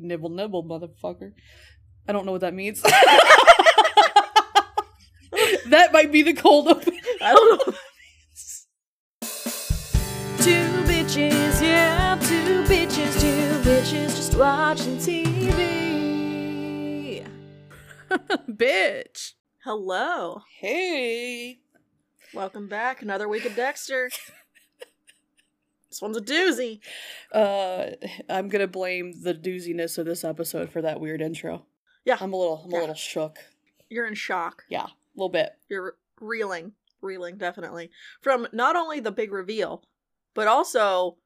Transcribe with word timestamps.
nibble 0.00 0.30
nibble, 0.30 0.64
motherfucker. 0.64 1.32
I 2.08 2.12
don't 2.12 2.26
know 2.26 2.32
what 2.32 2.40
that 2.40 2.54
means. 2.54 2.82
that 5.66 5.92
might 5.92 6.10
be 6.10 6.22
the 6.22 6.32
cold 6.34 6.68
open. 6.68 6.98
I 7.22 7.34
don't 7.34 7.68
know. 7.68 7.74
Two 10.40 10.68
bitches, 10.88 11.60
yeah, 11.60 12.18
two 12.22 12.64
bitches, 12.64 13.20
two 13.20 13.60
bitches 13.68 14.16
just 14.16 14.36
watching 14.36 14.96
TV. 14.96 15.70
Bitch. 18.50 19.34
Hello. 19.64 20.40
Hey. 20.60 21.60
Welcome 22.34 22.66
back. 22.66 23.02
Another 23.02 23.28
week 23.28 23.44
of 23.44 23.54
Dexter. 23.54 24.10
This 25.90 26.00
one's 26.00 26.16
a 26.16 26.20
doozy. 26.20 26.80
Uh, 27.32 27.90
I'm 28.28 28.48
gonna 28.48 28.66
blame 28.66 29.22
the 29.22 29.34
dooziness 29.34 29.98
of 29.98 30.06
this 30.06 30.24
episode 30.24 30.70
for 30.70 30.80
that 30.82 31.00
weird 31.00 31.20
intro. 31.20 31.66
Yeah. 32.04 32.16
I'm 32.20 32.32
a 32.32 32.36
little, 32.36 32.62
I'm 32.64 32.70
Yeah. 32.70 32.78
a 32.78 32.80
little 32.80 32.94
shook. 32.94 33.38
You're 33.90 34.06
in 34.06 34.14
shock. 34.14 34.64
Yeah, 34.68 34.84
a 34.86 34.90
little 35.16 35.28
bit. 35.28 35.50
You're 35.68 35.96
reeling. 36.20 36.72
Reeling, 37.02 37.38
definitely. 37.38 37.90
From 38.20 38.46
not 38.52 38.76
only 38.76 39.00
the 39.00 39.10
big 39.12 39.32
reveal, 39.32 39.82
but 40.34 40.46
also 40.46 41.16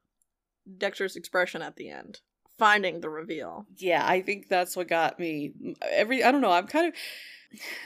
Dexter's 0.77 1.15
expression 1.15 1.61
at 1.61 1.75
the 1.75 1.89
end. 1.89 2.21
Finding 2.57 3.01
the 3.01 3.09
reveal. 3.09 3.65
Yeah, 3.77 4.05
I 4.07 4.21
think 4.21 4.47
that's 4.47 4.75
what 4.77 4.87
got 4.87 5.19
me. 5.19 5.51
Every, 5.81 6.23
I 6.23 6.31
don't 6.31 6.39
know. 6.41 6.51
I'm 6.53 6.67
kind 6.67 6.87
of, 6.87 6.93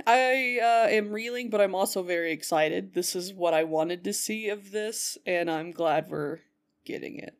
I 0.05 0.59
uh, 0.61 0.87
am 0.89 1.09
reeling, 1.11 1.49
but 1.49 1.59
I'm 1.59 1.73
also 1.73 2.03
very 2.03 2.31
excited. 2.31 2.93
This 2.93 3.15
is 3.15 3.34
what 3.34 3.55
I 3.55 3.63
wanted 3.63 4.03
to 4.03 4.13
see 4.13 4.48
of 4.49 4.70
this, 4.71 5.17
and 5.25 5.49
I'm 5.49 5.71
glad 5.71 6.09
we're 6.09 6.39
getting 6.89 7.20
it. 7.20 7.35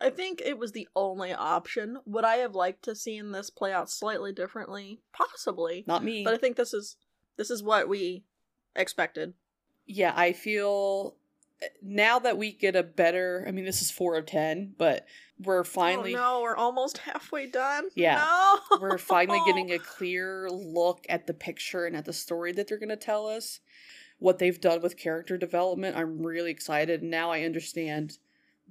I 0.00 0.10
think 0.10 0.42
it 0.44 0.58
was 0.58 0.72
the 0.72 0.88
only 0.96 1.32
option. 1.32 1.98
Would 2.06 2.24
I 2.24 2.36
have 2.36 2.54
liked 2.54 2.82
to 2.84 2.96
seen 2.96 3.30
this 3.30 3.50
play 3.50 3.72
out 3.72 3.90
slightly 3.90 4.32
differently? 4.32 5.00
Possibly. 5.12 5.84
Not 5.86 6.02
me. 6.02 6.24
But 6.24 6.34
I 6.34 6.38
think 6.38 6.56
this 6.56 6.74
is 6.74 6.96
this 7.36 7.50
is 7.50 7.62
what 7.62 7.88
we 7.88 8.24
expected. 8.74 9.34
yeah, 9.86 10.12
I 10.16 10.32
feel 10.32 11.16
now 11.82 12.18
that 12.18 12.36
we 12.38 12.52
get 12.52 12.76
a 12.76 12.82
better. 12.82 13.44
I 13.46 13.52
mean, 13.52 13.64
this 13.64 13.82
is 13.82 13.90
four 13.90 14.16
of 14.16 14.26
ten, 14.26 14.74
but 14.76 15.06
we're 15.38 15.60
oh, 15.60 15.64
finally 15.64 16.14
oh 16.14 16.18
no, 16.18 16.40
we're 16.42 16.56
almost 16.56 16.98
halfway 16.98 17.46
done. 17.46 17.88
Yeah. 17.94 18.16
No. 18.70 18.78
we're 18.80 18.98
finally 18.98 19.40
getting 19.46 19.72
a 19.72 19.78
clear 19.78 20.48
look 20.50 21.06
at 21.08 21.26
the 21.26 21.34
picture 21.34 21.86
and 21.86 21.96
at 21.96 22.04
the 22.04 22.12
story 22.12 22.52
that 22.52 22.68
they're 22.68 22.78
going 22.78 22.88
to 22.88 22.96
tell 22.96 23.26
us. 23.26 23.60
What 24.18 24.38
they've 24.38 24.60
done 24.60 24.80
with 24.80 24.96
character 24.96 25.36
development, 25.36 25.96
I'm 25.96 26.22
really 26.24 26.50
excited. 26.50 27.02
And 27.02 27.10
now 27.10 27.30
I 27.30 27.42
understand 27.42 28.18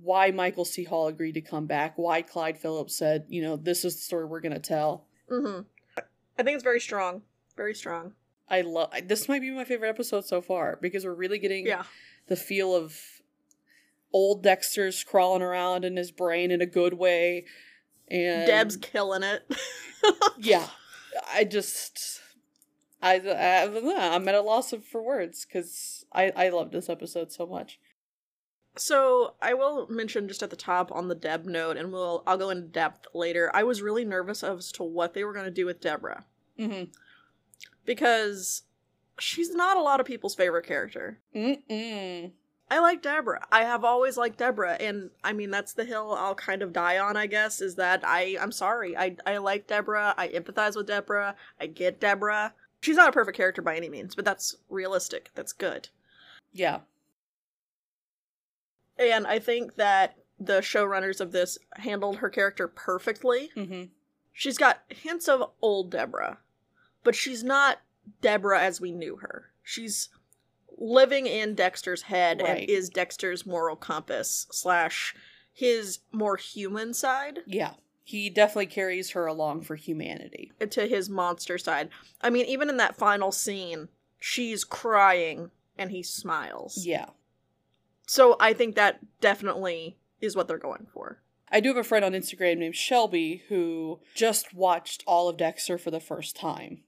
why 0.02 0.32
Michael 0.32 0.66
C. 0.66 0.84
Hall 0.84 1.08
agreed 1.08 1.34
to 1.34 1.42
come 1.42 1.66
back. 1.66 1.94
Why 1.98 2.22
Clyde 2.22 2.58
Phillips 2.58 2.96
said, 2.98 3.26
you 3.30 3.42
know, 3.42 3.56
this 3.56 3.86
is 3.86 3.96
the 3.96 4.02
story 4.02 4.26
we're 4.26 4.42
going 4.42 4.54
to 4.54 4.60
tell. 4.60 5.06
hmm 5.30 5.62
I 6.38 6.42
think 6.44 6.56
it's 6.56 6.64
very 6.64 6.80
strong. 6.80 7.22
Very 7.56 7.76
strong. 7.76 8.14
I 8.50 8.62
love 8.62 8.92
this. 9.06 9.30
Might 9.30 9.42
be 9.42 9.52
my 9.52 9.64
favorite 9.66 9.90
episode 9.90 10.26
so 10.26 10.42
far 10.42 10.78
because 10.82 11.06
we're 11.06 11.14
really 11.14 11.38
getting 11.40 11.66
Yeah. 11.68 11.84
the 12.28 12.36
feel 12.36 12.76
of 12.76 13.00
old 14.12 14.44
Dexter's 14.44 15.04
crawling 15.04 15.42
around 15.42 15.86
in 15.86 15.96
his 15.96 16.12
brain 16.12 16.52
in 16.52 16.60
a 16.62 16.66
good 16.66 16.96
way. 16.96 17.46
And 18.10 18.46
Deb's 18.48 18.78
killing 18.78 19.24
it. 19.24 19.44
yeah, 20.38 20.68
I 21.34 21.44
just 21.46 22.20
I, 23.02 23.16
I 23.20 24.16
I'm 24.16 24.28
at 24.28 24.36
a 24.36 24.42
loss 24.42 24.74
of, 24.74 24.84
for 24.86 25.02
words 25.02 25.46
because 25.46 26.06
I 26.12 26.32
I 26.36 26.50
love 26.50 26.72
this 26.72 26.90
episode 26.90 27.32
so 27.32 27.46
much. 27.46 27.80
So 28.76 29.36
I 29.42 29.54
will 29.54 29.88
mention 29.88 30.28
just 30.28 30.42
at 30.42 30.50
the 30.50 30.56
top 30.56 30.92
on 30.92 31.08
the 31.08 31.16
Deb 31.16 31.46
note, 31.46 31.78
and 31.78 31.92
we'll 31.92 32.24
I'll 32.26 32.38
go 32.38 32.50
into 32.50 32.68
depth 32.68 33.08
later. 33.14 33.52
I 33.54 33.64
was 33.64 33.82
really 33.82 34.04
nervous 34.06 34.44
as 34.44 34.72
to 34.74 34.84
what 34.84 35.14
they 35.14 35.24
were 35.24 35.34
going 35.34 35.46
to 35.46 35.52
do 35.52 35.66
with 35.66 35.82
Deborah 35.82 36.26
Mm-hmm. 36.60 36.86
because 37.86 38.64
she's 39.20 39.54
not 39.54 39.78
a 39.78 39.82
lot 39.82 40.00
of 40.00 40.06
people's 40.06 40.36
favorite 40.36 40.66
character. 40.66 41.20
Mm-mm. 41.36 42.32
I 42.72 42.80
like 42.80 43.02
Deborah. 43.02 43.46
I 43.52 43.64
have 43.64 43.84
always 43.84 44.18
liked 44.18 44.38
Deborah, 44.40 44.78
and 44.80 45.12
I 45.24 45.34
mean 45.34 45.52
that's 45.52 45.74
the 45.74 45.86
hill 45.86 46.16
I'll 46.18 46.34
kind 46.36 46.62
of 46.64 46.74
die 46.74 46.98
on. 46.98 47.18
I 47.18 47.28
guess 47.28 47.62
is 47.62 47.76
that 47.76 48.02
I 48.04 48.38
I'm 48.40 48.52
sorry. 48.52 48.98
I 48.98 49.16
I 49.26 49.38
like 49.38 49.68
Deborah. 49.68 50.16
I 50.18 50.30
empathize 50.30 50.76
with 50.76 50.88
Deborah. 50.88 51.36
I 51.60 51.68
get 51.68 52.00
Deborah. 52.00 52.54
She's 52.82 52.96
not 52.98 53.10
a 53.10 53.14
perfect 53.14 53.38
character 53.38 53.62
by 53.62 53.76
any 53.76 53.90
means, 53.90 54.16
but 54.16 54.26
that's 54.26 54.56
realistic. 54.70 55.30
That's 55.36 55.54
good. 55.54 55.90
Yeah. 56.52 56.80
And 59.12 59.28
I 59.28 59.40
think 59.40 59.76
that 59.76 60.16
the 60.40 60.60
showrunners 60.62 61.22
of 61.22 61.32
this 61.32 61.58
handled 61.76 62.18
her 62.18 62.30
character 62.30 62.68
perfectly. 62.68 63.50
Mm-hmm. 63.56 63.84
She's 64.32 64.58
got 64.58 64.82
hints 64.90 65.28
of 65.28 65.52
old 65.62 65.92
Deborah, 65.92 66.40
but 67.04 67.16
she's 67.16 67.44
not 67.44 67.80
Deborah 68.22 68.62
as 68.62 68.82
we 68.82 68.92
knew 68.92 69.18
her. 69.18 69.52
She's 69.62 70.10
living 70.78 71.28
in 71.28 71.54
Dexter's 71.56 72.04
head 72.04 72.42
Right. 72.42 72.62
and 72.62 72.70
is 72.70 72.90
Dexter's 72.90 73.46
moral 73.46 73.76
compass 73.76 74.48
slash 74.52 75.16
his 75.54 76.00
more 76.12 76.36
human 76.36 76.94
side 76.96 77.40
Yeah. 77.46 77.74
He 78.06 78.30
definitely 78.30 78.66
carries 78.66 79.12
her 79.12 79.28
along 79.28 79.62
for 79.62 79.76
humanity. 79.76 80.52
to 80.72 80.88
his 80.88 81.10
monster 81.10 81.58
side. 81.58 81.90
I 82.22 82.30
mean, 82.32 82.46
even 82.48 82.68
in 82.70 82.78
that 82.78 82.98
final 82.98 83.32
scene, 83.32 83.88
she's 84.20 84.66
crying 84.66 85.52
and 85.78 85.92
he 85.92 86.04
smiles. 86.04 86.86
Yeah. 86.86 87.06
So 88.08 88.36
I 88.40 88.54
think 88.54 88.76
that 88.76 89.00
definitely 89.22 89.98
is 90.22 90.36
what 90.36 90.48
they're 90.48 90.58
going 90.58 90.88
for. 90.94 91.20
I 91.52 91.60
do 91.60 91.70
have 91.70 91.78
a 91.78 91.84
friend 91.84 92.04
on 92.04 92.14
Instagram 92.14 92.58
named 92.58 92.76
Shelby 92.76 93.44
who 93.50 94.00
just 94.16 94.54
watched 94.54 95.04
all 95.06 95.30
of 95.30 95.38
Dexter 95.38 95.78
for 95.78 95.92
the 95.92 96.00
first 96.00 96.36
time. 96.36 96.84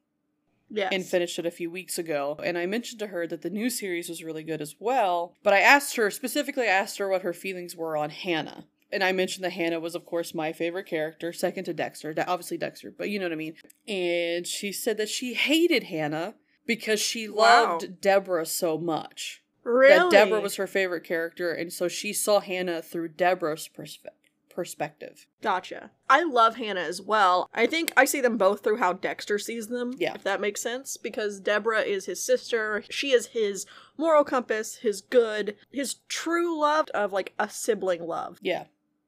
Yes. 0.68 0.90
and 0.92 1.06
finished 1.06 1.38
it 1.38 1.46
a 1.46 1.52
few 1.52 1.70
weeks 1.70 2.00
ago. 2.00 2.38
And 2.44 2.58
I 2.58 2.66
mentioned 2.66 2.98
to 3.00 3.08
her 3.08 3.28
that 3.28 3.44
the 3.44 3.52
new 3.52 3.70
series 3.70 4.10
was 4.10 4.24
really 4.24 4.42
good 4.44 4.62
as 4.62 4.76
well. 4.80 5.36
But 5.44 5.54
I 5.54 5.60
asked 5.60 5.96
her, 5.96 6.10
specifically 6.10 6.64
I 6.64 6.72
asked 6.72 6.98
her 6.98 7.08
what 7.08 7.22
her 7.22 7.34
feelings 7.34 7.76
were 7.76 7.96
on 7.96 8.10
Hannah. 8.10 8.66
And 8.92 9.04
I 9.04 9.12
mentioned 9.12 9.46
that 9.46 9.52
Hannah 9.52 9.80
was, 9.80 9.94
of 9.94 10.06
course, 10.08 10.34
my 10.34 10.52
favorite 10.54 10.88
character, 10.88 11.32
second 11.32 11.66
to 11.66 11.74
Dexter. 11.74 12.16
De- 12.16 12.28
obviously 12.28 12.58
Dexter, 12.58 12.92
but 12.92 13.10
you 13.12 13.20
know 13.20 13.26
what 13.26 13.32
I 13.32 13.36
mean. 13.36 13.54
And 13.88 14.48
she 14.48 14.72
said 14.72 14.98
that 14.98 15.08
she 15.08 15.36
hated 15.36 15.84
Hannah 15.84 16.34
because 16.66 17.00
she 17.00 17.30
Wow. 17.30 17.78
loved 17.78 18.02
Deborah 18.02 18.48
so 18.48 18.80
much. 18.80 19.44
Really? 19.66 20.10
That 20.10 20.12
Deborah 20.12 20.40
was 20.40 20.56
her 20.56 20.68
favorite 20.68 21.04
character. 21.04 21.52
And 21.52 21.74
so 21.74 21.90
she 21.90 22.14
saw 22.14 22.40
Hannah 22.40 22.82
through 22.82 23.10
Deborah's 23.10 23.68
perspe- 23.68 24.08
perspective. 24.50 25.28
Gotcha. 25.42 25.92
I 26.10 26.24
love 26.24 26.56
Hannah 26.56 26.82
as 26.82 27.02
well. 27.02 27.50
I 27.54 27.68
think 27.68 27.92
I 27.98 28.06
see 28.06 28.22
them 28.22 28.38
both 28.38 28.64
through 28.64 28.78
how 28.78 28.94
Dexter 28.94 29.38
sees 29.38 29.68
them. 29.68 29.94
Yeah. 29.98 30.14
If 30.16 30.24
that 30.24 30.40
makes 30.40 30.62
sense. 30.62 30.96
Because 30.96 31.42
Deborah 31.42 31.82
is 31.82 32.06
his 32.06 32.24
sister. 32.24 32.84
She 32.90 33.12
is 33.12 33.28
his 33.28 33.66
moral 33.98 34.24
compass, 34.24 34.78
his 34.78 35.02
good, 35.02 35.58
his 35.72 35.96
true 36.08 36.58
love 36.60 36.88
of 36.94 37.12
like 37.12 37.34
a 37.38 37.50
sibling 37.50 38.08
love. 38.08 38.40
Yeah. 38.42 38.66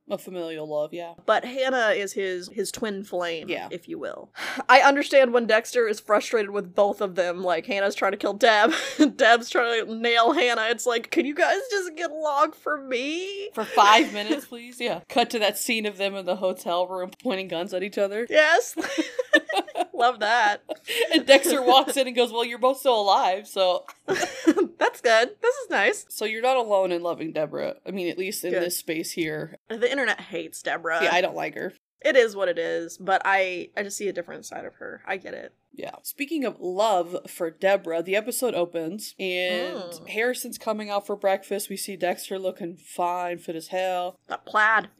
A 0.10 0.18
familial 0.18 0.66
love, 0.68 0.94
yeah. 0.94 1.16
But 1.26 1.44
Hannah 1.44 1.90
is 1.90 2.14
his 2.14 2.48
his 2.54 2.72
twin 2.72 3.04
flame, 3.04 3.50
Yeah. 3.50 3.68
if 3.72 3.90
you 3.90 4.00
will. 4.00 4.30
I 4.70 4.80
understand 4.80 5.34
when 5.34 5.48
Dexter 5.48 5.86
is 5.88 6.00
frustrated 6.00 6.52
with 6.52 6.74
both 6.74 7.02
of 7.02 7.16
them. 7.16 7.44
Like 7.44 7.66
Hannah's 7.66 7.94
trying 7.96 8.12
to 8.14 8.18
kill 8.18 8.34
Deb, 8.34 8.72
Deb's 9.18 9.50
trying 9.50 9.86
to 9.86 9.94
nail 9.96 10.32
Hannah. 10.32 10.68
It's 10.70 10.86
like, 10.86 11.12
can 11.12 11.26
you 11.26 11.36
guys 11.36 11.60
just 11.70 11.96
get 11.98 12.10
along 12.12 12.54
for 12.54 12.78
me? 12.82 13.50
For 13.54 13.66
five 13.66 14.14
minutes, 14.14 14.46
please. 14.50 14.80
Yeah. 14.80 15.02
Cut 15.10 15.30
to 15.32 15.40
that 15.40 15.58
scene 15.58 15.86
of 15.86 15.98
them 15.98 16.16
in 16.16 16.26
the 16.26 16.38
hotel 16.38 16.88
room 16.88 17.12
pointing 17.22 17.50
guns 17.50 17.74
at 17.74 17.84
each 17.84 17.98
other. 17.98 18.26
Yes. 18.30 18.76
Love 19.98 20.20
that. 20.20 20.64
And 21.14 21.26
Dexter 21.26 21.62
walks 21.62 21.98
in 21.98 22.08
and 22.08 22.16
goes, 22.16 22.32
Well, 22.32 22.46
you're 22.46 22.58
both 22.60 22.80
still 22.80 23.00
alive, 23.00 23.48
so 23.48 23.86
That's 24.06 25.02
good. 25.02 25.30
This 25.42 25.56
is 25.56 25.70
nice. 25.70 26.06
so 26.10 26.26
you're 26.26 26.42
not 26.42 26.58
alone 26.58 26.92
in 26.92 27.02
loving 27.04 27.32
Deborah. 27.34 27.76
I 27.86 27.92
mean, 27.92 28.08
at 28.10 28.18
least 28.18 28.44
in 28.44 28.52
Good. 28.52 28.64
this 28.64 28.78
space 28.78 29.12
here. 29.12 29.58
The 29.70 29.90
internet 29.90 30.20
hates 30.22 30.62
Deborah. 30.62 31.04
yeah, 31.04 31.14
I 31.14 31.22
don't 31.22 31.36
like 31.36 31.56
her. 31.56 31.74
it 32.02 32.16
is 32.16 32.36
what 32.36 32.48
it 32.48 32.58
is, 32.60 32.98
but 32.98 33.22
I 33.26 33.70
I 33.76 33.84
just 33.84 33.98
see 33.98 34.08
a 34.08 34.14
different 34.14 34.46
side 34.46 34.66
of 34.66 34.76
her. 34.76 35.02
I 35.06 35.18
get 35.18 35.34
it. 35.34 35.54
Yeah. 35.78 35.92
Speaking 36.04 36.44
of 36.44 36.60
love 36.60 37.16
for 37.28 37.50
Deborah, 37.52 38.02
the 38.04 38.16
episode 38.16 38.54
opens 38.56 39.14
and 39.20 39.78
Mm. 39.78 40.10
Harrison's 40.10 40.58
coming 40.58 40.90
out 40.90 41.06
for 41.06 41.16
breakfast. 41.16 41.70
We 41.70 41.78
see 41.78 41.96
Dexter 41.96 42.40
looking 42.40 42.76
fine, 42.78 43.38
fit 43.38 43.56
as 43.56 43.68
hell. 43.68 44.20
That 44.28 44.46
plaid. 44.46 44.90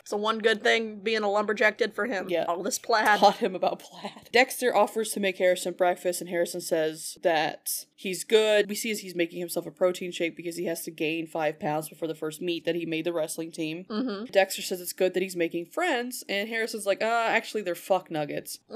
It's 0.00 0.10
the 0.10 0.16
one 0.16 0.38
good 0.38 0.62
thing 0.62 1.00
being 1.00 1.22
a 1.22 1.30
lumberjack 1.30 1.76
did 1.78 1.94
for 1.94 2.06
him. 2.06 2.28
Yeah. 2.28 2.44
All 2.44 2.62
this 2.62 2.78
plaid. 2.78 3.18
taught 3.20 3.36
him 3.36 3.54
about 3.54 3.80
plaid. 3.80 4.30
Dexter 4.32 4.74
offers 4.74 5.10
to 5.12 5.20
make 5.20 5.38
Harrison 5.38 5.74
breakfast, 5.74 6.20
and 6.20 6.30
Harrison 6.30 6.60
says 6.60 7.16
that 7.22 7.68
he's 7.94 8.24
good. 8.24 8.68
We 8.68 8.74
see 8.74 8.90
as 8.90 9.00
he's 9.00 9.14
making 9.14 9.38
himself 9.40 9.66
a 9.66 9.70
protein 9.70 10.10
shake 10.12 10.36
because 10.36 10.56
he 10.56 10.64
has 10.66 10.82
to 10.84 10.90
gain 10.90 11.26
five 11.26 11.60
pounds 11.60 11.88
before 11.88 12.08
the 12.08 12.14
first 12.14 12.40
meet 12.40 12.64
that 12.64 12.74
he 12.74 12.86
made 12.86 13.04
the 13.04 13.12
wrestling 13.12 13.52
team. 13.52 13.84
Mm-hmm. 13.88 14.24
Dexter 14.26 14.62
says 14.62 14.80
it's 14.80 14.92
good 14.92 15.14
that 15.14 15.22
he's 15.22 15.36
making 15.36 15.66
friends, 15.66 16.24
and 16.28 16.48
Harrison's 16.48 16.86
like, 16.86 17.02
uh, 17.02 17.26
actually, 17.28 17.62
they're 17.62 17.74
fuck 17.74 18.10
nuggets. 18.10 18.58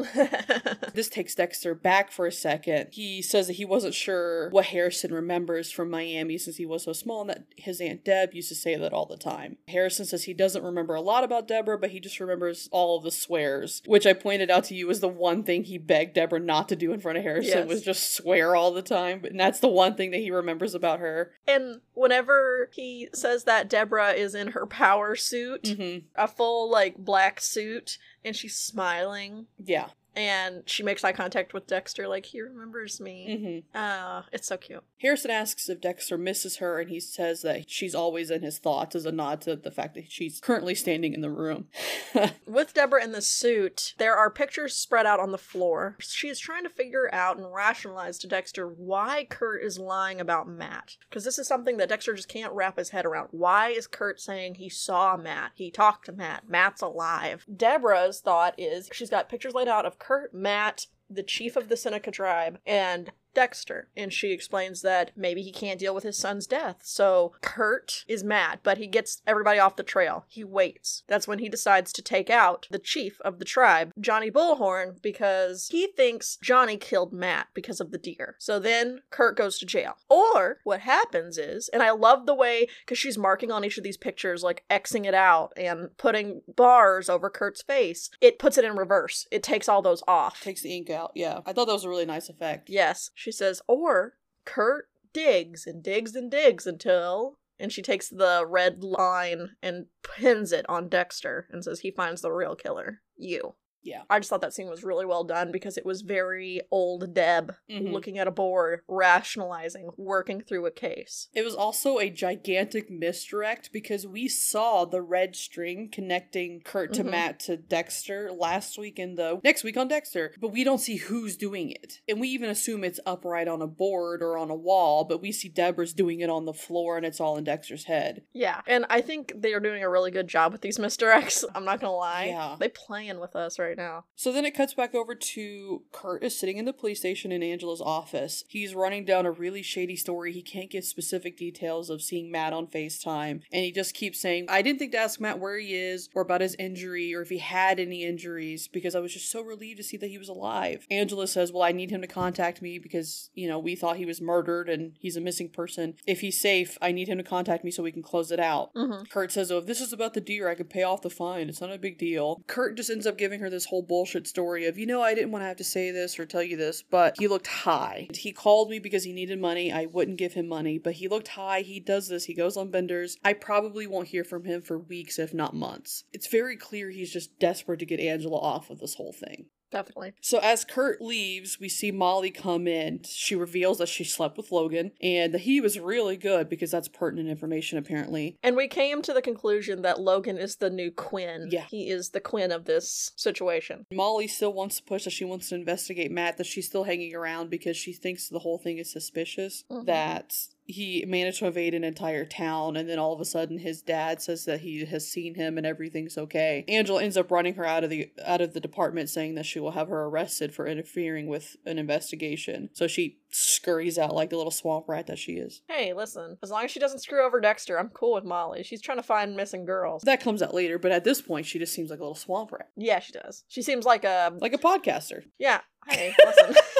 This 0.94 1.03
this 1.04 1.14
takes 1.14 1.34
Dexter 1.34 1.74
back 1.74 2.10
for 2.10 2.26
a 2.26 2.32
second. 2.32 2.88
He 2.92 3.20
says 3.22 3.46
that 3.46 3.54
he 3.54 3.64
wasn't 3.64 3.94
sure 3.94 4.48
what 4.50 4.66
Harrison 4.66 5.12
remembers 5.12 5.70
from 5.70 5.90
Miami 5.90 6.38
since 6.38 6.56
he 6.56 6.66
was 6.66 6.84
so 6.84 6.92
small 6.92 7.20
and 7.22 7.30
that 7.30 7.44
his 7.56 7.80
Aunt 7.80 8.04
Deb 8.04 8.32
used 8.34 8.48
to 8.48 8.54
say 8.54 8.74
that 8.76 8.92
all 8.92 9.06
the 9.06 9.16
time. 9.16 9.58
Harrison 9.68 10.06
says 10.06 10.24
he 10.24 10.34
doesn't 10.34 10.64
remember 10.64 10.94
a 10.94 11.00
lot 11.00 11.24
about 11.24 11.46
Deborah, 11.48 11.78
but 11.78 11.90
he 11.90 12.00
just 12.00 12.20
remembers 12.20 12.68
all 12.72 12.96
of 12.96 13.04
the 13.04 13.10
swears, 13.10 13.82
which 13.86 14.06
I 14.06 14.12
pointed 14.14 14.50
out 14.50 14.64
to 14.64 14.74
you 14.74 14.86
was 14.86 15.00
the 15.00 15.08
one 15.08 15.42
thing 15.42 15.64
he 15.64 15.78
begged 15.78 16.14
Deborah 16.14 16.40
not 16.40 16.68
to 16.70 16.76
do 16.76 16.92
in 16.92 17.00
front 17.00 17.18
of 17.18 17.24
Harrison 17.24 17.58
Yes. 17.58 17.68
was 17.68 17.82
just 17.82 18.14
swear 18.14 18.56
all 18.56 18.72
the 18.72 18.82
time. 18.82 19.24
And 19.24 19.38
that's 19.38 19.60
the 19.60 19.68
one 19.68 19.94
thing 19.94 20.10
that 20.12 20.20
he 20.20 20.30
remembers 20.30 20.74
about 20.74 21.00
her. 21.00 21.32
And 21.46 21.80
whenever 21.92 22.70
he 22.72 23.08
says 23.12 23.44
that 23.44 23.68
Deborah 23.68 24.12
is 24.12 24.34
in 24.34 24.48
her 24.48 24.66
power 24.66 25.14
suit, 25.16 25.66
hmm 25.76 25.98
a 26.16 26.26
full 26.28 26.70
like 26.70 26.96
black 26.96 27.40
suit, 27.40 27.98
and 28.24 28.34
she's 28.34 28.56
smiling, 28.56 29.46
Yeah. 29.62 29.88
And 30.16 30.62
she 30.66 30.82
makes 30.82 31.04
eye 31.04 31.12
contact 31.12 31.52
with 31.54 31.66
Dexter, 31.66 32.06
like 32.08 32.26
he 32.26 32.40
remembers 32.40 33.00
me. 33.00 33.62
hmm 33.72 33.78
Uh, 33.78 34.22
it's 34.32 34.48
so 34.48 34.56
cute. 34.56 34.82
Harrison 34.98 35.30
asks 35.30 35.68
if 35.68 35.80
Dexter 35.80 36.16
misses 36.16 36.56
her, 36.58 36.78
and 36.80 36.88
he 36.90 37.00
says 37.00 37.42
that 37.42 37.68
she's 37.70 37.94
always 37.94 38.30
in 38.30 38.42
his 38.42 38.58
thoughts 38.58 38.94
as 38.94 39.04
a 39.06 39.12
nod 39.12 39.40
to 39.42 39.56
the 39.56 39.70
fact 39.70 39.94
that 39.94 40.10
she's 40.10 40.40
currently 40.40 40.74
standing 40.74 41.12
in 41.12 41.20
the 41.20 41.30
room. 41.30 41.68
With 42.46 42.74
Deborah 42.74 43.02
in 43.04 43.12
the 43.12 43.20
suit, 43.22 43.94
there 43.98 44.14
are 44.16 44.30
pictures 44.30 44.74
spread 44.74 45.06
out 45.06 45.20
on 45.20 45.32
the 45.32 45.38
floor. 45.38 45.96
She 46.00 46.28
is 46.28 46.38
trying 46.38 46.62
to 46.64 46.70
figure 46.70 47.08
out 47.12 47.36
and 47.36 47.52
rationalize 47.52 48.18
to 48.18 48.26
Dexter 48.26 48.66
why 48.68 49.26
Kurt 49.28 49.62
is 49.62 49.78
lying 49.78 50.20
about 50.20 50.48
Matt. 50.48 50.96
Because 51.08 51.24
this 51.24 51.38
is 51.38 51.46
something 51.46 51.76
that 51.76 51.88
Dexter 51.88 52.14
just 52.14 52.28
can't 52.28 52.52
wrap 52.52 52.78
his 52.78 52.90
head 52.90 53.04
around. 53.04 53.28
Why 53.32 53.68
is 53.70 53.86
Kurt 53.86 54.20
saying 54.20 54.54
he 54.54 54.68
saw 54.68 55.16
Matt? 55.16 55.52
He 55.54 55.70
talked 55.70 56.06
to 56.06 56.12
Matt. 56.12 56.48
Matt's 56.48 56.82
alive. 56.82 57.44
Deborah's 57.54 58.20
thought 58.20 58.54
is 58.58 58.88
she's 58.92 59.10
got 59.10 59.28
pictures 59.28 59.54
laid 59.54 59.68
out 59.68 59.84
of 59.86 59.98
Kurt, 60.06 60.34
Matt, 60.34 60.86
the 61.08 61.22
chief 61.22 61.56
of 61.56 61.68
the 61.68 61.76
Seneca 61.76 62.10
tribe, 62.10 62.58
and 62.66 63.10
Dexter. 63.34 63.88
And 63.96 64.12
she 64.12 64.32
explains 64.32 64.82
that 64.82 65.10
maybe 65.16 65.42
he 65.42 65.52
can't 65.52 65.78
deal 65.78 65.94
with 65.94 66.04
his 66.04 66.18
son's 66.18 66.46
death. 66.46 66.78
So 66.82 67.32
Kurt 67.40 68.04
is 68.08 68.24
mad, 68.24 68.60
but 68.62 68.78
he 68.78 68.86
gets 68.86 69.22
everybody 69.26 69.58
off 69.58 69.76
the 69.76 69.82
trail. 69.82 70.24
He 70.28 70.44
waits. 70.44 71.02
That's 71.08 71.28
when 71.28 71.38
he 71.38 71.48
decides 71.48 71.92
to 71.92 72.02
take 72.02 72.30
out 72.30 72.66
the 72.70 72.78
chief 72.78 73.20
of 73.22 73.38
the 73.38 73.44
tribe, 73.44 73.92
Johnny 74.00 74.30
Bullhorn, 74.30 75.00
because 75.02 75.68
he 75.70 75.88
thinks 75.88 76.38
Johnny 76.42 76.76
killed 76.76 77.12
Matt 77.12 77.48
because 77.54 77.80
of 77.80 77.90
the 77.90 77.98
deer. 77.98 78.36
So 78.38 78.58
then 78.58 79.00
Kurt 79.10 79.36
goes 79.36 79.58
to 79.58 79.66
jail. 79.66 79.94
Or 80.08 80.58
what 80.64 80.80
happens 80.80 81.38
is, 81.38 81.68
and 81.68 81.82
I 81.82 81.90
love 81.90 82.26
the 82.26 82.34
way, 82.34 82.68
because 82.84 82.98
she's 82.98 83.18
marking 83.18 83.50
on 83.50 83.64
each 83.64 83.78
of 83.78 83.84
these 83.84 83.96
pictures, 83.96 84.42
like 84.42 84.64
Xing 84.70 85.06
it 85.06 85.14
out 85.14 85.52
and 85.56 85.96
putting 85.96 86.42
bars 86.54 87.08
over 87.08 87.30
Kurt's 87.30 87.62
face, 87.62 88.10
it 88.20 88.38
puts 88.38 88.58
it 88.58 88.64
in 88.64 88.76
reverse. 88.76 89.26
It 89.30 89.42
takes 89.42 89.68
all 89.68 89.82
those 89.82 90.02
off. 90.06 90.40
Takes 90.40 90.62
the 90.62 90.74
ink 90.76 90.90
out. 90.90 91.12
Yeah. 91.14 91.40
I 91.46 91.52
thought 91.52 91.66
that 91.66 91.72
was 91.74 91.84
a 91.84 91.88
really 91.88 92.06
nice 92.06 92.28
effect. 92.28 92.68
Yes, 92.68 93.10
she 93.24 93.32
says, 93.32 93.62
or 93.66 94.18
Kurt 94.44 94.90
digs 95.14 95.66
and 95.66 95.82
digs 95.82 96.14
and 96.14 96.30
digs 96.30 96.66
until. 96.66 97.38
And 97.58 97.72
she 97.72 97.80
takes 97.80 98.10
the 98.10 98.44
red 98.46 98.84
line 98.84 99.56
and 99.62 99.86
pins 100.02 100.52
it 100.52 100.66
on 100.68 100.90
Dexter 100.90 101.48
and 101.50 101.64
says 101.64 101.80
he 101.80 101.90
finds 101.90 102.20
the 102.20 102.30
real 102.30 102.54
killer. 102.54 103.00
You. 103.16 103.54
Yeah. 103.84 104.02
I 104.10 104.18
just 104.18 104.30
thought 104.30 104.40
that 104.40 104.54
scene 104.54 104.68
was 104.68 104.82
really 104.82 105.06
well 105.06 105.24
done 105.24 105.52
because 105.52 105.76
it 105.76 105.84
was 105.86 106.00
very 106.02 106.60
old 106.70 107.14
Deb 107.14 107.54
Mhm. 107.70 107.92
looking 107.92 108.18
at 108.18 108.26
a 108.26 108.30
board, 108.32 108.80
rationalizing, 108.88 109.90
working 109.96 110.40
through 110.40 110.66
a 110.66 110.70
case. 110.70 111.28
It 111.34 111.42
was 111.44 111.54
also 111.54 111.98
a 111.98 112.10
gigantic 112.10 112.90
misdirect 112.90 113.70
because 113.72 114.06
we 114.06 114.28
saw 114.28 114.84
the 114.84 115.02
red 115.02 115.36
string 115.36 115.88
connecting 115.90 116.60
Kurt 116.62 116.92
to 116.94 117.04
Mhm. 117.04 117.10
Matt 117.10 117.40
to 117.40 117.56
Dexter 117.56 118.32
last 118.32 118.78
week 118.78 118.98
in 118.98 119.14
the 119.14 119.40
next 119.44 119.62
week 119.64 119.76
on 119.76 119.88
Dexter, 119.88 120.34
but 120.40 120.48
we 120.48 120.64
don't 120.64 120.78
see 120.78 120.96
who's 120.96 121.36
doing 121.36 121.70
it. 121.70 122.00
And 122.08 122.20
we 122.20 122.28
even 122.28 122.50
assume 122.50 122.84
it's 122.84 123.00
upright 123.06 123.48
on 123.48 123.60
a 123.62 123.66
board 123.66 124.22
or 124.22 124.36
on 124.38 124.50
a 124.50 124.54
wall, 124.56 125.04
but 125.04 125.20
we 125.20 125.30
see 125.32 125.48
Deborah's 125.48 125.92
doing 125.92 126.20
it 126.20 126.30
on 126.30 126.44
the 126.44 126.54
floor 126.54 126.96
and 126.96 127.04
it's 127.06 127.20
all 127.20 127.36
in 127.36 127.44
Dexter's 127.44 127.84
head. 127.84 128.22
Yeah, 128.32 128.62
and 128.66 128.86
I 128.88 129.00
think 129.00 129.32
they 129.36 129.52
are 129.52 129.60
doing 129.60 129.82
a 129.82 129.88
really 129.90 130.10
good 130.10 130.28
job 130.28 130.52
with 130.52 130.62
these 130.62 130.78
misdirects. 130.78 131.44
I'm 131.54 131.64
not 131.64 131.80
gonna 131.80 131.94
lie. 131.94 132.26
Yeah. 132.26 132.56
They 132.58 132.68
playing 132.68 133.20
with 133.20 133.36
us 133.36 133.58
right 133.58 133.73
now. 133.76 134.04
So 134.14 134.32
then 134.32 134.44
it 134.44 134.54
cuts 134.54 134.74
back 134.74 134.94
over 134.94 135.14
to 135.14 135.82
Kurt 135.92 136.22
is 136.22 136.38
sitting 136.38 136.58
in 136.58 136.64
the 136.64 136.72
police 136.72 137.00
station 137.00 137.32
in 137.32 137.42
Angela's 137.42 137.80
office. 137.80 138.44
He's 138.48 138.74
running 138.74 139.04
down 139.04 139.26
a 139.26 139.30
really 139.30 139.62
shady 139.62 139.96
story. 139.96 140.32
He 140.32 140.42
can't 140.42 140.70
give 140.70 140.84
specific 140.84 141.36
details 141.36 141.90
of 141.90 142.02
seeing 142.02 142.30
Matt 142.30 142.52
on 142.52 142.66
FaceTime. 142.66 143.42
And 143.52 143.64
he 143.64 143.72
just 143.72 143.94
keeps 143.94 144.20
saying, 144.20 144.46
I 144.48 144.62
didn't 144.62 144.78
think 144.78 144.92
to 144.92 144.98
ask 144.98 145.20
Matt 145.20 145.38
where 145.38 145.58
he 145.58 145.74
is 145.74 146.08
or 146.14 146.22
about 146.22 146.40
his 146.40 146.54
injury 146.58 147.14
or 147.14 147.22
if 147.22 147.28
he 147.28 147.38
had 147.38 147.80
any 147.80 148.04
injuries 148.04 148.68
because 148.68 148.94
I 148.94 149.00
was 149.00 149.12
just 149.12 149.30
so 149.30 149.42
relieved 149.42 149.78
to 149.78 149.84
see 149.84 149.96
that 149.96 150.10
he 150.10 150.18
was 150.18 150.28
alive. 150.28 150.86
Angela 150.90 151.26
says, 151.26 151.52
Well, 151.52 151.62
I 151.62 151.72
need 151.72 151.90
him 151.90 152.00
to 152.00 152.06
contact 152.06 152.62
me 152.62 152.78
because, 152.78 153.30
you 153.34 153.48
know, 153.48 153.58
we 153.58 153.76
thought 153.76 153.96
he 153.96 154.06
was 154.06 154.20
murdered 154.20 154.68
and 154.68 154.92
he's 155.00 155.16
a 155.16 155.20
missing 155.20 155.48
person. 155.48 155.94
If 156.06 156.20
he's 156.20 156.40
safe, 156.40 156.78
I 156.80 156.92
need 156.92 157.08
him 157.08 157.18
to 157.18 157.24
contact 157.24 157.64
me 157.64 157.70
so 157.70 157.82
we 157.82 157.92
can 157.92 158.02
close 158.02 158.30
it 158.30 158.40
out. 158.40 158.72
Mm-hmm. 158.74 159.04
Kurt 159.10 159.32
says, 159.32 159.50
Oh, 159.50 159.58
if 159.58 159.66
this 159.66 159.80
is 159.80 159.92
about 159.92 160.14
the 160.14 160.20
deer, 160.20 160.48
I 160.48 160.54
could 160.54 160.70
pay 160.70 160.82
off 160.82 161.02
the 161.02 161.10
fine. 161.10 161.48
It's 161.48 161.60
not 161.60 161.72
a 161.72 161.78
big 161.78 161.98
deal. 161.98 162.42
Kurt 162.46 162.76
just 162.76 162.90
ends 162.90 163.06
up 163.06 163.18
giving 163.18 163.40
her 163.40 163.50
this 163.50 163.63
whole 163.66 163.82
bullshit 163.82 164.26
story 164.26 164.66
of, 164.66 164.78
you 164.78 164.86
know, 164.86 165.02
I 165.02 165.14
didn't 165.14 165.30
want 165.30 165.42
to 165.42 165.48
have 165.48 165.56
to 165.58 165.64
say 165.64 165.90
this 165.90 166.18
or 166.18 166.26
tell 166.26 166.42
you 166.42 166.56
this, 166.56 166.82
but 166.82 167.14
he 167.18 167.28
looked 167.28 167.46
high. 167.46 168.08
He 168.14 168.32
called 168.32 168.70
me 168.70 168.78
because 168.78 169.04
he 169.04 169.12
needed 169.12 169.40
money. 169.40 169.72
I 169.72 169.86
wouldn't 169.86 170.18
give 170.18 170.34
him 170.34 170.48
money, 170.48 170.78
but 170.78 170.94
he 170.94 171.08
looked 171.08 171.28
high. 171.28 171.60
He 171.60 171.80
does 171.80 172.08
this. 172.08 172.24
He 172.24 172.34
goes 172.34 172.56
on 172.56 172.70
benders. 172.70 173.16
I 173.24 173.32
probably 173.32 173.86
won't 173.86 174.08
hear 174.08 174.24
from 174.24 174.44
him 174.44 174.62
for 174.62 174.78
weeks, 174.78 175.18
if 175.18 175.34
not 175.34 175.54
months. 175.54 176.04
It's 176.12 176.26
very 176.26 176.56
clear 176.56 176.90
he's 176.90 177.12
just 177.12 177.38
desperate 177.38 177.80
to 177.80 177.86
get 177.86 178.00
Angela 178.00 178.38
off 178.38 178.70
of 178.70 178.80
this 178.80 178.94
whole 178.94 179.12
thing. 179.12 179.46
Definitely. 179.74 180.12
So 180.20 180.38
as 180.38 180.64
Kurt 180.64 181.00
leaves, 181.00 181.58
we 181.58 181.68
see 181.68 181.90
Molly 181.90 182.30
come 182.30 182.68
in. 182.68 183.00
She 183.04 183.34
reveals 183.34 183.78
that 183.78 183.88
she 183.88 184.04
slept 184.04 184.36
with 184.36 184.52
Logan, 184.52 184.92
and 185.02 185.34
that 185.34 185.40
he 185.40 185.60
was 185.60 185.80
really 185.80 186.16
good 186.16 186.48
because 186.48 186.70
that's 186.70 186.86
pertinent 186.86 187.28
information 187.28 187.76
apparently. 187.76 188.38
And 188.44 188.54
we 188.54 188.68
came 188.68 189.02
to 189.02 189.12
the 189.12 189.20
conclusion 189.20 189.82
that 189.82 190.00
Logan 190.00 190.38
is 190.38 190.56
the 190.56 190.70
new 190.70 190.92
Quinn. 190.92 191.48
Yeah. 191.50 191.64
He 191.68 191.88
is 191.90 192.10
the 192.10 192.20
Quinn 192.20 192.52
of 192.52 192.66
this 192.66 193.10
situation. 193.16 193.86
Molly 193.92 194.28
still 194.28 194.52
wants 194.52 194.76
to 194.76 194.84
push 194.84 195.04
that 195.04 195.10
she 195.10 195.24
wants 195.24 195.48
to 195.48 195.56
investigate 195.56 196.12
Matt, 196.12 196.36
that 196.36 196.46
she's 196.46 196.66
still 196.66 196.84
hanging 196.84 197.12
around 197.14 197.50
because 197.50 197.76
she 197.76 197.92
thinks 197.92 198.28
the 198.28 198.38
whole 198.38 198.58
thing 198.58 198.78
is 198.78 198.92
suspicious. 198.92 199.64
Mhm. 199.70 199.86
That 199.86 200.36
he 200.66 201.04
managed 201.06 201.40
to 201.40 201.46
evade 201.46 201.74
an 201.74 201.84
entire 201.84 202.24
town, 202.24 202.76
and 202.76 202.88
then 202.88 202.98
all 202.98 203.12
of 203.12 203.20
a 203.20 203.24
sudden 203.24 203.58
his 203.58 203.82
dad 203.82 204.22
says 204.22 204.44
that 204.46 204.60
he 204.60 204.84
has 204.84 205.08
seen 205.08 205.34
him 205.34 205.58
and 205.58 205.66
everything's 205.66 206.16
okay. 206.16 206.64
Angela 206.68 207.02
ends 207.02 207.16
up 207.16 207.30
running 207.30 207.54
her 207.54 207.64
out 207.64 207.84
of 207.84 207.90
the 207.90 208.10
out 208.24 208.40
of 208.40 208.54
the 208.54 208.60
department, 208.60 209.10
saying 209.10 209.34
that 209.34 209.46
she 209.46 209.60
will 209.60 209.72
have 209.72 209.88
her 209.88 210.04
arrested 210.04 210.54
for 210.54 210.66
interfering 210.66 211.26
with 211.26 211.56
an 211.66 211.78
investigation. 211.78 212.70
So 212.72 212.86
she 212.86 213.18
scurries 213.30 213.98
out 213.98 214.14
like 214.14 214.30
the 214.30 214.36
little 214.36 214.50
swamp 214.50 214.88
rat 214.88 215.06
that 215.08 215.18
she 215.18 215.32
is. 215.32 215.62
Hey, 215.68 215.92
listen, 215.92 216.38
as 216.42 216.50
long 216.50 216.64
as 216.64 216.70
she 216.70 216.80
doesn't 216.80 217.00
screw 217.00 217.24
over 217.24 217.40
Dexter, 217.40 217.78
I'm 217.78 217.88
cool 217.88 218.14
with 218.14 218.24
Molly. 218.24 218.62
She's 218.62 218.80
trying 218.80 218.98
to 218.98 219.02
find 219.02 219.36
missing 219.36 219.64
girls. 219.64 220.02
That 220.02 220.22
comes 220.22 220.42
out 220.42 220.54
later, 220.54 220.78
but 220.78 220.92
at 220.92 221.04
this 221.04 221.20
point, 221.20 221.46
she 221.46 221.58
just 221.58 221.74
seems 221.74 221.90
like 221.90 221.98
a 221.98 222.02
little 222.02 222.14
swamp 222.14 222.52
rat, 222.52 222.70
yeah, 222.76 223.00
she 223.00 223.12
does. 223.12 223.44
She 223.48 223.62
seems 223.62 223.84
like 223.84 224.04
a. 224.04 224.32
like 224.40 224.54
a 224.54 224.58
podcaster. 224.58 225.24
Yeah, 225.38 225.60
hey, 225.88 226.14
listen. 226.24 226.54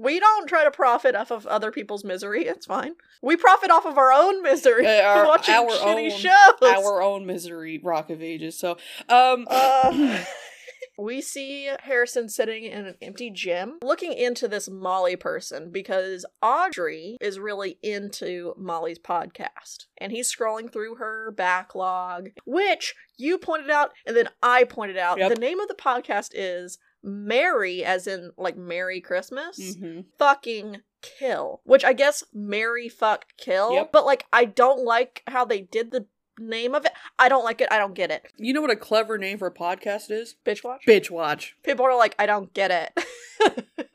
we 0.00 0.18
don't 0.18 0.46
try 0.48 0.64
to 0.64 0.70
profit 0.70 1.14
off 1.14 1.30
of 1.30 1.46
other 1.46 1.70
people's 1.70 2.04
misery. 2.04 2.46
It's 2.46 2.66
fine. 2.66 2.94
We 3.22 3.36
profit 3.36 3.70
off 3.70 3.84
of 3.84 3.98
our 3.98 4.12
own 4.12 4.42
misery. 4.42 4.86
Uh, 4.86 5.02
our- 5.02 5.26
watching 5.26 5.54
our 5.54 5.68
shitty 5.70 6.10
own- 6.12 6.18
shows. 6.18 6.62
Our 6.84 7.02
own 7.02 7.26
misery, 7.26 7.78
Rock 7.82 8.10
of 8.10 8.22
Ages. 8.22 8.58
So, 8.58 8.78
um, 9.08 9.46
Uh, 9.50 10.24
we 11.00 11.20
see 11.20 11.70
Harrison 11.80 12.28
sitting 12.28 12.64
in 12.64 12.86
an 12.86 12.94
empty 13.00 13.30
gym 13.30 13.78
looking 13.82 14.12
into 14.12 14.46
this 14.48 14.68
Molly 14.68 15.16
person 15.16 15.70
because 15.70 16.26
Audrey 16.42 17.16
is 17.20 17.38
really 17.38 17.78
into 17.82 18.54
Molly's 18.56 18.98
podcast. 18.98 19.86
And 19.98 20.12
he's 20.12 20.34
scrolling 20.34 20.72
through 20.72 20.96
her 20.96 21.32
backlog, 21.36 22.30
which 22.44 22.94
you 23.16 23.38
pointed 23.38 23.70
out 23.70 23.92
and 24.06 24.16
then 24.16 24.28
I 24.42 24.64
pointed 24.64 24.96
out. 24.96 25.18
Yep. 25.18 25.34
The 25.34 25.40
name 25.40 25.60
of 25.60 25.68
the 25.68 25.74
podcast 25.74 26.30
is 26.34 26.78
Merry, 27.02 27.82
as 27.84 28.06
in 28.06 28.32
like 28.36 28.56
Merry 28.56 29.00
Christmas. 29.00 29.58
mhm. 29.58 30.04
Fucking 30.18 30.82
kill. 31.02 31.62
Which 31.64 31.84
I 31.84 31.92
guess 31.94 32.24
Merry 32.34 32.88
fuck 32.88 33.24
kill. 33.38 33.72
Yep. 33.72 33.92
But 33.92 34.04
like 34.04 34.26
I 34.32 34.44
don't 34.44 34.84
like 34.84 35.22
how 35.26 35.44
they 35.44 35.62
did 35.62 35.90
the 35.92 36.06
name 36.38 36.74
of 36.74 36.84
it. 36.84 36.92
I 37.20 37.28
don't 37.28 37.44
like 37.44 37.60
it. 37.60 37.68
I 37.70 37.78
don't 37.78 37.94
get 37.94 38.10
it. 38.10 38.24
you 38.38 38.52
know 38.52 38.62
what 38.62 38.70
a 38.70 38.76
clever 38.76 39.18
name 39.18 39.38
for 39.38 39.46
a 39.46 39.54
podcast 39.54 40.10
is? 40.10 40.34
Bitch 40.44 40.64
watch? 40.64 40.82
Bitch 40.88 41.10
Watch. 41.10 41.54
People 41.62 41.84
are 41.84 41.96
like, 41.96 42.14
I 42.18 42.26
don't 42.26 42.52
get 42.54 42.70
it. 42.70 43.04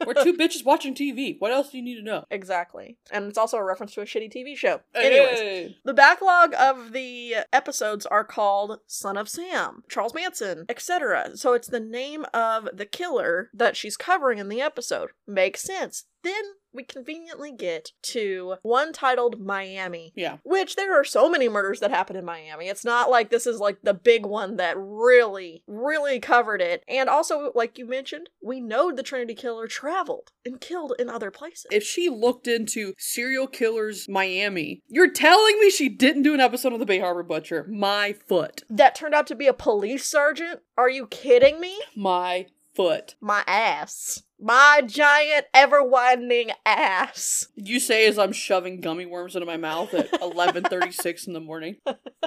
We're 0.05 0.13
two 0.23 0.33
bitches 0.37 0.63
watching 0.63 0.93
TV. 0.93 1.35
What 1.39 1.51
else 1.51 1.71
do 1.71 1.77
you 1.77 1.83
need 1.83 1.95
to 1.95 2.03
know? 2.03 2.25
exactly. 2.29 2.97
And 3.11 3.25
it's 3.25 3.37
also 3.37 3.57
a 3.57 3.63
reference 3.63 3.93
to 3.95 4.01
a 4.01 4.05
shitty 4.05 4.31
TV 4.31 4.55
show. 4.55 4.81
Anyways, 4.93 5.73
the 5.83 5.93
backlog 5.93 6.53
of 6.53 6.91
the 6.91 7.35
episodes 7.51 8.05
are 8.05 8.23
called 8.23 8.79
Son 8.87 9.17
of 9.17 9.27
Sam, 9.27 9.83
Charles 9.89 10.13
Manson, 10.13 10.65
etc. 10.69 11.31
So 11.35 11.53
it's 11.53 11.67
the 11.67 11.79
name 11.79 12.25
of 12.33 12.69
the 12.73 12.85
killer 12.85 13.49
that 13.53 13.75
she's 13.75 13.97
covering 13.97 14.37
in 14.37 14.49
the 14.49 14.61
episode. 14.61 15.09
Makes 15.27 15.61
sense. 15.63 16.05
Then 16.23 16.43
we 16.75 16.83
conveniently 16.83 17.51
get 17.51 17.91
to 18.03 18.55
one 18.61 18.93
titled 18.93 19.39
Miami. 19.39 20.13
Yeah. 20.15 20.37
Which 20.43 20.75
there 20.75 20.99
are 20.99 21.03
so 21.03 21.29
many 21.29 21.47
murders 21.49 21.79
that 21.79 21.91
happen 21.91 22.15
in 22.15 22.25
Miami. 22.25 22.67
It's 22.67 22.85
not 22.85 23.09
like 23.09 23.29
this 23.29 23.47
is 23.47 23.59
like 23.59 23.79
the 23.83 23.93
big 23.93 24.25
one 24.25 24.57
that 24.57 24.75
really, 24.77 25.63
really 25.67 26.19
covered 26.19 26.61
it. 26.61 26.83
And 26.87 27.09
also, 27.09 27.51
like 27.55 27.77
you 27.77 27.85
mentioned, 27.85 28.29
we 28.43 28.59
know 28.59 28.91
the 28.91 29.03
Trinity 29.03 29.35
Killer 29.35 29.67
traveled 29.67 30.31
and 30.45 30.59
killed 30.59 30.93
in 30.99 31.09
other 31.09 31.31
places. 31.31 31.67
If 31.71 31.83
she 31.83 32.09
looked 32.09 32.47
into 32.47 32.93
serial 32.97 33.47
killers 33.47 34.07
Miami, 34.09 34.81
you're 34.87 35.11
telling 35.11 35.59
me 35.59 35.69
she 35.69 35.89
didn't 35.89 36.23
do 36.23 36.33
an 36.33 36.39
episode 36.39 36.73
of 36.73 36.79
the 36.79 36.85
Bay 36.85 36.99
Harbor 36.99 37.23
Butcher? 37.23 37.65
My 37.69 38.13
foot. 38.27 38.63
that 38.69 38.95
turned 38.95 39.15
out 39.15 39.27
to 39.27 39.35
be 39.35 39.47
a 39.47 39.53
police 39.53 40.05
sergeant? 40.05 40.59
Are 40.77 40.89
you 40.89 41.07
kidding 41.07 41.59
me? 41.59 41.79
My 41.95 42.47
foot. 42.75 43.15
My 43.21 43.43
ass. 43.47 44.23
My 44.39 44.81
giant, 44.85 45.45
ever 45.53 45.83
widening 45.83 46.51
ass. 46.65 47.47
You 47.55 47.79
say 47.79 48.05
as 48.05 48.19
I'm 48.19 48.33
shoving 48.33 48.81
gummy 48.81 49.05
worms 49.05 49.35
into 49.35 49.45
my 49.45 49.57
mouth 49.57 49.93
at 49.93 50.11
11:36 50.21 51.27
in 51.27 51.33
the 51.33 51.39
morning. 51.39 51.77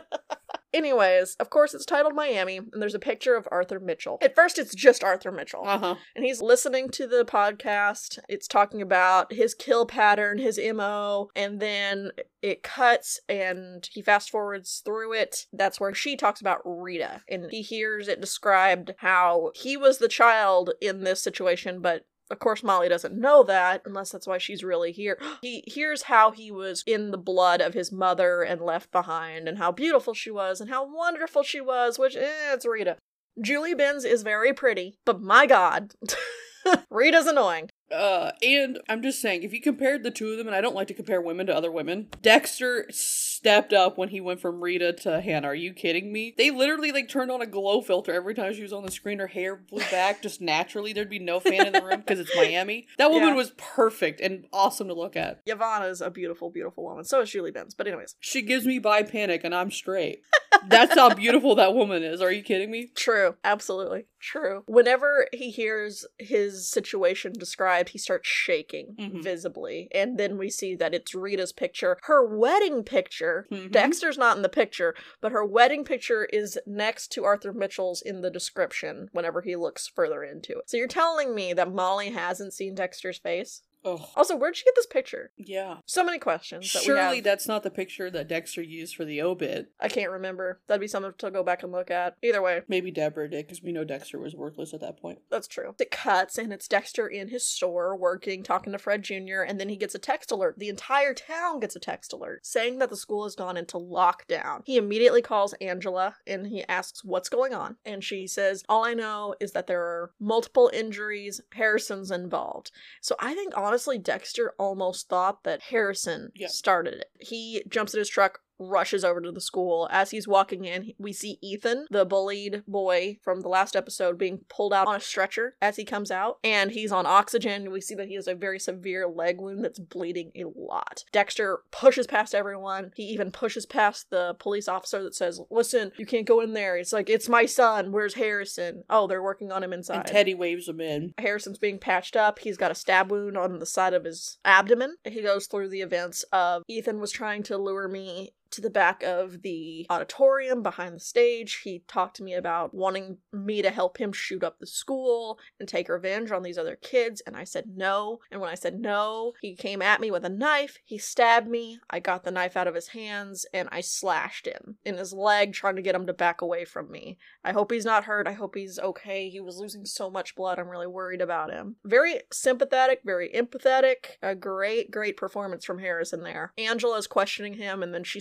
Anyways, 0.78 1.34
of 1.40 1.50
course, 1.50 1.74
it's 1.74 1.84
titled 1.84 2.14
Miami, 2.14 2.58
and 2.58 2.80
there's 2.80 2.94
a 2.94 3.00
picture 3.00 3.34
of 3.34 3.48
Arthur 3.50 3.80
Mitchell. 3.80 4.18
At 4.22 4.36
first, 4.36 4.60
it's 4.60 4.76
just 4.76 5.02
Arthur 5.02 5.32
Mitchell. 5.32 5.64
Uh-huh. 5.66 5.96
and 6.14 6.24
he's 6.24 6.40
listening 6.40 6.88
to 6.90 7.08
the 7.08 7.24
podcast. 7.24 8.20
It's 8.28 8.46
talking 8.46 8.80
about 8.80 9.32
his 9.32 9.54
kill 9.54 9.86
pattern, 9.86 10.38
his 10.38 10.56
MO, 10.72 11.30
and 11.34 11.58
then 11.58 12.12
it 12.42 12.62
cuts 12.62 13.18
and 13.28 13.88
he 13.92 14.02
fast 14.02 14.30
forwards 14.30 14.80
through 14.84 15.14
it. 15.14 15.46
That's 15.52 15.80
where 15.80 15.94
she 15.94 16.16
talks 16.16 16.40
about 16.40 16.60
Rita, 16.64 17.22
and 17.28 17.50
he 17.50 17.62
hears 17.62 18.06
it 18.06 18.20
described 18.20 18.94
how 18.98 19.50
he 19.56 19.76
was 19.76 19.98
the 19.98 20.06
child 20.06 20.70
in 20.80 21.02
this 21.02 21.20
situation, 21.20 21.80
but 21.80 22.04
of 22.30 22.38
course, 22.38 22.62
Molly 22.62 22.88
doesn't 22.88 23.18
know 23.18 23.42
that 23.44 23.82
unless 23.84 24.10
that's 24.10 24.26
why 24.26 24.38
she's 24.38 24.64
really 24.64 24.92
here. 24.92 25.18
He 25.42 25.62
hears 25.66 26.02
how 26.02 26.30
he 26.32 26.50
was 26.50 26.82
in 26.86 27.10
the 27.10 27.18
blood 27.18 27.60
of 27.60 27.74
his 27.74 27.92
mother 27.92 28.42
and 28.42 28.60
left 28.60 28.90
behind, 28.90 29.48
and 29.48 29.58
how 29.58 29.72
beautiful 29.72 30.14
she 30.14 30.30
was, 30.30 30.60
and 30.60 30.68
how 30.68 30.84
wonderful 30.86 31.42
she 31.42 31.60
was, 31.60 31.98
which, 31.98 32.16
eh, 32.16 32.52
it's 32.52 32.66
Rita. 32.66 32.96
Julie 33.40 33.74
Benz 33.74 34.04
is 34.04 34.22
very 34.22 34.52
pretty, 34.52 34.96
but 35.06 35.20
my 35.20 35.46
god, 35.46 35.94
Rita's 36.90 37.26
annoying. 37.26 37.70
Uh, 37.90 38.32
and 38.42 38.78
I'm 38.88 39.02
just 39.02 39.20
saying, 39.20 39.42
if 39.42 39.52
you 39.52 39.60
compared 39.60 40.02
the 40.02 40.10
two 40.10 40.30
of 40.32 40.38
them, 40.38 40.46
and 40.46 40.54
I 40.54 40.60
don't 40.60 40.74
like 40.74 40.88
to 40.88 40.94
compare 40.94 41.20
women 41.20 41.46
to 41.46 41.56
other 41.56 41.70
women, 41.72 42.08
Dexter 42.22 42.86
stepped 42.90 43.72
up 43.72 43.96
when 43.96 44.10
he 44.10 44.20
went 44.20 44.40
from 44.40 44.60
Rita 44.62 44.92
to 44.94 45.20
Hannah. 45.20 45.48
Are 45.48 45.54
you 45.54 45.72
kidding 45.72 46.12
me? 46.12 46.34
They 46.36 46.50
literally 46.50 46.92
like 46.92 47.08
turned 47.08 47.30
on 47.30 47.40
a 47.40 47.46
glow 47.46 47.80
filter 47.80 48.12
every 48.12 48.34
time 48.34 48.52
she 48.54 48.62
was 48.62 48.72
on 48.72 48.84
the 48.84 48.90
screen. 48.90 49.18
Her 49.18 49.26
hair 49.26 49.56
blew 49.56 49.82
back 49.90 50.22
just 50.22 50.40
naturally. 50.40 50.92
There'd 50.92 51.08
be 51.08 51.18
no 51.18 51.40
fan 51.40 51.66
in 51.66 51.72
the 51.72 51.82
room 51.82 52.00
because 52.00 52.20
it's 52.20 52.34
Miami. 52.36 52.86
That 52.98 53.10
woman 53.10 53.30
Yeah. 53.30 53.34
was 53.36 53.52
perfect 53.56 54.20
and 54.20 54.46
awesome 54.52 54.88
to 54.88 54.94
look 54.94 55.16
at. 55.16 55.40
Yvonne's 55.46 56.00
a 56.00 56.10
beautiful, 56.10 56.50
beautiful 56.50 56.84
woman. 56.84 57.04
So 57.04 57.20
is 57.22 57.30
Julie 57.30 57.50
Benz. 57.52 57.74
But 57.74 57.86
anyways, 57.86 58.16
She 58.20 58.42
gives 58.42 58.66
me 58.66 58.78
bi 58.78 59.02
panic 59.02 59.42
and 59.44 59.54
I'm 59.54 59.70
straight. 59.70 60.20
That's 60.66 60.94
how 60.94 61.14
beautiful 61.14 61.54
that 61.56 61.74
woman 61.74 62.02
is. 62.02 62.20
Are 62.20 62.32
you 62.32 62.42
kidding 62.42 62.70
me? 62.70 62.90
true, 62.94 63.36
absolutely 63.44 64.06
true. 64.20 64.62
Whenever 64.66 65.28
he 65.32 65.50
hears 65.50 66.06
his 66.18 66.68
situation 66.68 67.32
described, 67.32 67.90
he 67.90 67.98
starts 67.98 68.28
shaking 68.28 68.94
Mhm. 68.98 69.22
visibly, 69.22 69.88
and 69.92 70.18
then 70.18 70.38
we 70.38 70.50
see 70.50 70.74
that 70.76 70.94
it's 70.94 71.14
Rita's 71.14 71.52
picture, 71.52 71.98
her 72.02 72.24
wedding 72.24 72.84
picture. 72.84 73.46
Mhm. 73.50 73.70
Dexter's 73.70 74.18
not 74.18 74.36
in 74.36 74.42
the 74.42 74.48
picture, 74.48 74.94
but 75.20 75.32
her 75.32 75.44
wedding 75.44 75.84
picture 75.84 76.24
is 76.26 76.58
next 76.66 77.08
to 77.12 77.24
Arthur 77.24 77.52
Mitchell's 77.52 78.02
in 78.02 78.20
the 78.20 78.30
description 78.30 79.08
whenever 79.12 79.42
he 79.42 79.56
looks 79.56 79.86
further 79.86 80.24
into 80.24 80.58
it. 80.58 80.68
So 80.68 80.76
you're 80.76 80.86
telling 80.88 81.34
me 81.34 81.52
that 81.52 81.72
Molly 81.72 82.10
hasn't 82.10 82.54
seen 82.54 82.74
Dexter's 82.74 83.18
face? 83.18 83.62
Oh, 83.88 84.10
Also, 84.16 84.36
where'd 84.36 84.56
she 84.56 84.64
get 84.64 84.74
this 84.74 84.86
picture? 84.86 85.30
yeah. 85.36 85.76
So 85.86 86.04
many 86.04 86.18
questions. 86.18 86.72
That 86.72 86.80
we 86.80 86.84
Surely 86.86 87.20
that's 87.20 87.48
not 87.48 87.62
the 87.62 87.70
picture 87.70 88.10
that 88.10 88.28
Dexter 88.28 88.62
used 88.62 88.94
for 88.96 89.04
the 89.04 89.22
obit. 89.22 89.70
I 89.80 89.88
can't 89.88 90.10
remember. 90.10 90.60
That'd 90.66 90.80
be 90.80 90.86
something 90.88 91.12
to 91.16 91.30
go 91.30 91.42
back 91.42 91.62
and 91.62 91.72
look 91.72 91.90
at. 91.90 92.16
Either 92.22 92.42
way, 92.42 92.62
Maybe 92.68 92.90
Deborah 92.90 93.28
did 93.30 93.46
because 93.46 93.62
we 93.62 93.72
know 93.72 93.84
Dexter 93.84 94.18
was 94.18 94.34
worthless 94.34 94.74
at 94.74 94.80
that 94.80 95.00
point. 95.00 95.20
that's 95.30 95.48
true. 95.48 95.74
It 95.80 95.90
cuts 95.90 96.38
and 96.38 96.52
it's 96.52 96.68
Dexter 96.68 97.06
in 97.06 97.28
his 97.28 97.44
store 97.46 97.96
working, 97.96 98.42
talking 98.42 98.72
to 98.72 98.78
Fred 98.78 99.02
Jr., 99.02 99.42
and 99.46 99.58
then 99.60 99.68
he 99.68 99.76
gets 99.76 99.94
a 99.94 99.98
text 99.98 100.30
alert. 100.30 100.58
The 100.58 100.68
entire 100.68 101.14
town 101.14 101.60
gets 101.60 101.76
a 101.76 101.80
text 101.80 102.12
alert 102.12 102.44
saying 102.46 102.78
that 102.78 102.90
the 102.90 102.96
school 102.96 103.24
has 103.24 103.34
gone 103.34 103.56
into 103.56 103.76
lockdown. 103.78 104.62
He 104.64 104.76
immediately 104.76 105.22
calls 105.22 105.54
Angela 105.54 106.16
and 106.26 106.46
he 106.46 106.64
asks 106.68 107.04
what's 107.04 107.28
going 107.28 107.54
on. 107.54 107.76
And 107.84 108.02
she 108.02 108.26
says, 108.26 108.64
All 108.68 108.84
I 108.84 108.94
know 108.94 109.34
is 109.40 109.52
that 109.52 109.66
there 109.66 109.82
are 109.82 110.10
multiple 110.20 110.70
injuries, 110.72 111.40
Harrison's 111.54 112.10
involved. 112.10 112.70
So 113.00 113.14
I 113.20 113.34
think 113.34 113.52
honestly, 113.56 113.77
Dexter 114.02 114.54
almost 114.58 115.08
thought 115.08 115.44
that 115.44 115.62
Harrison 115.62 116.32
Yeah. 116.34 116.48
started 116.48 116.94
it. 116.94 117.10
He 117.20 117.62
jumps 117.68 117.94
in 117.94 117.98
his 117.98 118.08
truck, 118.08 118.40
rushes 118.58 119.04
over 119.04 119.20
to 119.20 119.32
the 119.32 119.40
school. 119.40 119.88
As 119.90 120.10
he's 120.10 120.28
walking 120.28 120.64
in, 120.64 120.92
we 120.98 121.12
see 121.12 121.38
Ethan, 121.40 121.86
the 121.90 122.04
bullied 122.04 122.62
boy 122.66 123.18
from 123.22 123.40
the 123.40 123.48
last 123.48 123.76
episode, 123.76 124.18
being 124.18 124.40
pulled 124.48 124.72
out 124.72 124.86
on 124.86 124.96
a 124.96 125.00
stretcher 125.00 125.56
as 125.60 125.76
he 125.76 125.84
comes 125.84 126.10
out, 126.10 126.38
and 126.42 126.70
he's 126.70 126.92
on 126.92 127.06
oxygen. 127.06 127.70
We 127.70 127.80
see 127.80 127.94
that 127.94 128.08
he 128.08 128.14
has 128.14 128.28
a 128.28 128.34
very 128.34 128.58
severe 128.58 129.06
leg 129.06 129.40
wound 129.40 129.64
that's 129.64 129.78
bleeding 129.78 130.32
a 130.34 130.44
lot. 130.44 131.04
Dexter 131.12 131.60
pushes 131.70 132.06
past 132.06 132.34
everyone. 132.34 132.92
He 132.96 133.04
even 133.04 133.30
pushes 133.30 133.66
past 133.66 134.10
the 134.10 134.34
police 134.38 134.68
officer 134.68 135.02
that 135.02 135.14
says, 135.14 135.40
Listen, 135.50 135.92
you 135.96 136.06
can't 136.06 136.26
go 136.26 136.40
in 136.40 136.52
there. 136.52 136.76
It's 136.76 136.92
like, 136.92 137.08
It's 137.08 137.28
my 137.28 137.46
son. 137.46 137.92
Where's 137.92 138.14
Harrison? 138.14 138.84
Oh, 138.90 139.06
they're 139.06 139.22
working 139.22 139.52
on 139.52 139.62
him 139.62 139.72
inside. 139.72 139.96
And 139.96 140.06
Teddy 140.06 140.34
waves 140.34 140.68
him 140.68 140.80
in. 140.80 141.14
Harrison's 141.18 141.58
being 141.58 141.78
patched 141.78 142.16
up. 142.16 142.38
He's 142.40 142.56
got 142.56 142.70
a 142.70 142.74
stab 142.74 143.10
wound 143.10 143.36
on 143.36 143.58
the 143.58 143.66
side 143.66 143.94
of 143.94 144.04
his 144.04 144.38
abdomen. 144.44 144.96
He 145.04 145.22
goes 145.22 145.46
through 145.46 145.68
the 145.68 145.82
events 145.82 146.24
of 146.32 146.62
Ethan 146.68 147.00
was 147.00 147.12
trying 147.12 147.42
to 147.44 147.58
lure 147.58 147.88
me 147.88 148.32
to 148.50 148.60
the 148.60 148.70
back 148.70 149.02
of 149.02 149.42
the 149.42 149.86
auditorium 149.90 150.62
behind 150.62 150.94
the 150.94 151.00
stage. 151.00 151.60
He 151.64 151.82
talked 151.88 152.16
to 152.16 152.22
me 152.22 152.34
about 152.34 152.74
wanting 152.74 153.18
me 153.32 153.62
to 153.62 153.70
help 153.70 153.98
him 153.98 154.12
shoot 154.12 154.44
up 154.44 154.58
the 154.58 154.66
school 154.66 155.38
and 155.58 155.68
take 155.68 155.88
revenge 155.88 156.30
on 156.30 156.42
these 156.42 156.58
other 156.58 156.76
kids, 156.76 157.22
and 157.26 157.36
I 157.36 157.44
said 157.44 157.64
no. 157.74 158.20
And 158.30 158.40
when 158.40 158.50
I 158.50 158.54
said 158.54 158.80
no, 158.80 159.32
he 159.40 159.54
came 159.54 159.82
at 159.82 160.00
me 160.00 160.10
with 160.10 160.24
a 160.24 160.30
knife. 160.30 160.78
He 160.84 160.98
stabbed 160.98 161.48
me. 161.48 161.80
I 161.90 162.00
got 162.00 162.24
the 162.24 162.30
knife 162.30 162.56
out 162.56 162.68
of 162.68 162.74
his 162.74 162.88
hands 162.88 163.46
and 163.52 163.68
I 163.70 163.80
slashed 163.80 164.46
him 164.46 164.76
in 164.84 164.96
his 164.96 165.12
leg, 165.12 165.52
trying 165.52 165.76
to 165.76 165.82
get 165.82 165.94
him 165.94 166.06
to 166.06 166.12
back 166.12 166.40
away 166.40 166.64
from 166.64 166.90
me. 166.90 167.18
I 167.44 167.52
hope 167.52 167.70
he's 167.70 167.84
not 167.84 168.04
hurt. 168.04 168.26
I 168.26 168.32
hope 168.32 168.54
he's 168.54 168.78
okay. 168.78 169.28
He 169.28 169.40
was 169.40 169.58
losing 169.58 169.84
so 169.84 170.10
much 170.10 170.34
blood. 170.34 170.58
I'm 170.58 170.68
really 170.68 170.86
worried 170.86 171.20
about 171.20 171.52
him. 171.52 171.76
Very 171.84 172.20
sympathetic, 172.32 173.00
very 173.04 173.30
empathetic. 173.34 174.16
A 174.22 174.34
great, 174.34 174.90
great 174.90 175.16
performance 175.16 175.64
from 175.64 175.78
Harrison 175.78 176.22
there. 176.22 176.52
Angela's 176.58 177.06
questioning 177.06 177.54
him, 177.54 177.82
and 177.82 177.94
then 177.94 178.04
she 178.04 178.20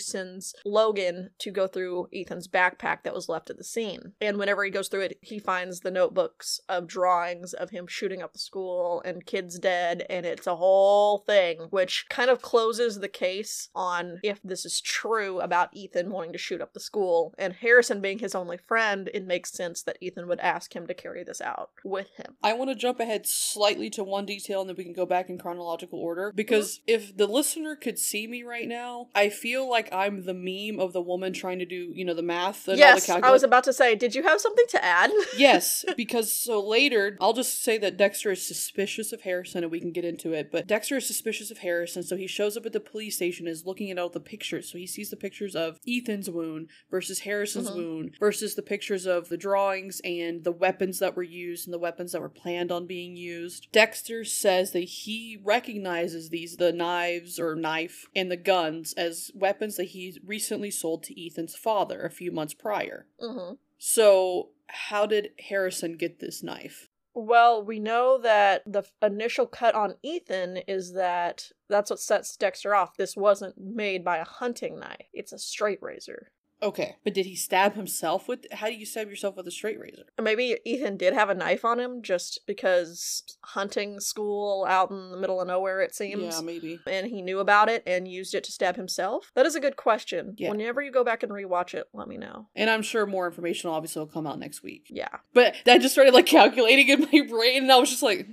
Logan 0.66 1.32
to 1.40 1.52
go 1.52 1.68
through 1.68 2.08
Ethan's 2.14 2.48
backpack 2.48 3.04
that 3.04 3.14
was 3.14 3.30
left 3.30 3.50
at 3.50 3.58
the 3.58 3.64
scene. 3.64 4.14
And 4.22 4.38
whenever 4.38 4.64
he 4.64 4.72
goes 4.72 4.88
through 4.88 5.02
it, 5.02 5.18
he 5.22 5.40
finds 5.40 5.80
the 5.80 5.92
notebooks 5.92 6.60
of 6.70 6.88
drawings 6.88 7.54
of 7.54 7.70
him 7.70 7.88
shooting 7.88 8.22
up 8.22 8.34
the 8.34 8.40
school 8.40 9.02
and 9.06 9.26
kids 9.26 9.60
dead, 9.60 10.06
and 10.10 10.26
it's 10.26 10.48
a 10.48 10.56
whole 10.56 11.20
thing, 11.20 11.68
which 11.70 12.06
kind 12.10 12.30
of 12.30 12.42
closes 12.42 13.00
the 13.00 13.08
case 13.08 13.70
on 13.76 14.20
if 14.24 14.40
this 14.44 14.66
is 14.66 14.82
true 14.82 15.40
about 15.40 15.70
Ethan 15.74 16.10
wanting 16.10 16.32
to 16.34 16.38
shoot 16.38 16.62
up 16.62 16.74
the 16.74 16.80
school. 16.80 17.34
And 17.38 17.54
Harrison 17.54 18.02
being 18.02 18.20
his 18.20 18.36
only 18.36 18.58
friend, 18.58 19.10
it 19.14 19.26
makes 19.26 19.52
sense 19.52 19.84
that 19.84 19.98
Ethan 20.02 20.28
would 20.28 20.40
ask 20.40 20.76
him 20.76 20.88
to 20.88 20.94
carry 20.94 21.24
this 21.24 21.42
out 21.42 21.72
with 21.84 22.10
him. 22.18 22.36
I 22.44 22.54
want 22.54 22.70
to 22.70 22.76
jump 22.76 23.00
ahead 23.00 23.26
slightly 23.26 23.90
to 23.92 24.04
one 24.04 24.26
detail 24.26 24.62
and 24.62 24.70
then 24.70 24.78
we 24.78 24.84
can 24.84 24.94
go 24.94 25.06
back 25.06 25.30
in 25.30 25.38
chronological 25.38 26.00
order. 26.00 26.32
Because 26.36 26.82
if 26.88 27.16
the 27.16 27.28
listener 27.28 27.76
could 27.76 28.00
see 28.00 28.28
me 28.28 28.44
right 28.44 28.68
now, 28.68 29.08
I 29.16 29.30
feel 29.30 29.70
like 29.70 29.92
I'm 30.08 30.24
the 30.24 30.34
meme 30.34 30.80
of 30.80 30.94
the 30.94 31.02
woman 31.02 31.34
trying 31.34 31.60
to 31.60 31.66
do, 31.66 31.92
you 31.94 32.06
know, 32.06 32.14
the 32.14 32.22
math 32.22 32.68
and 32.68 32.74
all 32.82 32.88
the 32.88 32.96
yes, 32.96 33.06
calculus. 33.06 33.28
I 33.28 33.32
was 33.32 33.44
about 33.44 33.66
to 33.66 33.74
say, 33.74 33.96
did 33.96 34.16
you 34.16 34.24
have 34.24 34.40
something 34.40 34.66
to 34.70 34.84
add? 34.84 35.12
yes, 35.38 35.84
because 35.98 36.32
so 36.32 36.66
later, 36.66 37.18
I'll 37.20 37.34
just 37.34 37.62
say 37.62 37.78
that 37.80 37.98
Dexter 37.98 38.32
is 38.32 38.46
suspicious 38.46 39.12
of 39.12 39.22
Harrison 39.22 39.64
and 39.64 39.72
we 39.72 39.80
can 39.82 39.92
get 39.92 40.06
into 40.06 40.32
it. 40.34 40.52
But 40.52 40.66
Dexter 40.68 40.98
is 40.98 41.06
suspicious 41.06 41.52
of 41.52 41.60
Harrison, 41.60 42.04
so 42.04 42.16
he 42.16 42.28
shows 42.28 42.56
up 42.56 42.66
at 42.66 42.74
the 42.74 42.80
police 42.80 43.18
station, 43.18 43.48
is 43.48 43.66
looking 43.66 43.92
at 43.92 44.00
all 44.00 44.10
the 44.10 44.20
pictures. 44.20 44.72
So 44.72 44.78
he 44.78 44.88
sees 44.88 45.10
the 45.10 45.18
pictures 45.18 45.56
of 45.56 45.80
Ethan's 45.88 46.30
wound 46.30 46.70
versus 46.90 47.20
Harrison's 47.20 47.70
Mhm. 47.70 47.76
wound 47.76 48.16
versus 48.20 48.56
the 48.56 48.62
pictures 48.62 49.06
of 49.06 49.28
the 49.30 49.38
drawings 49.38 50.00
and 50.06 50.44
the 50.44 50.52
weapons 50.52 51.00
that 51.00 51.16
were 51.16 51.24
used 51.24 51.68
and 51.68 51.74
the 51.74 51.80
weapons 51.80 52.14
that 52.14 52.22
were 52.22 52.30
planned 52.30 52.72
on 52.72 52.88
being 52.88 53.18
used. 53.18 53.68
Dexter 53.72 54.24
says 54.24 54.72
that 54.72 54.80
he 54.82 55.38
recognizes 55.44 56.30
these, 56.30 56.56
the 56.58 56.72
knives 56.72 57.40
or 57.40 57.56
knife 57.56 58.06
and 58.16 58.32
the 58.32 58.38
guns, 58.38 58.94
as 58.94 59.32
weapons 59.36 59.76
that 59.76 59.86
he 59.86 59.97
recently 60.24 60.72
sold 60.72 61.04
to 61.04 61.26
Ethan's 61.26 61.56
father 61.56 62.02
a 62.02 62.10
few 62.10 62.32
months 62.32 62.54
prior. 62.54 63.08
hmm 63.20 63.54
So, 63.78 64.50
how 64.68 65.06
did 65.06 65.30
Harrison 65.50 65.98
get 65.98 66.20
this 66.20 66.44
knife? 66.44 66.90
Well, 67.14 67.64
we 67.64 67.80
know 67.80 68.20
that 68.22 68.62
the 68.72 68.84
initial 69.02 69.48
cut 69.48 69.74
on 69.74 69.96
Ethan 70.04 70.58
is 70.68 70.94
that 70.94 71.52
that's 71.68 71.90
what 71.90 72.00
sets 72.00 72.38
Dexter 72.38 72.76
off. 72.76 72.96
This 72.96 73.18
wasn't 73.18 73.56
made 73.58 74.06
by 74.06 74.18
a 74.18 74.24
hunting 74.24 74.80
knife, 74.80 75.08
it's 75.14 75.34
a 75.34 75.40
straight 75.40 75.80
razor. 75.82 76.32
Okay, 76.62 76.96
but 77.04 77.14
did 77.14 77.28
he 77.28 77.36
stab 77.36 77.76
himself 77.76 78.28
with? 78.28 78.48
How 78.52 78.66
do 78.68 78.74
you 78.74 78.86
stab 78.86 79.10
yourself 79.10 79.38
with 79.38 79.48
a 79.48 79.52
straight 79.52 79.80
razor? 79.80 80.06
Maybe 80.20 80.58
Ethan 80.66 80.98
did 80.98 81.14
have 81.14 81.30
a 81.30 81.36
knife 81.36 81.64
on 81.64 81.80
him 81.80 82.02
just 82.02 82.40
because 82.48 83.24
hunting 83.44 84.00
school 84.00 84.66
out 84.68 84.90
in 84.90 85.12
the 85.12 85.18
middle 85.18 85.40
of 85.40 85.48
nowhere, 85.48 85.82
it 85.82 85.94
seems. 85.94 86.36
Yeah, 86.36 86.42
maybe. 86.42 86.80
And 86.88 87.06
he 87.06 87.22
knew 87.22 87.40
about 87.40 87.70
it 87.70 87.84
and 87.86 88.08
used 88.08 88.34
it 88.34 88.44
to 88.46 88.52
stab 88.52 88.76
himself? 88.76 89.32
That 89.36 89.46
is 89.46 89.56
a 89.56 89.60
good 89.60 89.76
question. 89.76 90.34
Yeah. 90.38 90.50
Whenever 90.50 90.82
you 90.82 90.92
go 90.92 91.04
back 91.04 91.22
and 91.22 91.32
rewatch 91.32 91.76
it, 91.76 91.90
let 91.94 92.08
me 92.08 92.18
know. 92.18 92.48
And 92.56 92.72
I'm 92.72 92.82
sure 92.82 93.06
more 93.06 93.28
information 93.28 93.70
obviously 93.70 94.00
will 94.00 94.08
come 94.08 94.26
out 94.26 94.40
next 94.40 94.64
week. 94.64 94.88
Yeah. 94.90 95.10
But 95.34 95.56
that 95.66 95.82
just 95.82 95.94
started 95.94 96.16
like 96.16 96.26
calculating 96.26 96.90
in 96.90 97.02
my 97.02 97.28
brain, 97.30 97.64
and 97.64 97.72
I 97.72 97.78
was 97.78 97.92
just 97.92 98.04
like. 98.04 98.28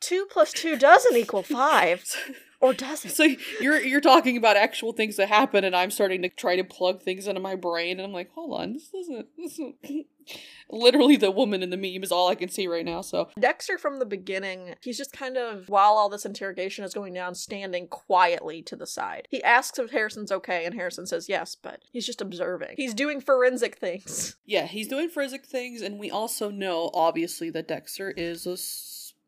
Two 0.00 0.26
plus 0.30 0.52
two 0.52 0.76
doesn't 0.76 1.16
equal 1.16 1.42
five. 1.42 2.04
Or 2.62 2.72
does 2.72 3.04
it? 3.04 3.10
So 3.10 3.26
you're 3.60 3.80
you're 3.80 4.00
talking 4.00 4.36
about 4.36 4.56
actual 4.56 4.92
things 4.92 5.16
that 5.16 5.28
happen, 5.28 5.64
and 5.64 5.74
I'm 5.74 5.90
starting 5.90 6.22
to 6.22 6.28
try 6.28 6.54
to 6.54 6.62
plug 6.62 7.02
things 7.02 7.26
into 7.26 7.40
my 7.40 7.56
brain, 7.56 7.98
and 7.98 8.06
I'm 8.06 8.12
like, 8.12 8.30
hold 8.32 8.58
on, 8.58 8.72
this 8.72 8.88
doesn't. 8.88 9.26
This 9.36 9.52
isn't... 9.54 9.76
Literally, 10.70 11.16
the 11.16 11.32
woman 11.32 11.64
in 11.64 11.70
the 11.70 11.76
meme 11.76 12.04
is 12.04 12.12
all 12.12 12.28
I 12.28 12.36
can 12.36 12.48
see 12.48 12.68
right 12.68 12.84
now. 12.84 13.00
So 13.00 13.28
Dexter 13.38 13.76
from 13.76 13.98
the 13.98 14.06
beginning, 14.06 14.76
he's 14.80 14.96
just 14.96 15.12
kind 15.12 15.36
of, 15.36 15.68
while 15.68 15.94
all 15.94 16.08
this 16.08 16.24
interrogation 16.24 16.84
is 16.84 16.94
going 16.94 17.12
down, 17.12 17.34
standing 17.34 17.88
quietly 17.88 18.62
to 18.62 18.76
the 18.76 18.86
side. 18.86 19.26
He 19.28 19.42
asks 19.42 19.80
if 19.80 19.90
Harrison's 19.90 20.30
okay, 20.30 20.64
and 20.64 20.74
Harrison 20.76 21.06
says 21.06 21.28
yes, 21.28 21.56
but 21.56 21.80
he's 21.90 22.06
just 22.06 22.20
observing. 22.20 22.74
He's 22.76 22.94
doing 22.94 23.20
forensic 23.20 23.78
things. 23.78 24.36
yeah, 24.46 24.66
he's 24.66 24.86
doing 24.86 25.08
forensic 25.08 25.44
things, 25.44 25.82
and 25.82 25.98
we 25.98 26.12
also 26.12 26.48
know 26.48 26.92
obviously 26.94 27.50
that 27.50 27.66
Dexter 27.66 28.12
is 28.12 28.46
a. 28.46 28.56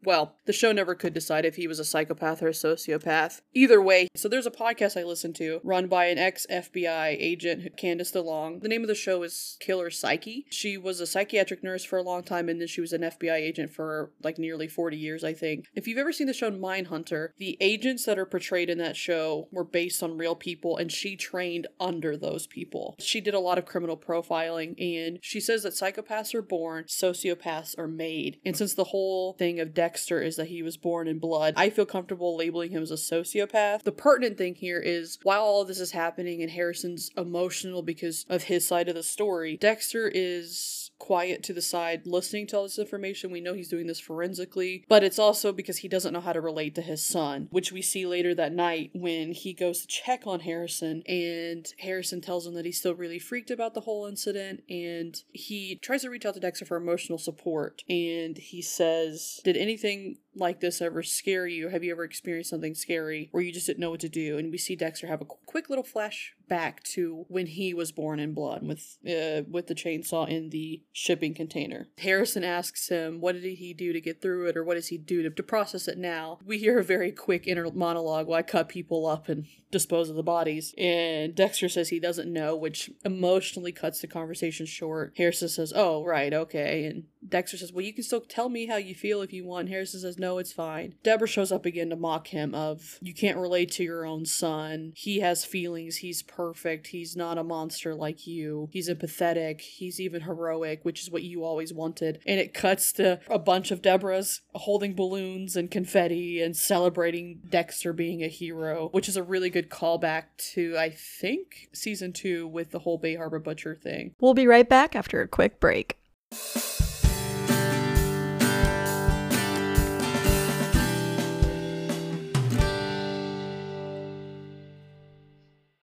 Well, 0.04 0.36
the 0.44 0.52
show 0.52 0.72
never 0.72 0.94
could 0.94 1.14
decide 1.14 1.44
if 1.44 1.56
he 1.56 1.66
was 1.66 1.78
a 1.78 1.84
psychopath 1.84 2.42
or 2.42 2.48
a 2.48 2.52
sociopath. 2.52 3.40
Either 3.54 3.80
way, 3.80 4.08
so 4.14 4.28
there's 4.28 4.46
a 4.46 4.50
podcast 4.50 5.00
I 5.00 5.04
listen 5.04 5.32
to 5.34 5.60
run 5.64 5.86
by 5.86 6.06
an 6.06 6.18
ex 6.18 6.46
FBI 6.50 7.16
agent, 7.18 7.76
Candace 7.76 8.12
DeLong. 8.12 8.60
The 8.60 8.68
name 8.68 8.82
of 8.82 8.88
the 8.88 8.94
show 8.94 9.22
is 9.22 9.56
Killer 9.60 9.90
Psyche. 9.90 10.46
She 10.50 10.76
was 10.76 11.00
a 11.00 11.06
psychiatric 11.06 11.62
nurse 11.64 11.84
for 11.84 11.98
a 11.98 12.02
long 12.02 12.22
time, 12.22 12.48
and 12.48 12.60
then 12.60 12.68
she 12.68 12.80
was 12.80 12.92
an 12.92 13.02
FBI 13.02 13.34
agent 13.34 13.70
for 13.70 14.12
like 14.22 14.38
nearly 14.38 14.68
40 14.68 14.96
years, 14.96 15.24
I 15.24 15.32
think. 15.32 15.66
If 15.74 15.88
you've 15.88 15.98
ever 15.98 16.12
seen 16.12 16.26
the 16.26 16.32
show 16.32 16.50
Mindhunter, 16.50 17.30
the 17.38 17.56
agents 17.60 18.04
that 18.04 18.18
are 18.18 18.26
portrayed 18.26 18.70
in 18.70 18.78
that 18.78 18.96
show 18.96 19.48
were 19.50 19.64
based 19.64 20.02
on 20.02 20.18
real 20.18 20.34
people, 20.34 20.76
and 20.76 20.92
she 20.92 21.16
trained 21.16 21.66
under 21.80 22.16
those 22.16 22.46
people. 22.46 22.94
She 22.98 23.20
did 23.20 23.34
a 23.34 23.40
lot 23.40 23.58
of 23.58 23.64
criminal 23.66 23.96
profiling, 23.96 24.74
and 24.78 25.18
she 25.22 25.40
says 25.40 25.62
that 25.62 25.72
psychopaths 25.72 26.34
are 26.34 26.42
born, 26.42 26.84
sociopaths 26.84 27.78
are 27.78 27.88
made. 27.88 28.38
And 28.44 28.56
since 28.56 28.74
the 28.74 28.84
whole 28.84 29.34
thing 29.34 29.60
of 29.60 29.74
Dexter 29.94 30.20
is 30.20 30.34
that 30.34 30.48
he 30.48 30.60
was 30.60 30.76
born 30.76 31.06
in 31.06 31.20
blood, 31.20 31.54
I 31.56 31.70
feel 31.70 31.86
comfortable 31.86 32.36
labeling 32.36 32.72
him 32.72 32.82
as 32.82 32.90
a 32.90 32.94
sociopath. 32.94 33.84
The 33.84 33.92
pertinent 33.92 34.36
thing 34.36 34.56
here 34.56 34.80
is 34.80 35.20
while 35.22 35.42
all 35.42 35.62
of 35.62 35.68
this 35.68 35.78
is 35.78 35.92
happening 35.92 36.42
and 36.42 36.50
Harrison's 36.50 37.12
emotional 37.16 37.80
because 37.80 38.26
of 38.28 38.42
his 38.42 38.66
side 38.66 38.88
of 38.88 38.96
the 38.96 39.04
story, 39.04 39.56
Dexter 39.56 40.10
is 40.12 40.83
quiet 41.04 41.42
to 41.42 41.52
the 41.52 41.60
side 41.60 42.06
listening 42.06 42.46
to 42.46 42.56
all 42.56 42.62
this 42.62 42.78
information. 42.78 43.30
We 43.30 43.42
know 43.42 43.52
he's 43.52 43.68
doing 43.68 43.86
this 43.86 44.00
forensically, 44.00 44.86
but 44.88 45.04
it's 45.04 45.18
also 45.18 45.52
because 45.52 45.78
he 45.78 45.88
doesn't 45.88 46.14
know 46.14 46.20
how 46.22 46.32
to 46.32 46.40
relate 46.40 46.74
to 46.76 46.80
his 46.80 47.04
son, 47.04 47.48
which 47.50 47.70
we 47.70 47.82
see 47.82 48.06
later 48.06 48.34
that 48.34 48.54
night 48.54 48.90
when 48.94 49.32
he 49.32 49.52
goes 49.52 49.82
to 49.82 49.86
check 49.86 50.26
on 50.26 50.40
Harrison 50.40 51.02
and 51.06 51.70
Harrison 51.80 52.22
tells 52.22 52.46
him 52.46 52.54
that 52.54 52.64
he's 52.64 52.78
still 52.78 52.94
really 52.94 53.18
freaked 53.18 53.50
about 53.50 53.74
the 53.74 53.82
whole 53.82 54.06
incident 54.06 54.62
and 54.70 55.22
he 55.30 55.78
tries 55.82 56.00
to 56.02 56.08
reach 56.08 56.24
out 56.24 56.32
to 56.34 56.40
Dexter 56.40 56.64
for 56.64 56.78
emotional 56.78 57.18
support 57.18 57.82
and 57.86 58.38
he 58.38 58.62
says, 58.62 59.42
"Did 59.44 59.58
anything 59.58 60.16
like 60.36 60.60
this 60.60 60.80
ever 60.80 61.02
scare 61.02 61.46
you? 61.46 61.68
Have 61.68 61.84
you 61.84 61.92
ever 61.92 62.04
experienced 62.04 62.50
something 62.50 62.74
scary 62.74 63.28
where 63.32 63.42
you 63.42 63.52
just 63.52 63.66
didn't 63.66 63.80
know 63.80 63.90
what 63.90 64.00
to 64.00 64.08
do?" 64.08 64.38
And 64.38 64.50
we 64.50 64.58
see 64.58 64.76
Dexter 64.76 65.06
have 65.06 65.20
a 65.20 65.24
quick 65.24 65.68
little 65.68 65.84
flashback 65.84 66.82
to 66.94 67.24
when 67.28 67.46
he 67.46 67.74
was 67.74 67.92
born 67.92 68.20
in 68.20 68.34
blood 68.34 68.66
with 68.66 68.98
uh, 69.06 69.42
with 69.50 69.66
the 69.66 69.74
chainsaw 69.74 70.28
in 70.28 70.50
the 70.50 70.82
shipping 70.92 71.34
container. 71.34 71.88
Harrison 71.98 72.44
asks 72.44 72.88
him, 72.88 73.20
"What 73.20 73.40
did 73.40 73.44
he 73.44 73.74
do 73.74 73.92
to 73.92 74.00
get 74.00 74.20
through 74.20 74.46
it, 74.48 74.56
or 74.56 74.64
what 74.64 74.74
does 74.74 74.88
he 74.88 74.98
do 74.98 75.22
to, 75.22 75.30
to 75.30 75.42
process 75.42 75.88
it 75.88 75.98
now?" 75.98 76.38
We 76.44 76.58
hear 76.58 76.78
a 76.78 76.84
very 76.84 77.12
quick 77.12 77.46
inner 77.46 77.70
monologue 77.70 78.26
while 78.26 78.38
I 78.38 78.42
cut 78.42 78.68
people 78.68 79.06
up 79.06 79.28
and 79.28 79.46
dispose 79.70 80.08
of 80.08 80.16
the 80.16 80.22
bodies, 80.22 80.74
and 80.78 81.34
Dexter 81.34 81.68
says 81.68 81.88
he 81.88 81.98
doesn't 81.98 82.32
know, 82.32 82.54
which 82.54 82.90
emotionally 83.04 83.72
cuts 83.72 84.00
the 84.00 84.06
conversation 84.06 84.66
short. 84.66 85.14
Harrison 85.16 85.48
says, 85.48 85.72
"Oh, 85.74 86.04
right, 86.04 86.32
okay," 86.32 86.84
and 86.84 87.04
Dexter 87.26 87.56
says, 87.56 87.72
Well, 87.72 87.84
you 87.84 87.92
can 87.92 88.04
still 88.04 88.20
tell 88.20 88.48
me 88.48 88.66
how 88.66 88.76
you 88.76 88.94
feel 88.94 89.22
if 89.22 89.32
you 89.32 89.44
want. 89.44 89.68
Harrison 89.68 90.00
says, 90.00 90.18
No, 90.24 90.38
it's 90.38 90.54
fine. 90.54 90.94
Deborah 91.02 91.28
shows 91.28 91.52
up 91.52 91.66
again 91.66 91.90
to 91.90 91.96
mock 91.96 92.28
him 92.28 92.54
of 92.54 92.98
you 93.02 93.12
can't 93.12 93.36
relate 93.36 93.70
to 93.72 93.84
your 93.84 94.06
own 94.06 94.24
son. 94.24 94.94
He 94.96 95.20
has 95.20 95.44
feelings, 95.44 95.96
he's 95.96 96.22
perfect, 96.22 96.86
he's 96.86 97.14
not 97.14 97.36
a 97.36 97.44
monster 97.44 97.94
like 97.94 98.26
you. 98.26 98.70
He's 98.72 98.88
empathetic, 98.88 99.60
he's 99.60 100.00
even 100.00 100.22
heroic, 100.22 100.80
which 100.82 101.02
is 101.02 101.10
what 101.10 101.24
you 101.24 101.44
always 101.44 101.74
wanted. 101.74 102.22
And 102.24 102.40
it 102.40 102.54
cuts 102.54 102.90
to 102.94 103.20
a 103.28 103.38
bunch 103.38 103.70
of 103.70 103.82
Deborah's 103.82 104.40
holding 104.54 104.94
balloons 104.94 105.56
and 105.56 105.70
confetti 105.70 106.40
and 106.40 106.56
celebrating 106.56 107.42
Dexter 107.46 107.92
being 107.92 108.24
a 108.24 108.28
hero, 108.28 108.88
which 108.92 109.10
is 109.10 109.18
a 109.18 109.22
really 109.22 109.50
good 109.50 109.68
callback 109.68 110.24
to 110.54 110.74
I 110.78 110.88
think 110.88 111.68
season 111.74 112.14
two 112.14 112.48
with 112.48 112.70
the 112.70 112.78
whole 112.78 112.96
Bay 112.96 113.16
Harbor 113.16 113.40
Butcher 113.40 113.74
thing. 113.74 114.14
We'll 114.18 114.32
be 114.32 114.46
right 114.46 114.66
back 114.70 114.96
after 114.96 115.20
a 115.20 115.28
quick 115.28 115.60
break. 115.60 115.98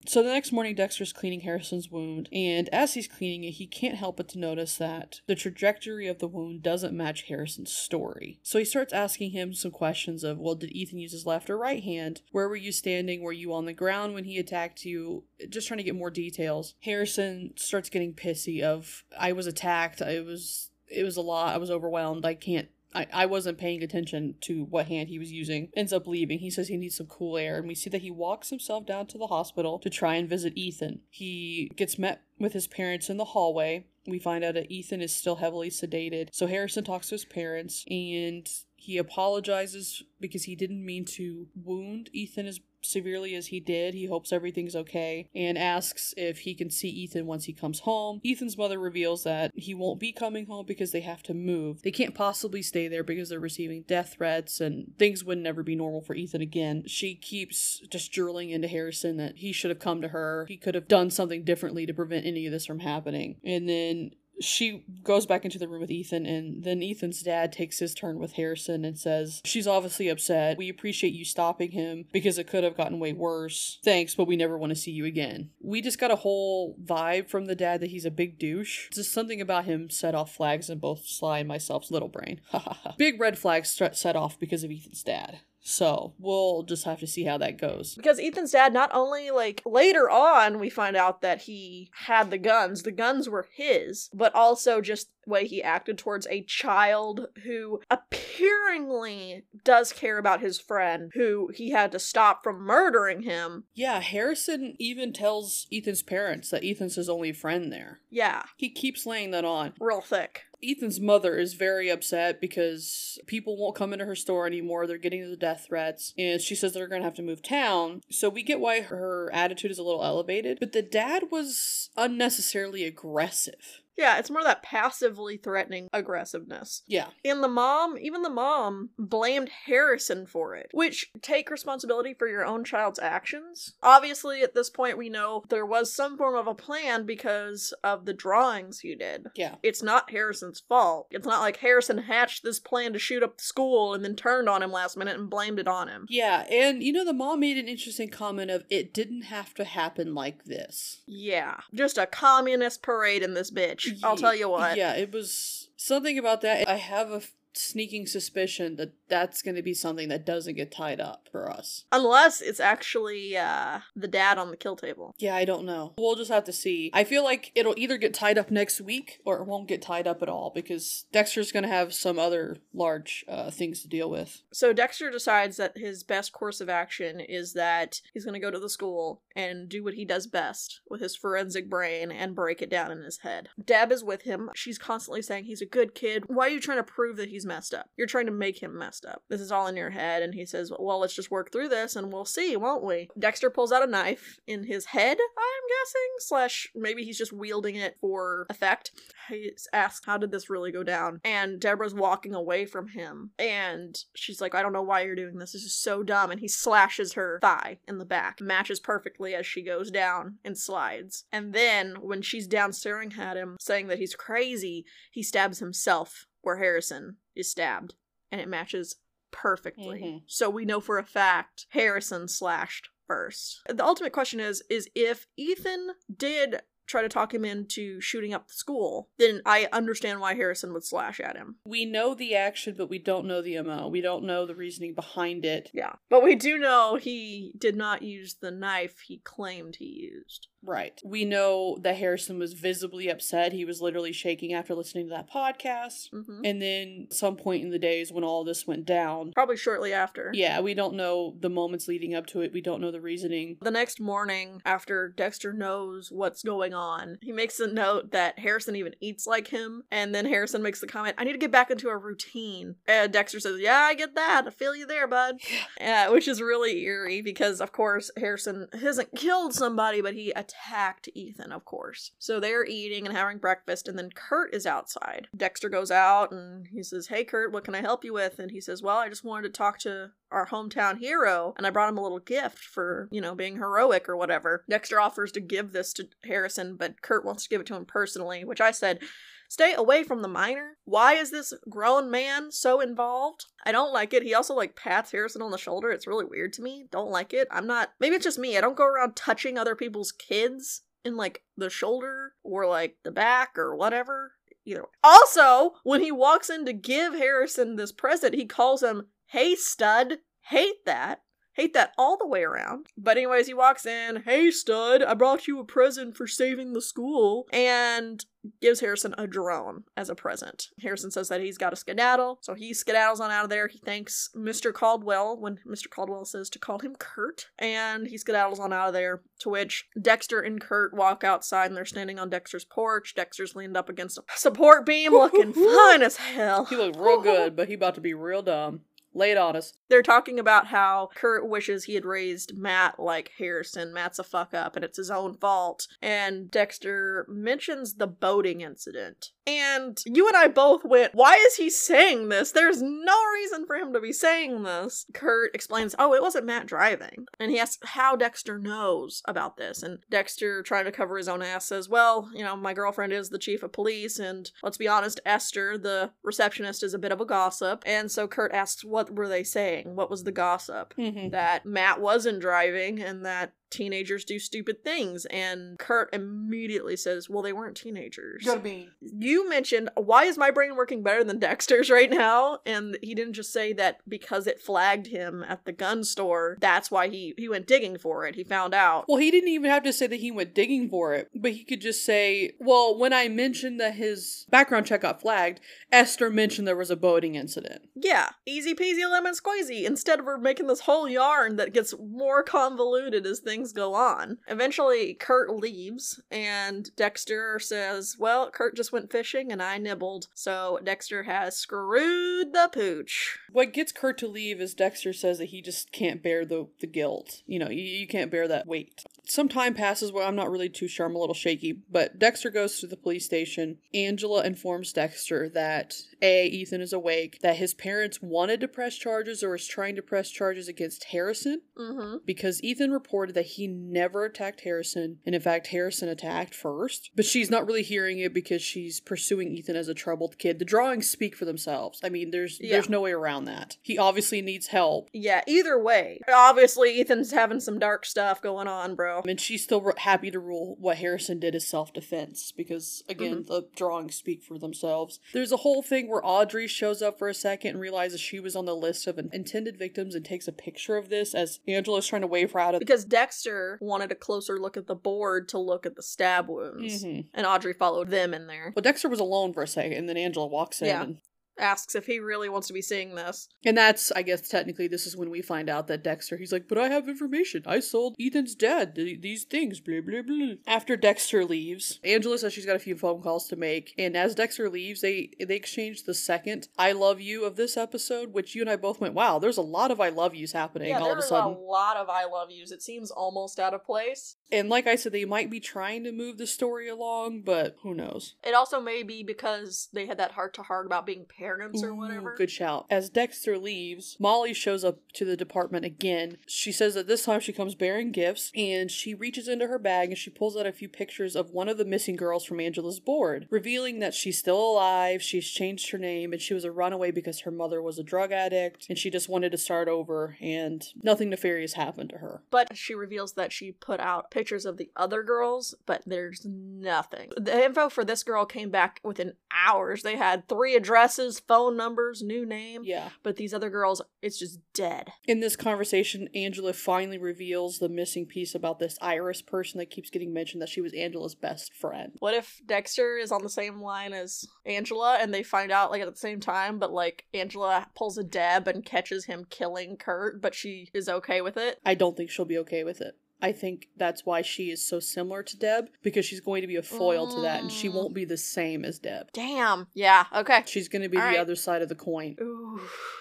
So 0.08 0.22
the 0.22 0.30
next 0.30 0.52
morning, 0.52 0.74
Dexter's 0.74 1.12
cleaning 1.12 1.42
Harrison's 1.42 1.90
wound, 1.90 2.30
and 2.32 2.70
as 2.70 2.94
he's 2.94 3.06
cleaning 3.06 3.44
it, 3.44 3.50
he 3.50 3.66
can't 3.66 3.96
help 3.96 4.16
but 4.16 4.26
to 4.30 4.38
notice 4.38 4.78
that 4.78 5.20
the 5.26 5.34
trajectory 5.34 6.08
of 6.08 6.18
the 6.18 6.26
wound 6.26 6.62
doesn't 6.62 6.96
match 6.96 7.26
Harrison's 7.28 7.72
story. 7.72 8.40
So 8.42 8.58
he 8.58 8.64
starts 8.64 8.94
asking 8.94 9.32
him 9.32 9.52
some 9.52 9.70
questions 9.70 10.24
of, 10.24 10.38
well, 10.38 10.54
did 10.54 10.72
Ethan 10.72 10.98
use 10.98 11.12
his 11.12 11.26
left 11.26 11.50
or 11.50 11.58
right 11.58 11.84
hand? 11.84 12.22
Where 12.32 12.48
were 12.48 12.56
you 12.56 12.72
standing? 12.72 13.22
Were 13.22 13.32
you 13.32 13.52
on 13.52 13.66
the 13.66 13.74
ground 13.74 14.14
when 14.14 14.24
he 14.24 14.38
attacked 14.38 14.86
you? 14.86 15.24
Just 15.50 15.68
trying 15.68 15.76
to 15.76 15.84
get 15.84 15.94
more 15.94 16.10
details. 16.10 16.72
Harrison 16.80 17.52
starts 17.56 17.90
getting 17.90 18.14
pissy 18.14 18.62
of, 18.62 19.04
I 19.18 19.32
was 19.32 19.46
attacked. 19.46 20.00
I 20.00 20.20
was, 20.20 20.70
it 20.86 21.04
was 21.04 21.18
a 21.18 21.20
lot. 21.20 21.54
I 21.54 21.58
was 21.58 21.70
overwhelmed. 21.70 22.24
I 22.24 22.32
can't 22.32 22.68
I, 22.94 23.06
I 23.12 23.26
wasn't 23.26 23.58
paying 23.58 23.82
attention 23.82 24.36
to 24.42 24.64
what 24.64 24.86
hand 24.86 25.08
he 25.08 25.18
was 25.18 25.30
using. 25.30 25.68
Ends 25.76 25.92
up 25.92 26.06
leaving. 26.06 26.38
He 26.38 26.50
says 26.50 26.68
he 26.68 26.76
needs 26.76 26.96
some 26.96 27.06
cool 27.06 27.36
air, 27.36 27.58
and 27.58 27.68
we 27.68 27.74
see 27.74 27.90
that 27.90 28.02
he 28.02 28.10
walks 28.10 28.50
himself 28.50 28.86
down 28.86 29.06
to 29.08 29.18
the 29.18 29.26
hospital 29.26 29.78
to 29.80 29.90
try 29.90 30.14
and 30.14 30.28
visit 30.28 30.56
Ethan. 30.56 31.00
He 31.10 31.70
gets 31.76 31.98
met 31.98 32.22
with 32.38 32.52
his 32.52 32.66
parents 32.66 33.10
in 33.10 33.16
the 33.16 33.26
hallway. 33.26 33.86
We 34.06 34.18
find 34.18 34.42
out 34.42 34.54
that 34.54 34.72
Ethan 34.72 35.02
is 35.02 35.14
still 35.14 35.36
heavily 35.36 35.68
sedated. 35.68 36.28
So 36.32 36.46
Harrison 36.46 36.84
talks 36.84 37.08
to 37.08 37.14
his 37.16 37.26
parents 37.26 37.84
and 37.90 38.48
he 38.76 38.96
apologizes 38.96 40.02
because 40.18 40.44
he 40.44 40.54
didn't 40.54 40.84
mean 40.84 41.04
to 41.04 41.48
wound 41.54 42.08
Ethan 42.12 42.46
as 42.46 42.60
severely 42.82 43.34
as 43.34 43.48
he 43.48 43.60
did. 43.60 43.94
He 43.94 44.06
hopes 44.06 44.32
everything's 44.32 44.76
okay 44.76 45.28
and 45.34 45.58
asks 45.58 46.14
if 46.16 46.40
he 46.40 46.54
can 46.54 46.70
see 46.70 46.88
Ethan 46.88 47.26
once 47.26 47.44
he 47.44 47.52
comes 47.52 47.80
home. 47.80 48.20
Ethan's 48.24 48.58
mother 48.58 48.78
reveals 48.78 49.24
that 49.24 49.52
he 49.54 49.74
won't 49.74 50.00
be 50.00 50.12
coming 50.12 50.46
home 50.46 50.66
because 50.66 50.92
they 50.92 51.00
have 51.00 51.22
to 51.24 51.34
move. 51.34 51.82
They 51.82 51.90
can't 51.90 52.14
possibly 52.14 52.62
stay 52.62 52.88
there 52.88 53.04
because 53.04 53.28
they're 53.28 53.40
receiving 53.40 53.84
death 53.86 54.14
threats 54.16 54.60
and 54.60 54.92
things 54.98 55.24
would 55.24 55.38
never 55.38 55.62
be 55.62 55.76
normal 55.76 56.00
for 56.00 56.14
Ethan 56.14 56.40
again. 56.40 56.84
She 56.86 57.14
keeps 57.14 57.80
just 57.90 58.12
drilling 58.12 58.50
into 58.50 58.68
Harrison 58.68 59.16
that 59.16 59.38
he 59.38 59.52
should 59.52 59.70
have 59.70 59.78
come 59.78 60.00
to 60.02 60.08
her. 60.08 60.46
He 60.48 60.56
could 60.56 60.74
have 60.74 60.88
done 60.88 61.10
something 61.10 61.44
differently 61.44 61.86
to 61.86 61.94
prevent 61.94 62.26
any 62.26 62.46
of 62.46 62.52
this 62.52 62.66
from 62.66 62.80
happening. 62.80 63.36
And 63.44 63.68
then 63.68 64.12
she 64.40 64.84
goes 65.02 65.26
back 65.26 65.44
into 65.44 65.58
the 65.58 65.68
room 65.68 65.80
with 65.80 65.90
Ethan, 65.90 66.26
and 66.26 66.62
then 66.64 66.82
Ethan's 66.82 67.22
dad 67.22 67.52
takes 67.52 67.78
his 67.78 67.94
turn 67.94 68.18
with 68.18 68.32
Harrison 68.32 68.84
and 68.84 68.98
says, 68.98 69.40
She's 69.44 69.66
obviously 69.66 70.08
upset. 70.08 70.58
We 70.58 70.68
appreciate 70.68 71.12
you 71.12 71.24
stopping 71.24 71.72
him 71.72 72.06
because 72.12 72.38
it 72.38 72.46
could 72.46 72.64
have 72.64 72.76
gotten 72.76 72.98
way 72.98 73.12
worse. 73.12 73.78
Thanks, 73.84 74.14
but 74.14 74.26
we 74.26 74.36
never 74.36 74.56
want 74.58 74.70
to 74.70 74.76
see 74.76 74.90
you 74.90 75.04
again. 75.04 75.50
We 75.60 75.80
just 75.82 75.98
got 75.98 76.10
a 76.10 76.16
whole 76.16 76.76
vibe 76.84 77.28
from 77.28 77.46
the 77.46 77.56
dad 77.56 77.80
that 77.80 77.90
he's 77.90 78.04
a 78.04 78.10
big 78.10 78.38
douche. 78.38 78.90
Just 78.90 79.12
something 79.12 79.40
about 79.40 79.64
him 79.64 79.90
set 79.90 80.14
off 80.14 80.34
flags 80.34 80.70
in 80.70 80.78
both 80.78 81.06
Sly 81.06 81.40
and 81.40 81.48
myself's 81.48 81.90
little 81.90 82.08
brain. 82.08 82.40
big 82.98 83.20
red 83.20 83.38
flags 83.38 83.70
set 83.92 84.16
off 84.16 84.38
because 84.38 84.64
of 84.64 84.70
Ethan's 84.70 85.02
dad. 85.02 85.40
So 85.68 86.14
we'll 86.18 86.62
just 86.62 86.84
have 86.84 86.98
to 87.00 87.06
see 87.06 87.24
how 87.24 87.36
that 87.38 87.58
goes. 87.60 87.94
Because 87.94 88.18
Ethan's 88.18 88.52
dad, 88.52 88.72
not 88.72 88.90
only 88.94 89.30
like 89.30 89.62
later 89.66 90.08
on, 90.08 90.58
we 90.58 90.70
find 90.70 90.96
out 90.96 91.20
that 91.20 91.42
he 91.42 91.90
had 92.06 92.30
the 92.30 92.38
guns, 92.38 92.84
the 92.84 92.90
guns 92.90 93.28
were 93.28 93.46
his, 93.54 94.08
but 94.14 94.34
also 94.34 94.80
just 94.80 95.10
way 95.26 95.46
he 95.46 95.62
acted 95.62 95.98
towards 95.98 96.26
a 96.28 96.42
child 96.44 97.26
who 97.44 97.80
appearingly 97.90 99.44
does 99.64 99.92
care 99.92 100.16
about 100.18 100.40
his 100.40 100.58
friend, 100.58 101.10
who 101.14 101.50
he 101.54 101.70
had 101.70 101.92
to 101.92 101.98
stop 101.98 102.42
from 102.42 102.60
murdering 102.62 103.22
him. 103.22 103.64
Yeah, 103.74 104.00
Harrison 104.00 104.74
even 104.78 105.12
tells 105.12 105.66
Ethan's 105.72 106.02
parents 106.02 106.50
that 106.50 106.64
Ethan's 106.64 106.94
his 106.96 107.08
only 107.10 107.32
friend 107.32 107.70
there. 107.72 108.00
Yeah, 108.10 108.44
He 108.56 108.70
keeps 108.70 109.04
laying 109.04 109.32
that 109.32 109.44
on. 109.44 109.74
real 109.80 110.00
thick. 110.00 110.44
Ethan's 110.62 111.00
mother 111.00 111.36
is 111.36 111.54
very 111.54 111.88
upset 111.88 112.40
because 112.40 113.18
people 113.26 113.56
won't 113.56 113.76
come 113.76 113.92
into 113.92 114.04
her 114.04 114.16
store 114.16 114.46
anymore. 114.46 114.86
They're 114.86 114.98
getting 114.98 115.28
the 115.28 115.36
death 115.36 115.66
threats, 115.68 116.14
and 116.18 116.40
she 116.40 116.54
says 116.54 116.72
they're 116.72 116.88
going 116.88 117.02
to 117.02 117.06
have 117.06 117.14
to 117.16 117.22
move 117.22 117.42
town. 117.42 118.02
So 118.10 118.28
we 118.28 118.42
get 118.42 118.60
why 118.60 118.80
her 118.80 119.30
attitude 119.32 119.70
is 119.70 119.78
a 119.78 119.82
little 119.82 120.04
elevated, 120.04 120.58
but 120.60 120.72
the 120.72 120.82
dad 120.82 121.24
was 121.30 121.90
unnecessarily 121.96 122.84
aggressive. 122.84 123.82
Yeah, 123.98 124.18
it's 124.18 124.30
more 124.30 124.44
that 124.44 124.62
passively 124.62 125.36
threatening 125.36 125.88
aggressiveness. 125.92 126.82
Yeah. 126.86 127.08
And 127.24 127.42
the 127.42 127.48
mom, 127.48 127.98
even 127.98 128.22
the 128.22 128.30
mom, 128.30 128.90
blamed 128.96 129.50
Harrison 129.66 130.26
for 130.26 130.54
it, 130.54 130.70
which 130.72 131.10
take 131.20 131.50
responsibility 131.50 132.14
for 132.14 132.28
your 132.28 132.46
own 132.46 132.64
child's 132.64 133.00
actions. 133.00 133.74
Obviously, 133.82 134.42
at 134.42 134.54
this 134.54 134.70
point, 134.70 134.96
we 134.96 135.08
know 135.08 135.42
there 135.48 135.66
was 135.66 135.92
some 135.92 136.16
form 136.16 136.36
of 136.36 136.46
a 136.46 136.54
plan 136.54 137.04
because 137.04 137.74
of 137.82 138.06
the 138.06 138.14
drawings 138.14 138.84
you 138.84 138.96
did. 138.96 139.26
Yeah. 139.34 139.56
It's 139.62 139.82
not 139.82 140.10
Harrison's 140.10 140.60
fault. 140.60 141.08
It's 141.10 141.26
not 141.26 141.40
like 141.40 141.56
Harrison 141.56 141.98
hatched 141.98 142.44
this 142.44 142.60
plan 142.60 142.92
to 142.92 142.98
shoot 142.98 143.24
up 143.24 143.38
the 143.38 143.44
school 143.44 143.94
and 143.94 144.04
then 144.04 144.14
turned 144.14 144.48
on 144.48 144.62
him 144.62 144.70
last 144.70 144.96
minute 144.96 145.18
and 145.18 145.28
blamed 145.28 145.58
it 145.58 145.66
on 145.66 145.88
him. 145.88 146.06
Yeah, 146.08 146.44
and 146.50 146.82
you 146.82 146.92
know, 146.92 147.04
the 147.04 147.12
mom 147.12 147.40
made 147.40 147.58
an 147.58 147.68
interesting 147.68 148.08
comment 148.08 148.50
of 148.50 148.64
it 148.70 148.94
didn't 148.94 149.22
have 149.22 149.54
to 149.54 149.64
happen 149.64 150.14
like 150.14 150.44
this. 150.44 151.02
Yeah. 151.06 151.56
Just 151.74 151.98
a 151.98 152.06
communist 152.06 152.82
parade 152.82 153.22
in 153.22 153.34
this 153.34 153.50
bitch. 153.50 153.87
I'll 154.02 154.16
tell 154.16 154.34
you 154.34 154.48
what. 154.48 154.76
Yeah, 154.76 154.94
it 154.94 155.12
was 155.12 155.68
something 155.76 156.18
about 156.18 156.40
that. 156.42 156.68
I 156.68 156.76
have 156.76 157.10
a 157.10 157.22
sneaking 157.58 158.06
suspicion 158.06 158.76
that 158.76 158.92
that's 159.08 159.42
going 159.42 159.56
to 159.56 159.62
be 159.62 159.74
something 159.74 160.08
that 160.08 160.26
doesn't 160.26 160.56
get 160.56 160.70
tied 160.70 161.00
up 161.00 161.28
for 161.30 161.50
us. 161.50 161.84
Unless 161.92 162.40
it's 162.40 162.60
actually 162.60 163.36
uh 163.36 163.80
the 163.96 164.08
dad 164.08 164.38
on 164.38 164.50
the 164.50 164.56
kill 164.56 164.76
table. 164.76 165.14
Yeah, 165.18 165.34
I 165.34 165.44
don't 165.44 165.64
know. 165.64 165.94
We'll 165.98 166.16
just 166.16 166.30
have 166.30 166.44
to 166.44 166.52
see. 166.52 166.90
I 166.92 167.04
feel 167.04 167.24
like 167.24 167.52
it'll 167.54 167.74
either 167.76 167.98
get 167.98 168.14
tied 168.14 168.38
up 168.38 168.50
next 168.50 168.80
week 168.80 169.20
or 169.24 169.38
it 169.38 169.46
won't 169.46 169.68
get 169.68 169.82
tied 169.82 170.06
up 170.06 170.22
at 170.22 170.28
all 170.28 170.52
because 170.54 171.06
Dexter's 171.12 171.52
going 171.52 171.62
to 171.64 171.68
have 171.68 171.94
some 171.94 172.18
other 172.18 172.58
large 172.72 173.24
uh, 173.28 173.50
things 173.50 173.82
to 173.82 173.88
deal 173.88 174.10
with. 174.10 174.42
So 174.52 174.72
Dexter 174.72 175.10
decides 175.10 175.56
that 175.56 175.78
his 175.78 176.04
best 176.04 176.32
course 176.32 176.60
of 176.60 176.68
action 176.68 177.20
is 177.20 177.54
that 177.54 178.00
he's 178.12 178.24
going 178.24 178.34
to 178.34 178.44
go 178.44 178.50
to 178.50 178.58
the 178.58 178.68
school 178.68 179.22
and 179.34 179.68
do 179.68 179.84
what 179.84 179.94
he 179.94 180.04
does 180.04 180.26
best 180.26 180.80
with 180.88 181.00
his 181.00 181.16
forensic 181.16 181.70
brain 181.70 182.10
and 182.10 182.34
break 182.34 182.60
it 182.60 182.70
down 182.70 182.90
in 182.90 183.02
his 183.02 183.18
head. 183.18 183.48
Deb 183.62 183.92
is 183.92 184.04
with 184.04 184.22
him. 184.22 184.50
She's 184.54 184.78
constantly 184.78 185.22
saying 185.22 185.44
he's 185.44 185.62
a 185.62 185.66
good 185.66 185.94
kid. 185.94 186.24
Why 186.26 186.46
are 186.46 186.50
you 186.50 186.60
trying 186.60 186.78
to 186.78 186.82
prove 186.84 187.16
that 187.16 187.28
he's 187.28 187.46
messed 187.48 187.74
up? 187.74 187.90
You're 187.96 188.06
trying 188.06 188.26
to 188.26 188.32
make 188.32 188.62
him 188.62 188.78
messed 188.78 189.04
up. 189.04 189.22
This 189.28 189.40
is 189.40 189.50
all 189.50 189.66
in 189.66 189.76
your 189.76 189.90
head. 189.90 190.22
And 190.22 190.34
he 190.34 190.46
says, 190.46 190.72
Well, 190.78 191.00
let's 191.00 191.14
just 191.14 191.30
work 191.30 191.50
through 191.50 191.68
this 191.68 191.96
and 191.96 192.12
we'll 192.12 192.24
see, 192.24 192.56
won't 192.56 192.84
we? 192.84 193.08
Dexter 193.18 193.50
pulls 193.50 193.72
out 193.72 193.82
a 193.82 193.90
knife 193.90 194.38
in 194.46 194.64
his 194.64 194.86
head, 194.86 195.18
I'm 195.18 195.68
guessing, 195.68 196.08
slash 196.18 196.68
maybe 196.76 197.04
he's 197.04 197.18
just 197.18 197.32
wielding 197.32 197.74
it 197.74 197.96
for 198.00 198.46
effect. 198.48 198.92
He 199.28 199.52
asks, 199.72 200.06
How 200.06 200.18
did 200.18 200.30
this 200.30 200.48
really 200.48 200.70
go 200.70 200.84
down? 200.84 201.20
And 201.24 201.60
Deborah's 201.60 201.94
walking 201.94 202.34
away 202.34 202.66
from 202.66 202.88
him. 202.88 203.30
And 203.38 203.98
she's 204.14 204.40
like, 204.40 204.54
I 204.54 204.62
don't 204.62 204.72
know 204.72 204.82
why 204.82 205.02
you're 205.02 205.16
doing 205.16 205.38
this. 205.38 205.52
This 205.52 205.62
is 205.62 205.74
so 205.74 206.02
dumb. 206.02 206.30
And 206.30 206.40
he 206.40 206.48
slashes 206.48 207.14
her 207.14 207.38
thigh 207.40 207.78
in 207.88 207.98
the 207.98 208.04
back. 208.04 208.40
Matches 208.40 208.80
perfectly 208.80 209.34
as 209.34 209.46
she 209.46 209.62
goes 209.62 209.90
down 209.90 210.38
and 210.44 210.56
slides. 210.56 211.24
And 211.32 211.52
then 211.52 211.96
when 212.00 212.22
she's 212.22 212.46
down 212.46 212.72
staring 212.72 213.12
at 213.18 213.36
him, 213.36 213.56
saying 213.60 213.88
that 213.88 213.98
he's 213.98 214.14
crazy, 214.14 214.84
he 215.10 215.22
stabs 215.22 215.58
himself 215.58 216.26
where 216.42 216.58
Harrison 216.58 217.16
is 217.38 217.50
stabbed. 217.50 217.94
And 218.30 218.40
it 218.40 218.48
matches 218.48 218.96
perfectly. 219.30 220.00
Mhm. 220.00 220.22
So 220.26 220.50
we 220.50 220.64
know 220.64 220.80
for 220.80 220.98
a 220.98 221.04
fact 221.04 221.66
Harrison 221.70 222.28
slashed 222.28 222.88
first. 223.06 223.60
The 223.68 223.84
ultimate 223.84 224.12
question 224.12 224.40
is 224.40 224.62
is 224.68 224.90
if 224.94 225.26
Ethan 225.36 225.92
did 226.14 226.60
try 226.86 227.02
to 227.02 227.08
talk 227.08 227.34
him 227.34 227.44
into 227.44 228.00
shooting 228.00 228.32
up 228.32 228.48
the 228.48 228.54
school, 228.54 229.10
then 229.18 229.42
I 229.44 229.68
understand 229.72 230.20
why 230.20 230.34
Harrison 230.34 230.72
would 230.72 230.84
slash 230.84 231.20
at 231.20 231.36
him. 231.36 231.56
We 231.66 231.84
know 231.84 232.14
the 232.14 232.34
action, 232.34 232.74
but 232.78 232.88
we 232.88 232.98
don't 232.98 233.26
know 233.26 233.42
the 233.42 233.56
MO. 233.62 233.88
We 233.88 234.00
don't 234.00 234.24
know 234.24 234.46
the 234.46 234.54
reasoning 234.54 234.94
behind 234.94 235.44
it. 235.44 235.70
Yeah. 235.74 235.96
But 236.08 236.22
we 236.22 236.34
do 236.34 236.56
know 236.56 236.96
he 236.96 237.52
did 237.58 237.76
not 237.76 238.00
use 238.02 238.36
the 238.36 238.50
knife 238.50 239.00
he 239.00 239.18
claimed 239.18 239.76
he 239.76 240.10
used. 240.10 240.48
Right. 240.62 241.00
We 241.04 241.24
know 241.24 241.78
that 241.82 241.96
Harrison 241.96 242.38
was 242.38 242.52
visibly 242.52 243.08
upset. 243.08 243.52
He 243.52 243.64
was 243.64 243.80
literally 243.80 244.12
shaking 244.12 244.52
after 244.52 244.74
listening 244.74 245.06
to 245.08 245.10
that 245.14 245.30
podcast. 245.30 246.08
hmm 246.10 246.42
And 246.44 246.60
then 246.60 247.06
some 247.10 247.36
point 247.36 247.62
in 247.64 247.70
the 247.70 247.78
days 247.78 248.12
when 248.12 248.24
all 248.24 248.44
this 248.44 248.66
went 248.66 248.84
down. 248.84 249.32
Probably 249.32 249.56
shortly 249.56 249.92
after. 249.92 250.30
Yeah, 250.34 250.60
we 250.60 250.74
don't 250.74 250.94
know 250.94 251.34
the 251.38 251.48
moments 251.50 251.88
leading 251.88 252.14
up 252.14 252.26
to 252.26 252.40
it. 252.40 252.52
We 252.52 252.60
don't 252.60 252.80
know 252.80 252.90
the 252.90 253.00
reasoning. 253.00 253.56
The 253.62 253.70
next 253.70 254.00
morning, 254.00 254.60
after 254.64 255.08
Dexter 255.08 255.52
knows 255.52 256.10
what's 256.10 256.42
going 256.42 256.74
on, 256.74 257.18
he 257.22 257.32
makes 257.32 257.60
a 257.60 257.66
note 257.66 258.10
that 258.12 258.38
Harrison 258.38 258.76
even 258.76 258.94
eats 259.00 259.26
like 259.26 259.48
him. 259.48 259.84
And 259.90 260.14
then 260.14 260.26
Harrison 260.26 260.62
makes 260.62 260.80
the 260.80 260.86
comment, 260.86 261.14
I 261.18 261.24
need 261.24 261.32
to 261.32 261.38
get 261.38 261.52
back 261.52 261.70
into 261.70 261.88
a 261.88 261.96
routine. 261.96 262.76
And 262.86 263.12
Dexter 263.12 263.40
says, 263.40 263.60
Yeah, 263.60 263.78
I 263.78 263.94
get 263.94 264.14
that. 264.14 264.44
I 264.46 264.50
feel 264.50 264.74
you 264.74 264.86
there, 264.86 265.06
bud. 265.06 265.36
Uh, 265.80 266.08
which 266.08 266.26
is 266.28 266.40
really 266.42 266.82
eerie 266.84 267.22
because, 267.22 267.60
of 267.60 267.72
course, 267.72 268.10
Harrison 268.16 268.66
hasn't 268.80 269.14
killed 269.14 269.54
somebody, 269.54 270.00
but 270.00 270.14
he 270.14 270.34
attacked 270.48 271.08
Ethan, 271.14 271.52
of 271.52 271.64
course. 271.64 272.12
So 272.18 272.40
they're 272.40 272.64
eating 272.64 273.06
and 273.06 273.16
having 273.16 273.38
breakfast, 273.38 273.88
and 273.88 273.98
then 273.98 274.10
Kurt 274.14 274.54
is 274.54 274.66
outside. 274.66 275.28
Dexter 275.36 275.68
goes 275.68 275.90
out 275.90 276.32
and 276.32 276.66
he 276.68 276.82
says, 276.82 277.08
Hey, 277.08 277.24
Kurt, 277.24 277.52
what 277.52 277.64
can 277.64 277.74
I 277.74 277.80
help 277.80 278.04
you 278.04 278.12
with? 278.12 278.38
And 278.38 278.50
he 278.50 278.60
says, 278.60 278.82
Well, 278.82 278.98
I 278.98 279.08
just 279.08 279.24
wanted 279.24 279.48
to 279.48 279.56
talk 279.56 279.78
to 279.80 280.12
our 280.30 280.46
hometown 280.46 280.98
hero, 280.98 281.54
and 281.56 281.66
I 281.66 281.70
brought 281.70 281.88
him 281.88 281.98
a 281.98 282.02
little 282.02 282.18
gift 282.18 282.58
for, 282.58 283.08
you 283.10 283.20
know, 283.20 283.34
being 283.34 283.56
heroic 283.56 284.08
or 284.08 284.16
whatever. 284.16 284.64
Dexter 284.68 285.00
offers 285.00 285.32
to 285.32 285.40
give 285.40 285.72
this 285.72 285.92
to 285.94 286.08
Harrison, 286.24 286.76
but 286.76 287.02
Kurt 287.02 287.24
wants 287.24 287.44
to 287.44 287.48
give 287.48 287.60
it 287.60 287.66
to 287.68 287.76
him 287.76 287.86
personally, 287.86 288.44
which 288.44 288.60
I 288.60 288.70
said, 288.70 289.00
Stay 289.48 289.72
away 289.72 290.04
from 290.04 290.20
the 290.20 290.28
minor. 290.28 290.76
Why 290.84 291.14
is 291.14 291.30
this 291.30 291.54
grown 291.70 292.10
man 292.10 292.52
so 292.52 292.80
involved? 292.80 293.46
I 293.64 293.72
don't 293.72 293.92
like 293.92 294.12
it. 294.12 294.22
He 294.22 294.34
also 294.34 294.54
like 294.54 294.76
pats 294.76 295.10
Harrison 295.10 295.40
on 295.40 295.50
the 295.50 295.58
shoulder. 295.58 295.90
It's 295.90 296.06
really 296.06 296.26
weird 296.26 296.52
to 296.54 296.62
me. 296.62 296.86
Don't 296.90 297.10
like 297.10 297.32
it. 297.32 297.48
I'm 297.50 297.66
not 297.66 297.90
maybe 297.98 298.16
it's 298.16 298.24
just 298.24 298.38
me. 298.38 298.56
I 298.56 298.60
don't 298.60 298.76
go 298.76 298.84
around 298.84 299.16
touching 299.16 299.56
other 299.56 299.74
people's 299.74 300.12
kids 300.12 300.82
in 301.04 301.16
like 301.16 301.42
the 301.56 301.70
shoulder 301.70 302.34
or 302.44 302.66
like 302.66 302.96
the 303.04 303.10
back 303.10 303.58
or 303.58 303.74
whatever. 303.74 304.34
Either 304.66 304.82
way. 304.82 304.88
Also, 305.02 305.76
when 305.82 306.02
he 306.02 306.12
walks 306.12 306.50
in 306.50 306.66
to 306.66 306.74
give 306.74 307.14
Harrison 307.14 307.76
this 307.76 307.90
present, 307.90 308.34
he 308.34 308.44
calls 308.44 308.82
him, 308.82 309.06
Hey 309.26 309.54
stud. 309.54 310.18
Hate 310.48 310.84
that. 310.84 311.22
Hate 311.58 311.74
that 311.74 311.92
all 311.98 312.16
the 312.16 312.26
way 312.26 312.44
around. 312.44 312.86
But 312.96 313.16
anyways, 313.16 313.48
he 313.48 313.54
walks 313.54 313.84
in, 313.84 314.22
Hey 314.24 314.52
stud, 314.52 315.02
I 315.02 315.14
brought 315.14 315.48
you 315.48 315.58
a 315.58 315.64
present 315.64 316.16
for 316.16 316.28
saving 316.28 316.72
the 316.72 316.80
school. 316.80 317.48
And 317.52 318.24
gives 318.60 318.78
Harrison 318.78 319.12
a 319.18 319.26
drone 319.26 319.82
as 319.96 320.08
a 320.08 320.14
present. 320.14 320.68
Harrison 320.80 321.10
says 321.10 321.28
that 321.28 321.40
he's 321.40 321.58
got 321.58 321.72
a 321.72 321.76
skedaddle, 321.76 322.38
so 322.42 322.54
he 322.54 322.72
skedaddles 322.72 323.20
on 323.20 323.32
out 323.32 323.42
of 323.42 323.50
there. 323.50 323.66
He 323.66 323.78
thanks 323.78 324.30
Mr. 324.36 324.72
Caldwell 324.72 325.36
when 325.36 325.58
Mr. 325.66 325.90
Caldwell 325.90 326.24
says 326.24 326.48
to 326.50 326.60
call 326.60 326.78
him 326.78 326.94
Kurt, 326.96 327.46
and 327.58 328.06
he 328.06 328.16
skedaddles 328.16 328.60
on 328.60 328.72
out 328.72 328.88
of 328.88 328.94
there. 328.94 329.22
To 329.40 329.50
which 329.50 329.86
Dexter 330.00 330.40
and 330.40 330.60
Kurt 330.60 330.94
walk 330.94 331.24
outside 331.24 331.66
and 331.66 331.76
they're 331.76 331.84
standing 331.84 332.18
on 332.18 332.30
Dexter's 332.30 332.64
porch. 332.64 333.14
Dexter's 333.14 333.54
leaned 333.54 333.76
up 333.76 333.88
against 333.88 334.18
a 334.18 334.22
support 334.36 334.86
beam, 334.86 335.12
looking 335.12 335.52
fine 335.54 336.02
as 336.02 336.16
hell. 336.16 336.64
He 336.66 336.76
looked 336.76 336.96
real 336.96 337.20
good, 337.22 337.56
but 337.56 337.68
he 337.68 337.74
about 337.74 337.96
to 337.96 338.00
be 338.00 338.14
real 338.14 338.42
dumb. 338.42 338.82
It 339.20 339.36
on 339.36 339.56
us. 339.56 339.74
They're 339.88 340.02
talking 340.02 340.38
about 340.38 340.68
how 340.68 341.10
Kurt 341.14 341.48
wishes 341.48 341.84
he 341.84 341.94
had 341.94 342.04
raised 342.04 342.56
Matt 342.56 342.98
like 342.98 343.32
Harrison. 343.38 343.92
Matt's 343.92 344.18
a 344.18 344.24
fuck 344.24 344.54
up 344.54 344.76
and 344.76 344.84
it's 344.84 344.96
his 344.96 345.10
own 345.10 345.34
fault. 345.34 345.86
And 346.00 346.50
Dexter 346.50 347.26
mentions 347.28 347.94
the 347.94 348.06
boating 348.06 348.60
incident. 348.60 349.32
And 349.48 349.98
you 350.04 350.28
and 350.28 350.36
I 350.36 350.48
both 350.48 350.84
went, 350.84 351.14
why 351.14 351.34
is 351.34 351.56
he 351.56 351.70
saying 351.70 352.28
this? 352.28 352.52
There's 352.52 352.82
no 352.82 353.16
reason 353.34 353.64
for 353.66 353.76
him 353.76 353.94
to 353.94 354.00
be 354.00 354.12
saying 354.12 354.62
this. 354.62 355.06
Kurt 355.14 355.54
explains, 355.54 355.94
oh, 355.98 356.12
it 356.12 356.20
wasn't 356.20 356.44
Matt 356.44 356.66
driving. 356.66 357.26
And 357.40 357.50
he 357.50 357.58
asks 357.58 357.78
how 357.82 358.14
Dexter 358.14 358.58
knows 358.58 359.22
about 359.24 359.56
this. 359.56 359.82
And 359.82 360.00
Dexter, 360.10 360.62
trying 360.62 360.84
to 360.84 360.92
cover 360.92 361.16
his 361.16 361.28
own 361.28 361.40
ass, 361.40 361.66
says, 361.66 361.88
well, 361.88 362.28
you 362.34 362.44
know, 362.44 362.56
my 362.56 362.74
girlfriend 362.74 363.14
is 363.14 363.30
the 363.30 363.38
chief 363.38 363.62
of 363.62 363.72
police. 363.72 364.18
And 364.18 364.50
let's 364.62 364.76
be 364.76 364.88
honest, 364.88 365.20
Esther, 365.24 365.78
the 365.78 366.10
receptionist, 366.22 366.82
is 366.82 366.92
a 366.92 366.98
bit 366.98 367.12
of 367.12 367.20
a 367.20 367.26
gossip. 367.26 367.82
And 367.86 368.10
so 368.10 368.28
Kurt 368.28 368.52
asks, 368.52 368.84
what 368.84 369.14
were 369.14 369.28
they 369.28 369.44
saying? 369.44 369.96
What 369.96 370.10
was 370.10 370.24
the 370.24 370.32
gossip? 370.32 370.94
Mm-hmm. 370.98 371.30
that 371.30 371.64
Matt 371.64 372.00
wasn't 372.00 372.40
driving 372.40 373.00
and 373.00 373.24
that 373.24 373.52
teenagers 373.70 374.24
do 374.24 374.38
stupid 374.38 374.82
things. 374.82 375.24
And 375.26 375.78
Kurt 375.78 376.12
immediately 376.12 376.96
says, 376.96 377.28
Well, 377.28 377.42
they 377.42 377.52
weren't 377.52 377.76
teenagers. 377.76 378.44
Gotta 378.44 378.60
be. 378.60 378.88
You 379.00 379.48
mentioned, 379.48 379.90
Why 379.94 380.24
is 380.24 380.38
my 380.38 380.50
brain 380.50 380.76
working 380.76 381.02
better 381.02 381.24
than 381.24 381.38
Dexter's 381.38 381.90
right 381.90 382.10
now? 382.10 382.58
And 382.66 382.98
he 383.02 383.14
didn't 383.14 383.34
just 383.34 383.52
say 383.52 383.72
that 383.74 383.98
because 384.08 384.46
it 384.46 384.60
flagged 384.60 385.08
him 385.08 385.44
at 385.46 385.64
the 385.64 385.72
gun 385.72 386.04
store, 386.04 386.56
that's 386.60 386.90
why 386.90 387.08
he, 387.08 387.34
he 387.36 387.48
went 387.48 387.66
digging 387.66 387.98
for 387.98 388.26
it. 388.26 388.34
He 388.34 388.44
found 388.44 388.74
out. 388.74 389.04
Well, 389.08 389.18
he 389.18 389.30
didn't 389.30 389.50
even 389.50 389.70
have 389.70 389.82
to 389.84 389.92
say 389.92 390.06
that 390.06 390.16
he 390.16 390.30
went 390.30 390.54
digging 390.54 390.88
for 390.88 391.14
it, 391.14 391.28
but 391.34 391.52
he 391.52 391.64
could 391.64 391.80
just 391.80 392.04
say, 392.04 392.52
well, 392.58 392.98
when 392.98 393.12
I 393.12 393.28
mentioned 393.28 393.80
that 393.80 393.94
his 393.94 394.46
background 394.50 394.86
check 394.86 395.02
got 395.02 395.20
flagged, 395.20 395.60
Esther 395.92 396.30
mentioned 396.30 396.66
there 396.66 396.76
was 396.76 396.90
a 396.90 396.96
boating 396.96 397.34
incident. 397.34 397.82
Yeah, 397.94 398.30
easy 398.46 398.74
peasy 398.74 399.08
lemon 399.10 399.34
squeezy. 399.34 399.84
Instead, 399.84 400.24
we're 400.24 400.38
making 400.38 400.66
this 400.66 400.80
whole 400.80 401.08
yarn 401.08 401.56
that 401.56 401.72
gets 401.72 401.94
more 401.98 402.42
convoluted 402.42 403.26
as 403.26 403.40
things 403.40 403.57
things 403.58 403.72
go 403.72 403.94
on. 403.94 404.38
Eventually, 404.46 405.14
Kurt 405.14 405.50
leaves, 405.50 406.20
and 406.30 406.94
Dexter 406.94 407.58
says, 407.58 408.16
Well, 408.18 408.50
Kurt 408.50 408.76
just 408.76 408.92
went 408.92 409.10
fishing 409.10 409.50
and 409.50 409.60
I 409.60 409.78
nibbled. 409.78 410.28
So 410.32 410.78
Dexter 410.84 411.24
has 411.24 411.56
screwed 411.56 412.52
the 412.52 412.70
pooch. 412.72 413.38
What 413.50 413.72
gets 413.72 413.90
Kurt 413.90 414.16
to 414.18 414.28
leave 414.28 414.60
is 414.60 414.74
Dexter 414.74 415.12
says 415.12 415.38
that 415.38 415.46
he 415.46 415.60
just 415.60 415.90
can't 415.90 416.22
bear 416.22 416.44
the, 416.44 416.68
the 416.80 416.86
guilt. 416.86 417.42
You 417.46 417.58
know, 417.58 417.68
you, 417.68 417.82
you 417.82 418.06
can't 418.06 418.30
bear 418.30 418.46
that 418.46 418.66
weight. 418.66 419.02
Some 419.28 419.48
time 419.48 419.74
passes 419.74 420.10
where 420.10 420.24
I'm 420.26 420.36
not 420.36 420.50
really 420.50 420.68
too 420.68 420.88
sure, 420.88 421.06
I'm 421.06 421.14
a 421.14 421.18
little 421.18 421.34
shaky, 421.34 421.72
but 421.90 422.18
Dexter 422.18 422.50
goes 422.50 422.80
to 422.80 422.86
the 422.86 422.96
police 422.96 423.24
station. 423.24 423.78
Angela 423.92 424.42
informs 424.44 424.92
Dexter 424.92 425.48
that 425.50 425.94
A, 426.22 426.46
Ethan 426.46 426.80
is 426.80 426.92
awake, 426.92 427.38
that 427.42 427.56
his 427.56 427.74
parents 427.74 428.20
wanted 428.22 428.60
to 428.60 428.68
press 428.68 428.96
charges 428.96 429.42
or 429.42 429.54
is 429.54 429.66
trying 429.66 429.96
to 429.96 430.02
press 430.02 430.30
charges 430.30 430.66
against 430.68 431.04
Harrison 431.04 431.60
Mm-hmm. 431.78 432.16
because 432.26 432.60
Ethan 432.64 432.90
reported 432.90 433.34
that 433.36 433.46
he 433.46 433.68
never 433.68 434.24
attacked 434.24 434.62
Harrison, 434.62 435.18
and 435.24 435.34
in 435.34 435.40
fact, 435.40 435.68
Harrison 435.68 436.08
attacked 436.08 436.52
first. 436.54 437.10
But 437.14 437.24
she's 437.24 437.50
not 437.50 437.66
really 437.66 437.82
hearing 437.84 438.18
it 438.18 438.34
because 438.34 438.62
she's 438.62 438.98
pursuing 438.98 439.52
Ethan 439.52 439.76
as 439.76 439.86
a 439.88 439.94
troubled 439.94 440.38
kid. 440.38 440.58
The 440.58 440.64
drawings 440.64 441.08
speak 441.08 441.36
for 441.36 441.44
themselves. 441.44 442.00
I 442.02 442.08
mean, 442.08 442.30
there's 442.32 442.58
Yeah. 442.60 442.72
there's 442.72 442.88
no 442.88 443.00
way 443.02 443.12
around 443.12 443.44
that. 443.44 443.76
He 443.82 443.96
obviously 443.96 444.42
needs 444.42 444.68
help. 444.68 445.08
Yeah, 445.12 445.42
either 445.46 445.78
way. 445.78 446.20
Obviously, 446.32 447.00
Ethan's 447.00 447.30
having 447.30 447.60
some 447.60 447.78
dark 447.78 448.04
stuff 448.04 448.42
going 448.42 448.66
on, 448.66 448.94
bro. 448.96 449.17
And 449.26 449.40
she's 449.40 449.62
still 449.64 449.82
r- 449.84 449.94
happy 449.96 450.30
to 450.30 450.38
rule 450.38 450.76
what 450.78 450.98
Harrison 450.98 451.38
did 451.40 451.54
as 451.54 451.66
self 451.66 451.92
defense 451.92 452.52
because, 452.52 453.02
again, 453.08 453.44
the 453.48 453.68
drawings 453.74 454.14
speak 454.16 454.42
for 454.42 454.58
themselves. 454.58 455.20
There's 455.32 455.52
a 455.52 455.58
whole 455.58 455.82
thing 455.82 456.08
where 456.08 456.20
Audrey 456.24 456.66
shows 456.66 457.00
up 457.02 457.18
for 457.18 457.28
a 457.28 457.34
second 457.34 457.70
and 457.70 457.80
realizes 457.80 458.20
she 458.20 458.40
was 458.40 458.54
on 458.56 458.64
the 458.66 458.76
list 458.76 459.06
of 459.06 459.18
intended 459.18 459.78
victims 459.78 460.14
and 460.14 460.24
takes 460.24 460.46
a 460.48 460.52
picture 460.52 460.96
of 460.96 461.08
this 461.08 461.34
as 461.34 461.60
Angela's 461.66 462.06
trying 462.06 462.22
to 462.22 462.26
wave 462.28 462.52
her 462.52 462.60
out 462.60 462.74
of 462.74 462.80
Because 462.80 463.04
Dexter 463.04 463.78
wanted 463.80 464.12
a 464.12 464.14
closer 464.14 464.58
look 464.58 464.76
at 464.76 464.86
the 464.86 464.94
board 464.94 465.48
to 465.48 465.58
look 465.58 465.86
at 465.86 465.96
the 465.96 466.02
stab 466.02 466.48
wounds. 466.48 467.04
Mhm. 467.04 467.26
And 467.34 467.46
Audrey 467.46 467.72
followed 467.72 468.08
them 468.10 468.34
in 468.34 468.46
there. 468.46 468.72
Well, 468.74 468.82
Dexter 468.82 469.08
was 469.08 469.20
alone 469.20 469.52
for 469.52 469.62
a 469.62 469.66
second, 469.68 469.92
and 469.94 470.08
then 470.08 470.16
Angela 470.16 470.46
walks 470.46 470.80
in. 470.82 470.88
Yeah. 470.88 471.02
And, 471.02 471.20
Asks 471.58 471.94
if 471.94 472.06
he 472.06 472.18
really 472.20 472.48
wants 472.48 472.66
to 472.68 472.72
be 472.72 472.82
seeing 472.82 473.14
this. 473.14 473.48
and 473.64 473.76
that's, 473.76 474.12
I 474.12 474.22
guess, 474.22 474.48
technically, 474.48 474.88
this 474.88 475.06
is 475.06 475.16
when 475.16 475.30
we 475.30 475.42
find 475.42 475.68
out 475.68 475.86
that 475.88 476.04
Dexter, 476.04 476.36
he's 476.36 476.52
like, 476.52 476.68
but 476.68 476.78
I 476.78 476.88
have 476.88 477.08
information. 477.08 477.62
I 477.66 477.80
sold 477.80 478.14
Ethan's 478.20 478.54
dad 478.54 478.94
th- 478.94 479.20
these 479.20 479.44
things, 479.44 479.80
blah, 479.80 480.00
blah, 480.00 480.22
blah. 480.22 480.54
After 480.66 480.96
Dexter 480.96 481.44
leaves, 481.44 481.98
Angela 482.04 482.38
says 482.38 482.52
she's 482.52 482.66
got 482.66 482.76
a 482.76 482.80
few 482.80 482.96
phone 482.96 483.22
calls 483.22 483.48
to 483.48 483.56
make. 483.56 483.94
And 483.98 484.16
as 484.16 484.34
Dexter 484.34 484.68
leaves, 484.68 485.00
they, 485.00 485.30
they 485.38 485.56
exchange 485.56 486.04
the 486.04 486.14
second 486.14 486.68
I 486.78 486.92
love 486.92 487.20
you 487.20 487.44
of 487.44 487.56
this 487.56 487.76
episode, 487.76 488.32
which 488.32 488.54
you 488.54 488.62
and 488.62 488.70
I 488.70 488.76
both 488.76 489.00
went, 489.00 489.14
wow, 489.14 489.38
there's 489.38 489.56
a 489.56 489.62
lot 489.62 489.90
of 489.90 490.00
I 490.00 490.10
love 490.10 490.34
yous 490.34 490.52
happening 490.52 490.94
all 490.94 491.12
of 491.12 491.18
a 491.18 491.22
sudden. 491.22 491.54
A 491.54 491.58
lot 491.58 491.96
of 491.96 492.08
I 492.08 492.24
love 492.24 492.50
yous. 492.50 492.70
It 492.70 492.82
seems 492.82 493.10
almost 493.10 493.58
out 493.58 493.74
of 493.74 493.84
place. 493.84 494.36
And 494.50 494.68
like 494.68 494.86
I 494.86 494.96
said, 494.96 495.12
they 495.12 495.24
might 495.24 495.50
be 495.50 495.60
trying 495.60 496.04
to 496.04 496.12
move 496.12 496.38
the 496.38 496.46
story 496.46 496.88
along, 496.88 497.42
but 497.42 497.76
who 497.82 497.94
knows? 497.94 498.34
It 498.44 498.54
also 498.54 498.80
may 498.80 499.02
be 499.02 499.22
because 499.22 499.88
they 499.92 500.06
had 500.06 500.18
that 500.18 500.32
heart 500.32 500.54
to 500.54 500.62
heart 500.62 500.86
about 500.86 501.06
being 501.06 501.26
parents 501.26 501.47
or 501.48 501.58
Ooh. 501.74 502.36
Good 502.36 502.50
shout. 502.50 502.86
As 502.90 503.10
Dexter 503.10 503.58
leaves, 503.58 504.16
Molly 504.20 504.54
shows 504.54 504.84
up 504.84 504.98
to 505.14 505.24
the 505.24 505.36
department 505.36 505.84
again. 505.84 506.38
She 506.46 506.72
says 506.72 506.94
that 506.94 507.06
this 507.06 507.24
time 507.24 507.40
she 507.40 507.52
comes 507.52 507.74
bearing 507.74 508.12
gifts, 508.12 508.52
and 508.54 508.90
she 508.90 509.14
reaches 509.14 509.48
into 509.48 509.66
her 509.66 509.78
bag 509.78 510.08
and 510.08 510.18
she 510.18 510.30
pulls 510.30 510.56
out 510.56 510.66
a 510.66 510.72
few 510.72 510.88
pictures 510.88 511.34
of 511.34 511.50
one 511.50 511.68
of 511.68 511.78
the 511.78 511.84
missing 511.84 512.16
girls 512.16 512.44
from 512.44 512.60
Angela's 512.60 513.00
board, 513.00 513.46
revealing 513.50 513.98
that 514.00 514.14
she's 514.14 514.38
still 514.38 514.60
alive, 514.60 515.22
she's 515.22 515.48
changed 515.48 515.90
her 515.90 515.98
name, 515.98 516.32
and 516.32 516.42
she 516.42 516.54
was 516.54 516.64
a 516.64 516.72
runaway 516.72 517.10
because 517.10 517.40
her 517.40 517.50
mother 517.50 517.82
was 517.82 517.98
a 517.98 518.04
drug 518.04 518.32
addict, 518.32 518.86
and 518.88 518.98
she 518.98 519.10
just 519.10 519.28
wanted 519.28 519.52
to 519.52 519.58
start 519.58 519.88
over, 519.88 520.36
and 520.40 520.88
nothing 521.02 521.30
nefarious 521.30 521.74
happened 521.74 522.10
to 522.10 522.18
her. 522.18 522.42
But 522.50 522.76
she 522.76 522.94
reveals 522.94 523.32
that 523.34 523.52
she 523.52 523.72
put 523.72 524.00
out 524.00 524.30
pictures 524.30 524.66
of 524.66 524.76
the 524.76 524.90
other 524.96 525.22
girls, 525.22 525.74
but 525.86 526.02
there's 526.06 526.44
nothing. 526.44 527.30
The 527.36 527.64
info 527.64 527.88
for 527.88 528.04
this 528.04 528.22
girl 528.22 528.44
came 528.44 528.70
back 528.70 529.00
within 529.02 529.34
hours. 529.52 530.02
They 530.02 530.16
had 530.16 530.48
three 530.48 530.74
addresses, 530.74 531.37
phone 531.40 531.76
numbers, 531.76 532.22
new 532.22 532.44
name. 532.44 532.82
Yeah. 532.84 533.10
But 533.22 533.36
these 533.36 533.54
other 533.54 533.70
girls, 533.70 534.02
it's 534.22 534.38
just 534.38 534.60
dead. 534.74 535.12
In 535.26 535.40
this 535.40 535.56
conversation, 535.56 536.28
Angela 536.34 536.72
finally 536.72 537.18
reveals 537.18 537.78
the 537.78 537.88
missing 537.88 538.26
piece 538.26 538.54
about 538.54 538.78
this 538.78 538.98
Iris 539.00 539.42
person 539.42 539.78
that 539.78 539.90
keeps 539.90 540.10
getting 540.10 540.32
mentioned 540.32 540.62
that 540.62 540.68
she 540.68 540.80
was 540.80 540.94
Angela's 540.94 541.34
best 541.34 541.74
friend. 541.74 542.12
What 542.18 542.34
if 542.34 542.60
Dexter 542.66 543.16
is 543.16 543.32
on 543.32 543.42
the 543.42 543.48
same 543.48 543.80
line 543.80 544.12
as 544.12 544.44
Angela 544.66 545.18
and 545.20 545.32
they 545.32 545.42
find 545.42 545.70
out 545.70 545.90
like 545.90 546.02
at 546.02 546.10
the 546.10 546.18
same 546.18 546.40
time, 546.40 546.78
but 546.78 546.92
like 546.92 547.24
Angela 547.34 547.86
pulls 547.94 548.18
a 548.18 548.24
Deb 548.24 548.68
and 548.68 548.84
catches 548.84 549.24
him 549.26 549.46
killing 549.48 549.96
Kurt, 549.96 550.40
but 550.40 550.54
she 550.54 550.88
is 550.94 551.08
okay 551.08 551.40
with 551.40 551.56
it? 551.56 551.78
I 551.84 551.94
don't 551.94 552.16
think 552.16 552.30
she'll 552.30 552.44
be 552.44 552.58
okay 552.58 552.84
with 552.84 553.00
it. 553.00 553.16
I 553.40 553.52
think 553.52 553.88
that's 553.96 554.26
why 554.26 554.42
she 554.42 554.70
is 554.70 554.86
so 554.86 554.98
similar 555.00 555.42
to 555.44 555.56
Deb 555.56 555.90
because 556.02 556.24
she's 556.26 556.40
going 556.40 556.62
to 556.62 556.66
be 556.66 556.76
a 556.76 556.82
foil 556.82 557.28
to 557.34 557.40
that 557.42 557.60
and 557.62 557.70
she 557.70 557.88
Mm. 557.88 557.94
won't 557.94 558.14
be 558.14 558.24
the 558.24 558.36
same 558.36 558.84
as 558.84 558.98
Deb. 558.98 559.30
Damn. 559.32 559.86
Yeah, 559.94 560.24
okay. 560.34 560.62
She's 560.66 560.88
going 560.88 561.02
to 561.02 561.08
be 561.08 561.16
All 561.18 561.22
the 561.24 561.28
right. 561.30 561.38
other 561.38 561.54
side 561.56 561.82
of 561.82 561.88
the 561.88 561.94
coin. 561.94 562.36
Ooh. 562.40 562.80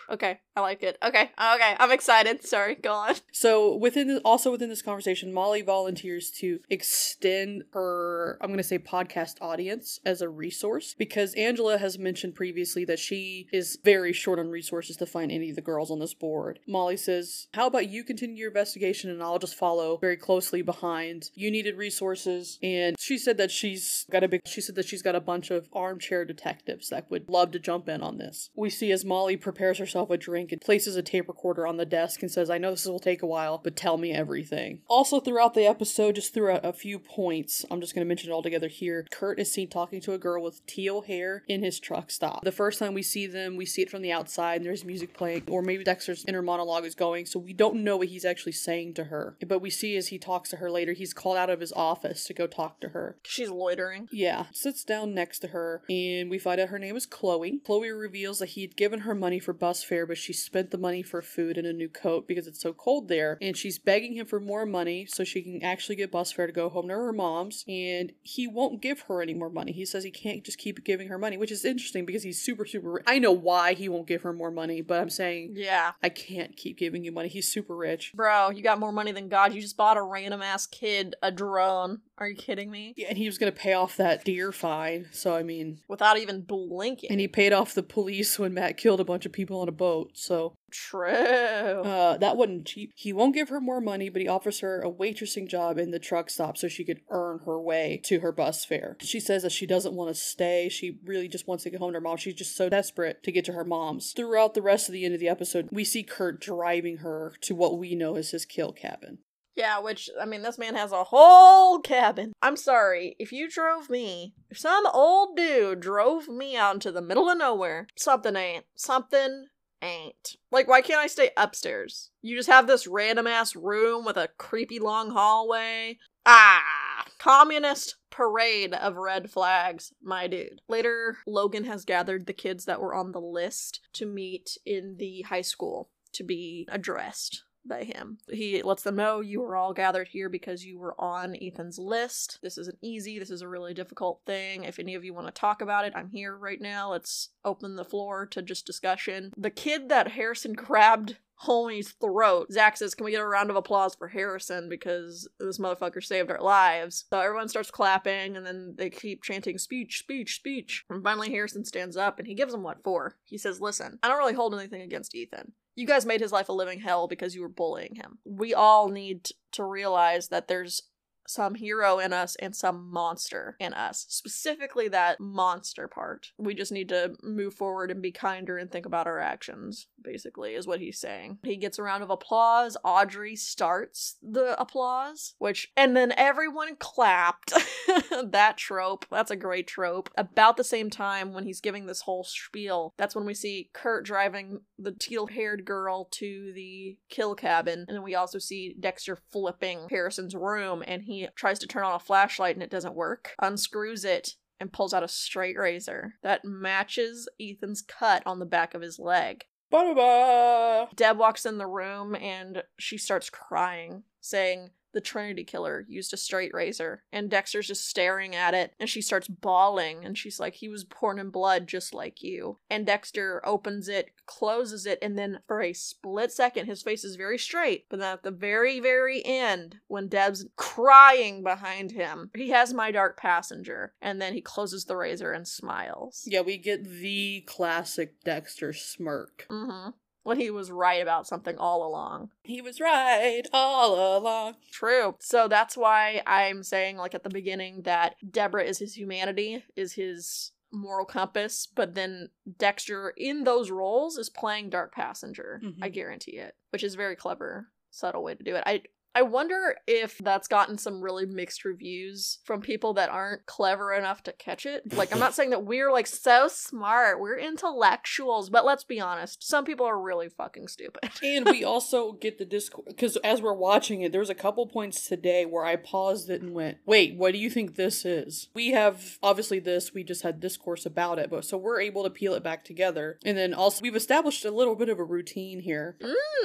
Okay, 0.09 0.39
I 0.55 0.61
like 0.61 0.83
it. 0.83 0.97
Okay, 1.03 1.23
okay, 1.53 1.75
I'm 1.77 1.91
excited. 1.91 2.45
Sorry, 2.45 2.75
go 2.75 2.93
on. 2.93 3.15
So 3.33 3.75
within 3.75 4.07
the, 4.07 4.19
also 4.21 4.51
within 4.51 4.69
this 4.69 4.81
conversation, 4.81 5.33
Molly 5.33 5.61
volunteers 5.61 6.31
to 6.39 6.59
extend 6.69 7.63
her 7.73 8.37
I'm 8.41 8.47
going 8.47 8.57
to 8.57 8.63
say 8.63 8.79
podcast 8.79 9.35
audience 9.41 9.99
as 10.05 10.21
a 10.21 10.29
resource 10.29 10.95
because 10.97 11.33
Angela 11.35 11.77
has 11.77 11.99
mentioned 11.99 12.35
previously 12.35 12.85
that 12.85 12.99
she 12.99 13.47
is 13.51 13.77
very 13.83 14.13
short 14.13 14.39
on 14.39 14.49
resources 14.49 14.97
to 14.97 15.05
find 15.05 15.31
any 15.31 15.49
of 15.49 15.55
the 15.55 15.61
girls 15.61 15.91
on 15.91 15.99
this 15.99 16.13
board. 16.13 16.59
Molly 16.67 16.97
says, 16.97 17.47
"How 17.53 17.67
about 17.67 17.89
you 17.89 18.03
continue 18.03 18.37
your 18.37 18.47
investigation 18.49 19.09
and 19.09 19.21
I'll 19.21 19.39
just 19.39 19.55
follow 19.55 19.97
very 20.07 20.17
closely 20.17 20.61
behind. 20.61 21.29
You 21.35 21.49
needed 21.51 21.75
resources." 21.75 22.59
And 22.63 22.95
she 22.99 23.17
said 23.17 23.37
that 23.37 23.51
she's 23.51 24.05
got 24.09 24.23
a 24.23 24.27
big 24.27 24.41
she 24.45 24.61
said 24.61 24.75
that 24.75 24.87
she's 24.87 25.01
got 25.01 25.15
a 25.15 25.27
bunch 25.31 25.51
of 25.51 25.67
armchair 25.73 26.23
detectives 26.25 26.89
that 26.89 27.09
would 27.11 27.29
love 27.29 27.51
to 27.51 27.59
jump 27.59 27.89
in 27.89 28.01
on 28.01 28.17
this. 28.17 28.49
We 28.55 28.69
see 28.69 28.91
as 28.91 29.03
Molly 29.03 29.37
prepares 29.37 29.77
herself 29.77 30.09
a 30.09 30.17
drink 30.17 30.51
and 30.51 30.61
places 30.61 30.95
a 30.95 31.01
tape 31.01 31.27
recorder 31.27 31.67
on 31.67 31.77
the 31.77 31.85
desk 31.85 32.21
and 32.21 32.31
says, 32.31 32.49
I 32.49 32.57
know 32.57 32.71
this 32.71 32.85
will 32.85 32.99
take 32.99 33.21
a 33.21 33.27
while, 33.27 33.59
but 33.63 33.75
tell 33.75 33.97
me 33.97 34.11
everything. 34.11 34.81
Also, 34.87 35.19
throughout 35.19 35.53
the 35.53 35.65
episode, 35.65 36.15
just 36.15 36.33
through 36.33 36.51
a, 36.51 36.59
a 36.63 36.73
few 36.73 36.99
points, 36.99 37.65
I'm 37.69 37.81
just 37.81 37.93
going 37.93 38.05
to 38.05 38.07
mention 38.07 38.29
it 38.29 38.33
all 38.33 38.43
together 38.43 38.67
here. 38.67 39.05
Kurt 39.11 39.39
is 39.39 39.51
seen 39.51 39.67
talking 39.67 40.01
to 40.01 40.13
a 40.13 40.17
girl 40.17 40.43
with 40.43 40.65
teal 40.65 41.01
hair 41.01 41.43
in 41.47 41.63
his 41.63 41.79
truck 41.79 42.11
stop. 42.11 42.43
The 42.43 42.51
first 42.51 42.79
time 42.79 42.93
we 42.93 43.03
see 43.03 43.27
them, 43.27 43.55
we 43.55 43.65
see 43.65 43.81
it 43.81 43.89
from 43.89 44.01
the 44.01 44.11
outside 44.11 44.57
and 44.57 44.65
there's 44.65 44.85
music 44.85 45.13
playing, 45.13 45.43
or 45.49 45.61
maybe 45.61 45.83
Dexter's 45.83 46.25
inner 46.27 46.41
monologue 46.41 46.85
is 46.85 46.95
going, 46.95 47.25
so 47.25 47.39
we 47.39 47.53
don't 47.53 47.83
know 47.83 47.97
what 47.97 48.07
he's 48.07 48.25
actually 48.25 48.53
saying 48.53 48.93
to 48.95 49.05
her. 49.05 49.35
But 49.45 49.61
we 49.61 49.69
see 49.69 49.95
as 49.97 50.07
he 50.07 50.17
talks 50.17 50.49
to 50.51 50.57
her 50.57 50.69
later, 50.71 50.93
he's 50.93 51.13
called 51.13 51.37
out 51.37 51.49
of 51.49 51.59
his 51.59 51.73
office 51.73 52.23
to 52.25 52.33
go 52.33 52.47
talk 52.47 52.79
to 52.81 52.89
her. 52.89 53.17
She's 53.23 53.49
loitering. 53.49 54.07
Yeah, 54.11 54.45
sits 54.51 54.83
down 54.83 55.13
next 55.13 55.39
to 55.39 55.47
her, 55.49 55.81
and 55.89 56.29
we 56.29 56.39
find 56.39 56.59
out 56.59 56.69
her 56.69 56.79
name 56.79 56.95
is 56.95 57.05
Chloe. 57.05 57.59
Chloe 57.65 57.89
reveals 57.89 58.39
that 58.39 58.49
he'd 58.49 58.75
given 58.75 59.01
her 59.01 59.15
money 59.15 59.39
for 59.39 59.53
bus 59.53 59.83
fare, 59.83 60.05
but 60.05 60.17
she 60.17 60.33
spent 60.33 60.71
the 60.71 60.77
money 60.77 61.03
for 61.03 61.21
food 61.21 61.57
and 61.57 61.67
a 61.67 61.73
new 61.73 61.89
coat 61.89 62.27
because 62.27 62.47
it's 62.47 62.61
so 62.61 62.73
cold 62.73 63.07
there. 63.07 63.37
And 63.41 63.55
she's 63.55 63.79
begging 63.79 64.13
him 64.13 64.25
for 64.25 64.39
more 64.39 64.65
money 64.65 65.05
so 65.05 65.23
she 65.23 65.41
can 65.41 65.63
actually 65.63 65.95
get 65.95 66.11
bus 66.11 66.31
fare 66.31 66.47
to 66.47 66.53
go 66.53 66.69
home 66.69 66.87
to 66.87 66.93
her 66.93 67.13
mom's. 67.13 67.63
And 67.67 68.11
he 68.21 68.47
won't 68.47 68.81
give 68.81 69.01
her 69.01 69.21
any 69.21 69.33
more 69.33 69.49
money. 69.49 69.71
He 69.71 69.85
says 69.85 70.03
he 70.03 70.11
can't 70.11 70.43
just 70.43 70.57
keep 70.57 70.83
giving 70.83 71.07
her 71.07 71.17
money, 71.17 71.37
which 71.37 71.51
is 71.51 71.65
interesting 71.65 72.05
because 72.05 72.23
he's 72.23 72.41
super, 72.41 72.65
super 72.65 72.91
rich. 72.93 73.03
I 73.07 73.19
know 73.19 73.31
why 73.31 73.73
he 73.73 73.89
won't 73.89 74.07
give 74.07 74.23
her 74.23 74.33
more 74.33 74.51
money, 74.51 74.81
but 74.81 74.99
I'm 74.99 75.09
saying 75.09 75.53
Yeah. 75.55 75.91
I 76.03 76.09
can't 76.09 76.55
keep 76.57 76.77
giving 76.77 77.03
you 77.03 77.11
money. 77.11 77.29
He's 77.29 77.49
super 77.51 77.75
rich. 77.75 78.11
Bro, 78.13 78.51
you 78.51 78.61
got 78.61 78.79
more 78.79 78.91
money 78.91 79.11
than 79.11 79.29
God. 79.29 79.53
You 79.53 79.61
just 79.61 79.77
bought 79.77 79.86
a 79.95 80.01
random 80.03 80.41
ass 80.41 80.65
kid 80.65 81.15
a 81.23 81.31
drone. 81.31 82.01
Are 82.17 82.27
you 82.27 82.35
kidding 82.35 82.69
me? 82.71 82.95
Yeah, 82.97 83.07
and 83.09 83.17
he 83.17 83.27
was 83.27 83.37
gonna 83.37 83.51
pay 83.51 83.73
off 83.73 83.95
that 83.97 84.25
deer 84.25 84.51
fine. 84.51 85.05
So 85.11 85.35
I 85.35 85.43
mean, 85.43 85.79
Without 85.87 86.17
even 86.17 86.41
blinking. 86.41 87.11
and 87.11 87.19
he 87.19 87.27
paid 87.29 87.53
off 87.53 87.73
the 87.75 87.83
police 87.83 88.39
when 88.39 88.55
Matt 88.55 88.75
killed 88.75 88.99
a 88.99 89.05
bunch 89.05 89.25
of 89.27 89.31
people 89.31 89.61
on 89.61 89.69
a 89.69 89.71
boat. 89.71 90.11
So 90.15 90.55
True. 90.71 91.07
uh, 91.09 92.17
that 92.17 92.35
wasn't 92.35 92.65
cheap. 92.65 92.91
He 92.95 93.13
won't 93.13 93.35
give 93.35 93.49
her 93.49 93.61
more 93.61 93.79
money, 93.79 94.09
but 94.09 94.21
he 94.21 94.27
offers 94.27 94.59
her 94.61 94.81
a 94.81 94.91
waitressing 94.91 95.47
job 95.47 95.77
in 95.77 95.91
the 95.91 95.99
truck 95.99 96.29
stop 96.29 96.57
so 96.57 96.67
she 96.67 96.83
could 96.83 97.01
earn 97.09 97.39
her 97.45 97.61
way 97.61 98.01
to 98.05 98.19
her 98.19 98.31
bus 98.31 98.65
fare. 98.65 98.97
She 98.99 99.19
says 99.19 99.43
that 99.43 99.51
she 99.51 99.65
doesn't 99.67 99.93
want 99.93 100.09
to 100.09 100.19
stay. 100.19 100.69
She 100.69 100.97
really 101.05 101.27
just 101.27 101.47
wants 101.47 101.63
to 101.65 101.69
get 101.69 101.79
home 101.79 101.91
to 101.91 101.97
her 101.97 102.01
mom. 102.01 102.17
She's 102.17 102.33
just 102.33 102.55
so 102.57 102.67
desperate 102.67 103.21
to 103.23 103.31
get 103.31 103.45
to 103.45 103.53
her 103.53 103.63
mom's. 103.63 104.11
Throughout 104.13 104.55
the 104.55 104.61
rest 104.61 104.89
of 104.89 104.93
the 104.93 105.05
end 105.05 105.13
of 105.13 105.19
the 105.19 105.29
episode, 105.29 105.69
we 105.71 105.83
see 105.83 106.03
Kurt 106.03 106.41
driving 106.41 106.97
her 106.97 107.33
to 107.41 107.55
what 107.55 107.77
we 107.77 107.93
know 107.95 108.15
as 108.15 108.31
his 108.31 108.45
kill 108.45 108.71
cabin. 108.73 109.19
Yeah, 109.57 109.79
which, 109.79 110.07
I 110.21 110.25
mean, 110.25 110.43
this 110.43 110.59
man 110.59 110.75
has 110.75 110.91
a 110.91 111.03
whole 111.03 111.79
cabin. 111.79 112.31
I'm 112.43 112.55
sorry, 112.55 113.15
if 113.17 113.31
you 113.31 113.49
drove 113.49 113.89
me, 113.89 114.35
if 114.51 114.59
some 114.59 114.85
old 114.93 115.35
dude 115.35 115.79
drove 115.79 116.27
me 116.27 116.55
out 116.55 116.75
into 116.75 116.91
the 116.91 117.01
middle 117.01 117.27
of 117.27 117.39
nowhere, 117.39 117.87
something 117.97 118.35
ain't. 118.35 118.65
Something 118.75 119.47
ain't. 119.81 120.35
Like, 120.51 120.67
why 120.67 120.81
can't 120.81 120.99
I 120.99 121.07
stay 121.07 121.31
upstairs? 121.35 122.11
You 122.21 122.35
just 122.35 122.49
have 122.49 122.67
this 122.67 122.85
random 122.85 123.25
ass 123.25 123.55
room 123.55 124.05
with 124.05 124.15
a 124.15 124.29
creepy 124.37 124.77
long 124.77 125.09
hallway. 125.09 125.97
Ah, 126.23 127.05
communist 127.17 127.95
parade 128.11 128.75
of 128.75 128.95
red 128.95 129.31
flags, 129.31 129.91
my 130.03 130.27
dude. 130.27 130.61
Later, 130.69 131.17
Logan 131.25 131.63
has 131.63 131.83
gathered 131.83 132.27
the 132.27 132.33
kids 132.33 132.65
that 132.65 132.79
were 132.79 132.93
on 132.93 133.11
the 133.11 133.21
list 133.21 133.79
to 133.93 134.05
meet 134.05 134.55
in 134.67 134.97
the 134.99 135.23
high 135.23 135.41
school 135.41 135.89
to 136.13 136.23
be 136.23 136.67
addressed 136.71 137.43
by 137.67 137.83
him. 137.83 138.17
He 138.29 138.61
lets 138.61 138.83
them 138.83 138.95
know 138.95 139.19
you 139.19 139.41
were 139.41 139.55
all 139.55 139.73
gathered 139.73 140.09
here 140.09 140.29
because 140.29 140.65
you 140.65 140.77
were 140.77 140.99
on 140.99 141.35
Ethan's 141.41 141.79
list. 141.79 142.39
This 142.41 142.57
isn't 142.57 142.79
easy. 142.81 143.19
This 143.19 143.29
is 143.29 143.41
a 143.41 143.47
really 143.47 143.73
difficult 143.73 144.21
thing. 144.25 144.63
If 144.63 144.79
any 144.79 144.95
of 144.95 145.03
you 145.03 145.13
want 145.13 145.27
to 145.27 145.33
talk 145.33 145.61
about 145.61 145.85
it, 145.85 145.93
I'm 145.95 146.09
here 146.09 146.35
right 146.35 146.61
now. 146.61 146.91
Let's 146.91 147.29
open 147.43 147.75
the 147.75 147.85
floor 147.85 148.25
to 148.27 148.41
just 148.41 148.65
discussion. 148.65 149.33
The 149.37 149.49
kid 149.49 149.89
that 149.89 150.11
Harrison 150.11 150.53
grabbed 150.53 151.17
homie's 151.43 151.91
throat. 151.91 152.51
Zach 152.51 152.77
says, 152.77 152.95
Can 152.95 153.05
we 153.05 153.11
get 153.11 153.21
a 153.21 153.27
round 153.27 153.49
of 153.49 153.55
applause 153.55 153.95
for 153.95 154.07
Harrison 154.07 154.69
because 154.69 155.27
this 155.39 155.59
motherfucker 155.59 156.03
saved 156.03 156.31
our 156.31 156.41
lives? 156.41 157.05
So 157.09 157.19
everyone 157.19 157.49
starts 157.49 157.71
clapping 157.71 158.35
and 158.35 158.45
then 158.45 158.75
they 158.77 158.89
keep 158.89 159.23
chanting 159.23 159.57
speech, 159.57 159.99
speech, 159.99 160.35
speech. 160.35 160.85
And 160.89 161.03
finally, 161.03 161.31
Harrison 161.31 161.65
stands 161.65 161.97
up 161.97 162.19
and 162.19 162.27
he 162.27 162.33
gives 162.33 162.53
them 162.53 162.63
what 162.63 162.83
for. 162.83 163.15
He 163.25 163.37
says, 163.37 163.61
Listen, 163.61 163.99
I 164.01 164.07
don't 164.07 164.17
really 164.17 164.33
hold 164.33 164.55
anything 164.55 164.81
against 164.81 165.15
Ethan. 165.15 165.53
You 165.77 165.85
guys 165.85 166.07
made 166.07 166.21
his 166.21 166.31
life 166.31 166.49
a 166.49 166.53
living 166.53 166.79
hell 166.79 167.07
because 167.07 167.35
you 167.35 167.41
were 167.41 167.47
bullying 167.47 167.95
him. 167.95 168.17
We 168.25 168.53
all 168.53 168.89
need 168.89 169.29
to 169.51 169.63
realize 169.63 170.29
that 170.29 170.47
there's 170.47 170.81
some 171.27 171.55
hero 171.55 171.99
in 171.99 172.13
us 172.13 172.35
and 172.37 172.55
some 172.55 172.89
monster 172.89 173.55
in 173.59 173.73
us. 173.73 174.05
Specifically, 174.09 174.87
that 174.87 175.19
monster 175.19 175.87
part. 175.87 176.31
We 176.37 176.55
just 176.55 176.71
need 176.71 176.89
to 176.89 177.15
move 177.21 177.53
forward 177.53 177.91
and 177.91 178.01
be 178.01 178.11
kinder 178.11 178.57
and 178.57 178.71
think 178.71 178.85
about 178.85 179.07
our 179.07 179.19
actions, 179.19 179.87
basically, 180.01 180.55
is 180.55 180.65
what 180.65 180.79
he's 180.79 180.99
saying. 180.99 181.39
He 181.43 181.57
gets 181.57 181.77
a 181.77 181.83
round 181.83 182.01
of 182.01 182.09
applause. 182.09 182.77
Audrey 182.83 183.35
starts 183.35 184.15
the 184.23 184.59
applause, 184.59 185.35
which, 185.37 185.71
and 185.75 185.95
then 185.95 186.13
everyone 186.17 186.77
clapped. 186.77 187.53
that 188.23 188.57
trope, 188.57 189.05
that's 189.11 189.31
a 189.31 189.35
great 189.35 189.67
trope. 189.67 190.09
About 190.17 190.57
the 190.57 190.63
same 190.63 190.89
time 190.89 191.33
when 191.33 191.43
he's 191.43 191.61
giving 191.61 191.85
this 191.85 192.01
whole 192.01 192.23
spiel, 192.23 192.93
that's 192.97 193.15
when 193.15 193.25
we 193.25 193.33
see 193.33 193.69
Kurt 193.73 194.05
driving 194.05 194.61
the 194.79 194.93
teal 194.93 195.27
haired 195.27 195.65
girl 195.65 196.05
to 196.11 196.53
the 196.53 196.97
kill 197.09 197.35
cabin. 197.35 197.85
And 197.87 197.95
then 197.95 198.03
we 198.03 198.15
also 198.15 198.39
see 198.39 198.75
Dexter 198.79 199.17
flipping 199.31 199.87
Harrison's 199.89 200.35
room 200.35 200.83
and 200.87 201.03
he 201.03 201.16
tries 201.35 201.59
to 201.59 201.67
turn 201.67 201.83
on 201.83 201.95
a 201.95 201.99
flashlight 201.99 202.55
and 202.55 202.63
it 202.63 202.69
doesn't 202.69 202.95
work, 202.95 203.35
unscrews 203.41 204.03
it, 204.05 204.35
and 204.59 204.73
pulls 204.73 204.93
out 204.93 205.03
a 205.03 205.07
straight 205.07 205.57
razor 205.57 206.15
that 206.23 206.43
matches 206.43 207.29
Ethan's 207.39 207.81
cut 207.81 208.23
on 208.25 208.39
the 208.39 208.45
back 208.45 208.73
of 208.73 208.81
his 208.81 208.99
leg. 208.99 209.45
Ba-da-ba. 209.69 210.89
Deb 210.95 211.17
walks 211.17 211.45
in 211.45 211.57
the 211.57 211.67
room 211.67 212.15
and 212.15 212.63
she 212.79 212.97
starts 212.97 213.29
crying, 213.29 214.03
saying, 214.21 214.69
the 214.93 215.01
Trinity 215.01 215.43
killer 215.43 215.85
used 215.87 216.13
a 216.13 216.17
straight 216.17 216.53
razor. 216.53 217.03
And 217.11 217.29
Dexter's 217.29 217.67
just 217.67 217.87
staring 217.87 218.35
at 218.35 218.53
it, 218.53 218.73
and 218.79 218.89
she 218.89 219.01
starts 219.01 219.27
bawling, 219.27 220.05
and 220.05 220.17
she's 220.17 220.39
like, 220.39 220.55
He 220.55 220.69
was 220.69 220.83
born 220.83 221.19
in 221.19 221.29
blood 221.29 221.67
just 221.67 221.93
like 221.93 222.21
you. 222.21 222.59
And 222.69 222.85
Dexter 222.85 223.41
opens 223.45 223.87
it, 223.87 224.11
closes 224.25 224.85
it, 224.85 224.99
and 225.01 225.17
then 225.17 225.39
for 225.47 225.61
a 225.61 225.73
split 225.73 226.31
second, 226.31 226.67
his 226.67 226.83
face 226.83 227.03
is 227.03 227.15
very 227.15 227.37
straight. 227.37 227.85
But 227.89 227.99
then 227.99 228.13
at 228.13 228.23
the 228.23 228.31
very, 228.31 228.79
very 228.79 229.23
end, 229.25 229.77
when 229.87 230.07
Deb's 230.07 230.45
crying 230.55 231.43
behind 231.43 231.91
him, 231.91 232.31
he 232.35 232.49
has 232.49 232.73
my 232.73 232.91
dark 232.91 233.17
passenger, 233.17 233.93
and 234.01 234.21
then 234.21 234.33
he 234.33 234.41
closes 234.41 234.85
the 234.85 234.97
razor 234.97 235.31
and 235.31 235.47
smiles. 235.47 236.23
Yeah, 236.25 236.41
we 236.41 236.57
get 236.57 236.83
the 236.83 237.41
classic 237.41 238.23
Dexter 238.23 238.73
smirk. 238.73 239.45
Mm-hmm. 239.49 239.89
When 240.27 240.37
he 240.41 240.51
was 240.51 240.69
right 240.69 241.01
about 241.01 241.25
something 241.25 241.57
all 241.57 241.87
along. 241.87 242.31
He 242.43 242.61
was 242.61 242.81
right 242.81 243.43
all 243.53 244.17
along. 244.17 244.55
True. 244.73 245.15
So 245.21 245.47
that's 245.47 245.77
why 245.77 246.21
I'm 246.27 246.63
saying, 246.63 246.97
like 246.97 247.15
at 247.15 247.23
the 247.23 247.29
beginning, 247.29 247.83
that 247.83 248.15
Deborah 248.29 248.65
is 248.65 248.77
his 248.79 248.97
humanity, 248.97 249.63
is 249.77 249.93
his 249.93 250.51
moral 250.69 251.05
compass, 251.05 251.65
but 251.73 251.95
then 251.95 252.27
Dexter 252.57 253.13
in 253.15 253.45
those 253.45 253.71
roles 253.71 254.17
is 254.17 254.29
playing 254.29 254.69
Dark 254.69 254.93
Passenger. 254.93 255.61
Mhm. 255.63 255.77
I 255.81 255.87
guarantee 255.87 256.37
it, 256.37 256.55
which 256.71 256.83
is 256.83 256.95
very 256.95 257.15
clever, 257.15 257.69
subtle 257.89 258.21
way 258.21 258.35
to 258.35 258.43
do 258.43 258.57
it. 258.57 258.63
I 258.65 258.83
I 259.17 259.23
wonder 259.23 259.75
if 259.87 260.19
that's 260.19 260.47
gotten 260.47 260.77
some 260.77 261.01
really 261.01 261.25
mixed 261.25 261.65
reviews 261.65 262.37
from 262.43 262.61
people 262.61 262.93
that 262.93 263.09
aren't 263.09 263.47
clever 263.47 263.91
enough 263.91 264.21
to 264.23 264.31
catch 264.31 264.67
it. 264.67 264.93
Like, 264.93 265.11
I'm 265.11 265.17
not 265.17 265.33
saying 265.35 265.49
that 265.49 265.65
we're 265.65 265.91
like 265.91 266.05
so 266.05 266.47
smart, 266.47 267.19
we're 267.19 267.39
intellectuals, 267.39 268.51
but 268.51 268.63
let's 268.63 268.83
be 268.83 268.99
honest, 268.99 269.43
some 269.43 269.65
people 269.65 269.87
are 269.87 269.99
really 269.99 270.29
fucking 270.29 270.67
stupid. 270.67 271.09
and 271.23 271.47
we 271.47 271.63
also 271.63 272.11
get 272.11 272.37
the 272.37 272.45
discourse 272.45 272.85
because 272.87 273.17
as 273.17 273.41
we're 273.41 273.53
watching 273.53 274.01
it, 274.01 274.11
there 274.11 274.21
was 274.21 274.29
a 274.29 274.35
couple 274.35 274.67
points 274.67 275.07
today 275.07 275.47
where 275.47 275.65
I 275.65 275.77
paused 275.77 276.29
it 276.29 276.43
and 276.43 276.53
went, 276.53 276.77
"Wait, 276.85 277.15
what 277.15 277.31
do 277.33 277.39
you 277.39 277.49
think 277.49 277.75
this 277.75 278.05
is?" 278.05 278.49
We 278.53 278.69
have 278.73 279.17
obviously 279.23 279.57
this. 279.57 279.95
We 279.95 280.03
just 280.03 280.21
had 280.21 280.39
discourse 280.39 280.85
about 280.85 281.17
it, 281.17 281.31
but 281.31 281.43
so 281.43 281.57
we're 281.57 281.81
able 281.81 282.03
to 282.03 282.11
peel 282.11 282.35
it 282.35 282.43
back 282.43 282.63
together. 282.63 283.17
And 283.25 283.35
then 283.35 283.55
also 283.55 283.81
we've 283.81 283.95
established 283.95 284.45
a 284.45 284.51
little 284.51 284.75
bit 284.75 284.89
of 284.89 284.99
a 284.99 285.03
routine 285.03 285.61
here 285.61 285.97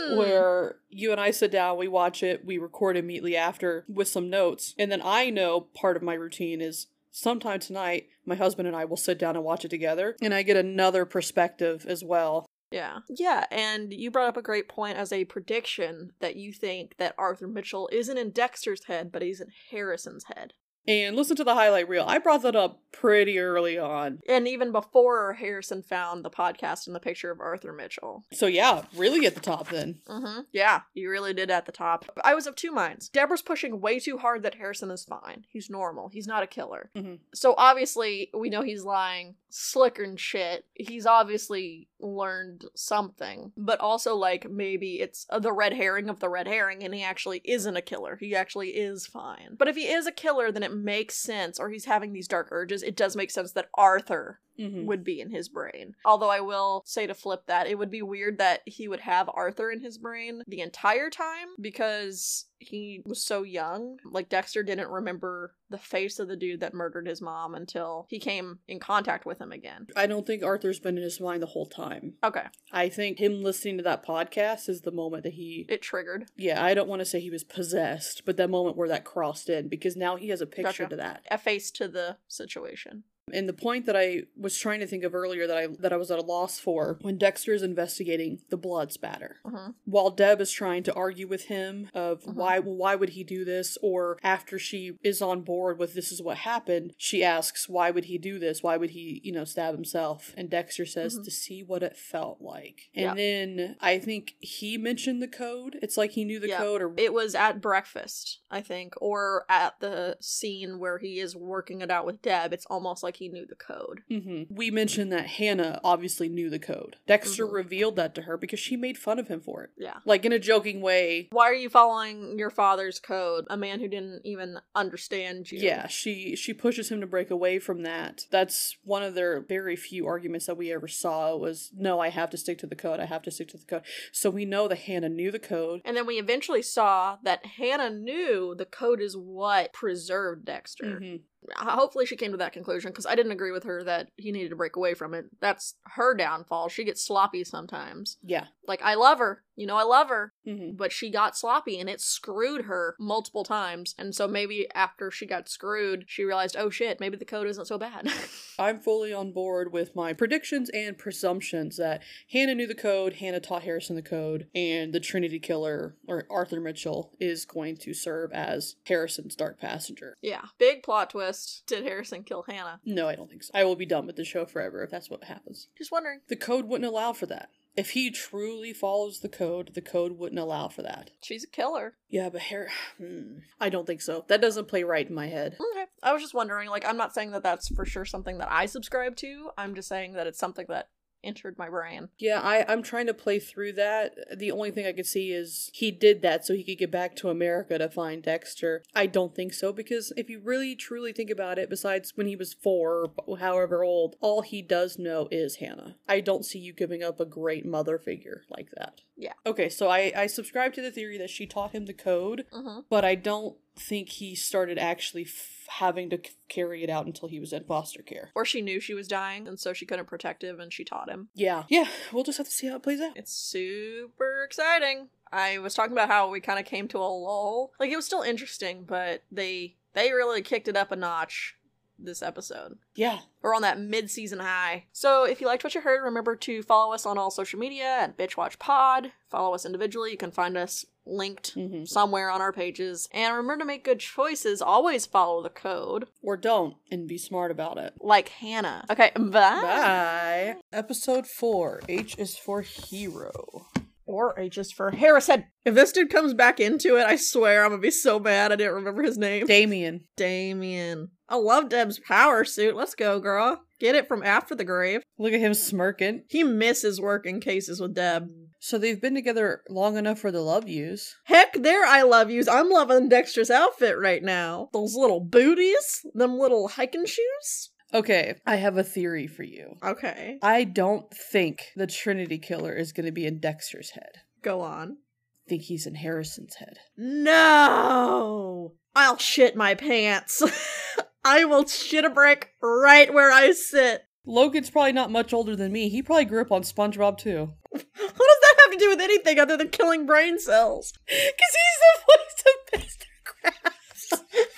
Mm. 0.02 0.16
where 0.16 0.76
you 0.88 1.12
and 1.12 1.20
I 1.20 1.30
sit 1.30 1.50
down, 1.50 1.76
we 1.76 1.88
watch 1.88 2.22
it, 2.22 2.44
we 2.44 2.58
record 2.62 2.96
immediately 2.96 3.36
after 3.36 3.84
with 3.88 4.08
some 4.08 4.30
notes, 4.30 4.74
and 4.78 4.90
then 4.90 5.02
I 5.04 5.30
know 5.30 5.62
part 5.74 5.96
of 5.96 6.02
my 6.02 6.14
routine 6.14 6.60
is 6.60 6.86
sometime 7.10 7.60
tonight 7.60 8.08
my 8.24 8.34
husband 8.34 8.66
and 8.66 8.76
I 8.76 8.84
will 8.84 8.96
sit 8.96 9.18
down 9.18 9.36
and 9.36 9.44
watch 9.44 9.64
it 9.64 9.68
together, 9.68 10.16
and 10.22 10.32
I 10.32 10.42
get 10.42 10.56
another 10.56 11.04
perspective 11.04 11.84
as 11.86 12.02
well. 12.02 12.46
Yeah. 12.70 13.00
Yeah, 13.08 13.44
and 13.50 13.92
you 13.92 14.10
brought 14.10 14.28
up 14.28 14.36
a 14.38 14.42
great 14.42 14.68
point 14.68 14.96
as 14.96 15.12
a 15.12 15.26
prediction 15.26 16.12
that 16.20 16.36
you 16.36 16.52
think 16.52 16.96
that 16.98 17.14
Arthur 17.18 17.46
Mitchell 17.46 17.88
isn't 17.92 18.16
in 18.16 18.30
Dexter's 18.30 18.84
head, 18.84 19.12
but 19.12 19.22
he's 19.22 19.40
in 19.40 19.48
Harrison's 19.70 20.24
head. 20.24 20.54
And 20.86 21.14
listen 21.16 21.36
to 21.36 21.44
the 21.44 21.54
highlight 21.54 21.88
reel. 21.88 22.04
I 22.06 22.18
brought 22.18 22.42
that 22.42 22.56
up 22.56 22.80
pretty 22.92 23.38
early 23.38 23.78
on. 23.78 24.20
And 24.28 24.46
even 24.48 24.72
before 24.72 25.34
Harrison 25.34 25.82
found 25.82 26.24
the 26.24 26.30
podcast 26.30 26.86
and 26.86 26.94
the 26.94 27.00
picture 27.00 27.30
of 27.30 27.40
Arthur 27.40 27.72
Mitchell. 27.72 28.24
So 28.32 28.46
yeah, 28.46 28.82
really 28.96 29.24
at 29.26 29.34
the 29.34 29.40
top 29.40 29.68
then. 29.68 30.00
Mm-hmm. 30.08 30.40
Yeah, 30.52 30.80
you 30.92 31.08
really 31.10 31.32
did 31.34 31.50
at 31.50 31.66
the 31.66 31.72
top. 31.72 32.04
I 32.24 32.34
was 32.34 32.46
of 32.46 32.56
two 32.56 32.72
minds. 32.72 33.08
Deborah's 33.08 33.42
pushing 33.42 33.80
way 33.80 33.98
too 33.98 34.18
hard 34.18 34.42
that 34.42 34.56
Harrison 34.56 34.90
is 34.90 35.04
fine. 35.04 35.44
He's 35.48 35.70
normal. 35.70 36.08
He's 36.08 36.26
not 36.26 36.42
a 36.42 36.46
killer. 36.48 36.90
Mhm. 36.96 37.20
So 37.34 37.54
obviously, 37.56 38.30
we 38.34 38.50
know 38.50 38.62
he's 38.62 38.84
lying, 38.84 39.36
slicker 39.48 40.02
and 40.02 40.18
shit. 40.20 40.66
He's 40.74 41.06
obviously 41.06 41.88
learned 42.00 42.64
something, 42.74 43.52
but 43.56 43.80
also 43.80 44.16
like 44.16 44.50
maybe 44.50 45.00
it's 45.00 45.26
the 45.38 45.52
red 45.52 45.72
herring 45.72 46.08
of 46.08 46.20
the 46.20 46.28
red 46.28 46.46
herring, 46.48 46.82
and 46.82 46.94
he 46.94 47.02
actually 47.02 47.40
isn't 47.44 47.76
a 47.76 47.82
killer. 47.82 48.16
He 48.20 48.34
actually 48.34 48.70
is 48.70 49.06
fine. 49.06 49.56
But 49.58 49.68
if 49.68 49.76
he 49.76 49.86
is 49.88 50.06
a 50.06 50.12
killer, 50.12 50.50
then 50.52 50.62
it 50.62 50.71
makes 50.72 51.16
sense, 51.16 51.58
or 51.58 51.70
he's 51.70 51.84
having 51.84 52.12
these 52.12 52.28
dark 52.28 52.48
urges. 52.50 52.82
It 52.82 52.96
does 52.96 53.16
make 53.16 53.30
sense 53.30 53.52
that 53.52 53.68
Arthur 53.74 54.40
Mhm. 54.58 54.84
would 54.86 55.04
be 55.04 55.20
in 55.20 55.30
his 55.30 55.48
brain. 55.48 55.94
Although 56.04 56.30
I 56.30 56.40
will 56.40 56.82
say 56.84 57.06
to 57.06 57.14
flip 57.14 57.46
that, 57.46 57.66
it 57.66 57.78
would 57.78 57.90
be 57.90 58.02
weird 58.02 58.38
that 58.38 58.60
he 58.66 58.88
would 58.88 59.00
have 59.00 59.30
Arthur 59.32 59.70
in 59.70 59.80
his 59.80 59.98
brain 59.98 60.42
the 60.46 60.60
entire 60.60 61.10
time 61.10 61.48
because 61.60 62.46
he 62.58 63.02
was 63.04 63.24
so 63.24 63.42
young. 63.42 63.98
Like 64.04 64.28
Dexter 64.28 64.62
didn't 64.62 64.88
remember 64.88 65.54
the 65.68 65.78
face 65.78 66.18
of 66.20 66.28
the 66.28 66.36
dude 66.36 66.60
that 66.60 66.74
murdered 66.74 67.08
his 67.08 67.20
mom 67.20 67.54
until 67.54 68.06
he 68.08 68.20
came 68.20 68.60
in 68.68 68.78
contact 68.78 69.26
with 69.26 69.40
him 69.40 69.50
again. 69.50 69.88
I 69.96 70.06
don't 70.06 70.26
think 70.26 70.44
Arthur's 70.44 70.78
been 70.78 70.96
in 70.96 71.02
his 71.02 71.20
mind 71.20 71.42
the 71.42 71.46
whole 71.46 71.66
time. 71.66 72.14
Okay, 72.22 72.44
I 72.70 72.88
think 72.88 73.18
him 73.18 73.42
listening 73.42 73.78
to 73.78 73.82
that 73.84 74.04
podcast 74.06 74.68
is 74.68 74.82
the 74.82 74.92
moment 74.92 75.24
that 75.24 75.32
he 75.32 75.66
it 75.68 75.82
triggered. 75.82 76.26
Yeah, 76.36 76.62
I 76.64 76.74
don't 76.74 76.88
want 76.88 77.00
to 77.00 77.06
say 77.06 77.18
he 77.20 77.30
was 77.30 77.42
possessed, 77.42 78.24
but 78.24 78.36
that 78.36 78.50
moment 78.50 78.76
where 78.76 78.88
that 78.88 79.04
crossed 79.04 79.48
in 79.48 79.68
because 79.68 79.96
now 79.96 80.16
he 80.16 80.28
has 80.28 80.40
a 80.40 80.46
picture 80.46 80.84
Gotcha. 80.84 80.88
to 80.90 80.96
that. 80.96 81.24
A 81.30 81.38
face 81.38 81.70
to 81.72 81.88
the 81.88 82.18
situation. 82.28 83.04
And 83.32 83.48
the 83.48 83.52
point 83.52 83.86
that 83.86 83.96
I 83.96 84.22
was 84.36 84.56
trying 84.58 84.80
to 84.80 84.86
think 84.86 85.04
of 85.04 85.14
earlier 85.14 85.46
that 85.46 85.56
I 85.56 85.66
that 85.80 85.92
I 85.92 85.96
was 85.96 86.10
at 86.10 86.18
a 86.18 86.22
loss 86.22 86.58
for 86.60 86.98
when 87.02 87.18
Dexter 87.18 87.52
is 87.52 87.62
investigating 87.62 88.40
the 88.50 88.56
blood 88.56 88.92
spatter. 88.92 89.36
hmm 89.44 89.70
While 89.84 90.10
Deb 90.10 90.40
is 90.40 90.50
trying 90.52 90.82
to 90.84 90.94
argue 90.94 91.26
with 91.26 91.44
him 91.44 91.88
of 91.94 92.22
Mhm. 92.24 92.34
why 92.34 92.58
why 92.58 92.94
would 92.94 93.10
he 93.10 93.24
do 93.24 93.44
this 93.44 93.78
or 93.82 94.18
after 94.22 94.58
she 94.58 94.92
is 95.02 95.22
on 95.22 95.42
board 95.42 95.78
with 95.78 95.94
this 95.94 96.12
is 96.12 96.20
what 96.22 96.38
happened, 96.38 96.94
she 96.96 97.24
asks 97.24 97.68
why 97.68 97.90
would 97.90 98.04
he 98.06 98.18
do 98.18 98.38
this? 98.38 98.62
Why 98.62 98.76
would 98.76 98.90
he, 98.90 99.20
you 99.24 99.32
know, 99.32 99.44
stab 99.44 99.74
himself? 99.74 100.34
And 100.36 100.50
Dexter 100.50 100.86
says 100.86 101.18
Mhm. 101.18 101.24
to 101.24 101.30
see 101.30 101.62
what 101.62 101.82
it 101.82 101.96
felt 101.96 102.40
like. 102.40 102.90
And 102.94 103.18
then 103.18 103.76
I 103.80 103.98
think 103.98 104.34
he 104.40 104.76
mentioned 104.76 105.22
the 105.22 105.28
code. 105.28 105.78
It's 105.82 105.96
like 105.96 106.12
he 106.12 106.24
knew 106.24 106.38
the 106.40 106.48
code 106.50 106.82
or 106.82 106.92
It 106.96 107.12
was 107.12 107.34
at 107.34 107.60
breakfast, 107.60 108.40
I 108.50 108.60
think, 108.60 108.94
or 109.00 109.44
at 109.48 109.80
the 109.80 110.16
scene 110.20 110.78
where 110.78 110.98
he 110.98 111.18
is 111.18 111.34
working 111.34 111.80
it 111.80 111.90
out 111.90 112.04
with 112.06 112.20
Deb. 112.22 112.52
It's 112.52 112.66
almost 112.66 113.02
like 113.02 113.16
he 113.22 113.28
knew 113.28 113.46
the 113.46 113.54
code. 113.54 114.02
hmm 114.08 114.42
We 114.50 114.70
mentioned 114.70 115.12
that 115.12 115.26
Hannah 115.26 115.80
obviously 115.84 116.28
knew 116.28 116.50
the 116.50 116.58
code. 116.58 116.96
Dexter 117.06 117.46
Mhm. 117.46 117.52
revealed 117.52 117.96
that 117.96 118.14
to 118.16 118.22
her 118.22 118.36
because 118.36 118.58
she 118.60 118.76
made 118.76 118.98
fun 118.98 119.18
of 119.18 119.28
him 119.28 119.40
for 119.40 119.62
it. 119.62 119.70
Yeah. 119.78 119.98
Like 120.04 120.24
in 120.24 120.32
a 120.32 120.38
joking 120.38 120.80
way. 120.80 121.28
Why 121.30 121.44
are 121.44 121.54
you 121.54 121.68
following 121.70 122.38
your 122.38 122.50
father's 122.50 122.98
code? 122.98 123.46
A 123.48 123.56
man 123.56 123.80
who 123.80 123.88
didn't 123.88 124.22
even 124.24 124.58
understand 124.74 125.50
you. 125.52 125.58
Yeah, 125.60 125.86
she 125.86 126.34
she 126.36 126.52
pushes 126.52 126.90
him 126.90 127.00
to 127.00 127.06
break 127.06 127.30
away 127.30 127.58
from 127.58 127.82
that. 127.82 128.26
That's 128.30 128.76
one 128.84 129.02
of 129.02 129.14
their 129.14 129.40
very 129.40 129.76
few 129.76 130.06
arguments 130.06 130.46
that 130.46 130.56
we 130.56 130.72
ever 130.72 130.88
saw 130.88 131.36
was 131.36 131.70
no, 131.76 132.00
I 132.00 132.08
have 132.08 132.30
to 132.30 132.36
stick 132.36 132.58
to 132.58 132.66
the 132.66 132.74
code. 132.76 132.98
I 133.00 133.04
have 133.06 133.22
to 133.22 133.30
stick 133.30 133.48
to 133.48 133.58
the 133.58 133.64
code. 133.66 133.82
So 134.10 134.30
we 134.30 134.44
know 134.44 134.66
that 134.68 134.78
Hannah 134.80 135.08
knew 135.08 135.30
the 135.30 135.38
code. 135.38 135.80
And 135.84 135.96
then 135.96 136.06
we 136.06 136.18
eventually 136.18 136.62
saw 136.62 137.18
that 137.22 137.46
Hannah 137.46 137.90
knew 137.90 138.54
the 138.56 138.64
code 138.66 139.00
is 139.00 139.16
what 139.16 139.72
preserved 139.72 140.44
Dexter. 140.44 140.98
Mhm. 141.00 141.20
Hopefully, 141.56 142.06
she 142.06 142.16
came 142.16 142.30
to 142.32 142.36
that 142.38 142.52
conclusion 142.52 142.90
because 142.90 143.06
I 143.06 143.14
didn't 143.14 143.32
agree 143.32 143.52
with 143.52 143.64
her 143.64 143.82
that 143.84 144.08
he 144.16 144.32
needed 144.32 144.50
to 144.50 144.56
break 144.56 144.76
away 144.76 144.94
from 144.94 145.14
it. 145.14 145.26
That's 145.40 145.74
her 145.84 146.14
downfall. 146.14 146.68
She 146.68 146.84
gets 146.84 147.04
sloppy 147.04 147.44
sometimes. 147.44 148.18
Yeah. 148.22 148.46
Like, 148.66 148.80
I 148.82 148.94
love 148.94 149.18
her. 149.18 149.42
You 149.56 149.66
know, 149.66 149.76
I 149.76 149.82
love 149.82 150.08
her. 150.08 150.32
hmm 150.46 150.70
But 150.72 150.92
she 150.92 151.10
got 151.10 151.36
sloppy 151.36 151.78
and 151.78 151.88
it 151.90 152.00
screwed 152.00 152.64
her 152.66 152.96
multiple 152.98 153.44
times. 153.44 153.94
And 153.98 154.14
so 154.14 154.26
maybe 154.26 154.66
after 154.74 155.10
she 155.10 155.26
got 155.26 155.48
screwed, 155.48 156.04
she 156.06 156.24
realized, 156.24 156.56
oh 156.58 156.70
shit, 156.70 157.00
maybe 157.00 157.16
the 157.16 157.24
code 157.24 157.46
isn't 157.48 157.66
so 157.66 157.76
bad. 157.76 158.08
I'm 158.58 158.78
fully 158.80 159.12
on 159.12 159.32
board 159.32 159.72
with 159.72 159.94
my 159.94 160.12
predictions 160.14 160.70
and 160.70 160.96
presumptions 160.96 161.76
that 161.76 162.02
Hannah 162.30 162.54
knew 162.54 162.66
the 162.66 162.74
code, 162.74 163.14
Hannah 163.14 163.40
taught 163.40 163.64
Harrison 163.64 163.96
the 163.96 164.02
code, 164.02 164.46
and 164.54 164.92
the 164.92 165.00
Trinity 165.00 165.38
Killer, 165.38 165.96
or 166.08 166.24
Arthur 166.30 166.60
Mitchell, 166.60 167.12
is 167.20 167.44
going 167.44 167.76
to 167.78 167.92
serve 167.92 168.32
as 168.32 168.76
Harrison's 168.86 169.34
Dark 169.34 169.60
Passenger. 169.60 170.16
yeah. 170.22 170.42
Big 170.58 170.82
plot 170.82 171.10
twist. 171.10 171.31
Did 171.66 171.84
Harrison 171.84 172.22
kill 172.22 172.44
Hannah? 172.48 172.80
No, 172.84 173.08
I 173.08 173.16
don't 173.16 173.28
think 173.28 173.42
so. 173.42 173.50
I 173.54 173.64
will 173.64 173.76
be 173.76 173.86
done 173.86 174.06
with 174.06 174.16
the 174.16 174.24
show 174.24 174.44
forever 174.44 174.82
if 174.82 174.90
that's 174.90 175.10
what 175.10 175.24
happens. 175.24 175.68
Just 175.76 175.92
wondering. 175.92 176.20
The 176.28 176.36
code 176.36 176.66
wouldn't 176.66 176.88
allow 176.88 177.12
for 177.12 177.26
that. 177.26 177.48
If 177.74 177.90
he 177.90 178.10
truly 178.10 178.74
follows 178.74 179.20
the 179.20 179.30
code, 179.30 179.72
the 179.74 179.80
code 179.80 180.18
wouldn't 180.18 180.38
allow 180.38 180.68
for 180.68 180.82
that. 180.82 181.10
She's 181.22 181.44
a 181.44 181.48
killer. 181.48 181.94
Yeah, 182.10 182.28
but 182.28 182.42
Har- 182.42 182.68
hmm, 182.98 183.38
I 183.58 183.70
don't 183.70 183.86
think 183.86 184.02
so. 184.02 184.26
That 184.28 184.42
doesn't 184.42 184.68
play 184.68 184.82
right 184.82 185.08
in 185.08 185.14
my 185.14 185.28
head. 185.28 185.56
Okay. 185.58 185.86
I 186.02 186.12
was 186.12 186.20
just 186.20 186.34
wondering. 186.34 186.68
Like, 186.68 186.86
I'm 186.86 186.98
not 186.98 187.14
saying 187.14 187.30
that 187.30 187.42
that's 187.42 187.68
for 187.74 187.86
sure 187.86 188.04
something 188.04 188.38
that 188.38 188.52
I 188.52 188.66
subscribe 188.66 189.16
to. 189.16 189.50
I'm 189.56 189.74
just 189.74 189.88
saying 189.88 190.12
that 190.14 190.26
it's 190.26 190.38
something 190.38 190.66
that 190.68 190.88
entered 191.24 191.58
my 191.58 191.68
brain. 191.68 192.08
Yeah, 192.18 192.40
I, 192.40 192.64
I'm 192.66 192.82
trying 192.82 193.06
to 193.06 193.14
play 193.14 193.38
through 193.38 193.72
that. 193.74 194.38
The 194.38 194.50
only 194.50 194.70
thing 194.70 194.86
I 194.86 194.92
could 194.92 195.06
see 195.06 195.32
is 195.32 195.70
he 195.72 195.90
did 195.90 196.22
that 196.22 196.44
so 196.44 196.54
he 196.54 196.64
could 196.64 196.78
get 196.78 196.90
back 196.90 197.16
to 197.16 197.30
America 197.30 197.78
to 197.78 197.88
find 197.88 198.22
Dexter. 198.22 198.82
I 198.94 199.06
don't 199.06 199.34
think 199.34 199.54
so, 199.54 199.72
because 199.72 200.12
if 200.16 200.28
you 200.28 200.40
really 200.40 200.74
truly 200.74 201.12
think 201.12 201.30
about 201.30 201.58
it, 201.58 201.70
besides 201.70 202.12
when 202.16 202.26
he 202.26 202.36
was 202.36 202.54
four, 202.54 203.12
however 203.40 203.84
old, 203.84 204.16
all 204.20 204.42
he 204.42 204.62
does 204.62 204.98
know 204.98 205.28
is 205.30 205.56
Hannah. 205.56 205.96
I 206.08 206.20
don't 206.20 206.44
see 206.44 206.58
you 206.58 206.72
giving 206.72 207.02
up 207.02 207.20
a 207.20 207.24
great 207.24 207.64
mother 207.64 207.98
figure 207.98 208.42
like 208.50 208.68
that. 208.76 209.00
Yeah. 209.16 209.32
Okay, 209.46 209.68
so 209.68 209.88
I, 209.88 210.12
I 210.16 210.26
subscribe 210.26 210.72
to 210.74 210.82
the 210.82 210.90
theory 210.90 211.18
that 211.18 211.30
she 211.30 211.46
taught 211.46 211.72
him 211.72 211.86
the 211.86 211.92
code, 211.92 212.46
Mm-hmm. 212.52 212.80
but 212.88 213.04
I 213.04 213.14
don't 213.14 213.56
think 213.76 214.08
he 214.10 214.34
started 214.34 214.78
actually 214.78 215.22
f- 215.24 215.66
having 215.68 216.10
to 216.10 216.16
c- 216.18 216.32
carry 216.48 216.82
it 216.82 216.90
out 216.90 217.06
until 217.06 217.28
he 217.28 217.38
was 217.40 217.52
in 217.52 217.64
foster 217.64 218.02
care. 218.02 218.30
Or 218.34 218.44
she 218.44 218.60
knew 218.62 218.80
she 218.80 218.94
was 218.94 219.08
dying, 219.08 219.46
and 219.48 219.58
so 219.60 219.72
she 219.72 219.86
couldn't 219.86 220.06
protect 220.06 220.42
him, 220.42 220.60
and 220.60 220.72
she 220.72 220.84
taught 220.84 221.10
him. 221.10 221.28
Yeah. 221.34 221.64
Yeah, 221.68 221.88
we'll 222.12 222.24
just 222.24 222.38
have 222.38 222.46
to 222.48 222.52
see 222.52 222.66
how 222.68 222.76
it 222.76 222.82
plays 222.82 223.00
out. 223.00 223.16
It's 223.16 223.32
super 223.32 224.42
exciting. 224.44 225.08
I 225.30 225.58
was 225.58 225.74
talking 225.74 225.92
about 225.92 226.08
how 226.10 226.28
we 226.28 226.40
kind 226.40 226.58
of 226.58 226.64
came 226.66 226.88
to 226.88 226.98
a 226.98 227.00
lull. 227.08 227.72
Like 227.80 227.90
it 227.90 227.96
was 227.96 228.04
still 228.06 228.22
interesting, 228.22 228.84
but 228.84 229.22
they 229.32 229.76
they 229.94 230.12
really 230.12 230.42
kicked 230.42 230.68
it 230.68 230.76
up 230.76 230.90
a 230.92 230.96
notch 230.96 231.56
this 232.04 232.22
episode. 232.22 232.78
Yeah. 232.94 233.20
We're 233.40 233.54
on 233.54 233.62
that 233.62 233.80
mid-season 233.80 234.38
high. 234.38 234.86
So 234.92 235.24
if 235.24 235.40
you 235.40 235.46
liked 235.46 235.64
what 235.64 235.74
you 235.74 235.80
heard, 235.80 236.02
remember 236.02 236.36
to 236.36 236.62
follow 236.62 236.92
us 236.92 237.06
on 237.06 237.18
all 237.18 237.30
social 237.30 237.58
media 237.58 237.84
at 237.84 238.16
BitchWatchPod. 238.18 239.12
Follow 239.30 239.54
us 239.54 239.66
individually. 239.66 240.10
You 240.10 240.16
can 240.16 240.30
find 240.30 240.56
us 240.56 240.84
linked 241.04 241.52
hmm 241.54 241.84
somewhere 241.84 242.30
on 242.30 242.40
our 242.40 242.52
pages. 242.52 243.08
And 243.12 243.34
remember 243.34 243.64
to 243.64 243.66
make 243.66 243.84
good 243.84 243.98
choices. 243.98 244.62
Always 244.62 245.04
follow 245.06 245.42
the 245.42 245.48
code. 245.50 246.06
Or 246.22 246.36
don't, 246.36 246.76
and 246.90 247.08
be 247.08 247.18
smart 247.18 247.50
about 247.50 247.78
it. 247.78 247.94
Like 248.00 248.28
Hannah. 248.28 248.84
Okay, 248.90 249.10
bye. 249.16 249.30
Bye. 249.30 250.56
Episode 250.72 251.26
4 251.26 251.82
H 251.88 252.16
is 252.18 252.36
for 252.36 252.60
Hero. 252.60 253.66
Or 254.04 254.38
H 254.38 254.58
is 254.58 254.72
for 254.72 254.90
Harrison. 254.90 255.44
If 255.64 255.74
this 255.74 255.92
dude 255.92 256.10
comes 256.10 256.34
back 256.34 256.60
into 256.60 256.96
it, 256.96 257.06
I 257.06 257.16
swear 257.16 257.64
I'm 257.64 257.70
gonna 257.70 257.80
be 257.80 257.90
so 257.90 258.18
mad 258.18 258.52
I 258.52 258.56
didn't 258.56 258.74
remember 258.74 259.02
his 259.02 259.16
name. 259.16 259.46
Damien. 259.46 260.04
Damien. 260.16 261.10
I 261.32 261.36
love 261.36 261.70
Deb's 261.70 261.98
power 261.98 262.44
suit. 262.44 262.76
Let's 262.76 262.94
go, 262.94 263.18
girl. 263.18 263.62
Get 263.80 263.94
it 263.94 264.06
from 264.06 264.22
after 264.22 264.54
the 264.54 264.66
grave. 264.66 265.00
Look 265.18 265.32
at 265.32 265.40
him 265.40 265.54
smirking. 265.54 266.24
He 266.28 266.44
misses 266.44 267.00
working 267.00 267.40
cases 267.40 267.80
with 267.80 267.94
Deb. 267.94 268.28
So 268.60 268.76
they've 268.76 269.00
been 269.00 269.14
together 269.14 269.62
long 269.70 269.96
enough 269.96 270.18
for 270.18 270.30
the 270.30 270.42
love 270.42 270.68
yous. 270.68 271.16
Heck, 271.24 271.54
there 271.54 271.86
I 271.86 272.02
love 272.02 272.30
yous. 272.30 272.48
I'm 272.48 272.68
loving 272.68 273.08
Dexter's 273.08 273.50
outfit 273.50 273.96
right 273.98 274.22
now. 274.22 274.68
Those 274.74 274.94
little 274.94 275.20
booties, 275.20 276.02
them 276.12 276.38
little 276.38 276.68
hiking 276.68 277.06
shoes. 277.06 277.70
Okay, 277.94 278.34
I 278.44 278.56
have 278.56 278.76
a 278.76 278.84
theory 278.84 279.26
for 279.26 279.42
you. 279.42 279.76
Okay, 279.82 280.38
I 280.42 280.64
don't 280.64 281.06
think 281.32 281.68
the 281.76 281.86
Trinity 281.86 282.38
Killer 282.38 282.74
is 282.74 282.92
going 282.92 283.06
to 283.06 283.12
be 283.12 283.24
in 283.24 283.40
Dexter's 283.40 283.92
head. 283.92 284.20
go 284.42 284.60
on. 284.60 284.98
I 285.46 285.48
think 285.48 285.62
he's 285.62 285.86
in 285.86 285.94
Harrison's 285.94 286.56
head. 286.56 286.76
No! 286.96 288.74
I'll 288.94 289.16
shit 289.16 289.56
my 289.56 289.74
pants. 289.74 290.42
I 291.24 291.44
will 291.44 291.66
shit 291.66 292.04
a 292.04 292.10
brick 292.10 292.50
right 292.62 293.12
where 293.12 293.30
I 293.30 293.52
sit. 293.52 294.02
Logan's 294.24 294.70
probably 294.70 294.92
not 294.92 295.10
much 295.10 295.32
older 295.32 295.56
than 295.56 295.72
me. 295.72 295.88
He 295.88 296.02
probably 296.02 296.24
grew 296.24 296.42
up 296.42 296.52
on 296.52 296.62
SpongeBob 296.62 297.18
too. 297.18 297.52
What 297.72 297.82
does 297.82 298.40
that 298.40 298.54
have 298.60 298.72
to 298.72 298.78
do 298.78 298.90
with 298.90 299.00
anything 299.00 299.38
other 299.38 299.56
than 299.56 299.68
killing 299.68 300.06
brain 300.06 300.38
cells? 300.38 300.92
Because 301.06 301.56
he's 301.58 301.80
the 301.82 302.02
voice 302.08 302.44
of 302.46 302.80
Mr. 302.80 303.06
Krabs. 303.24 304.48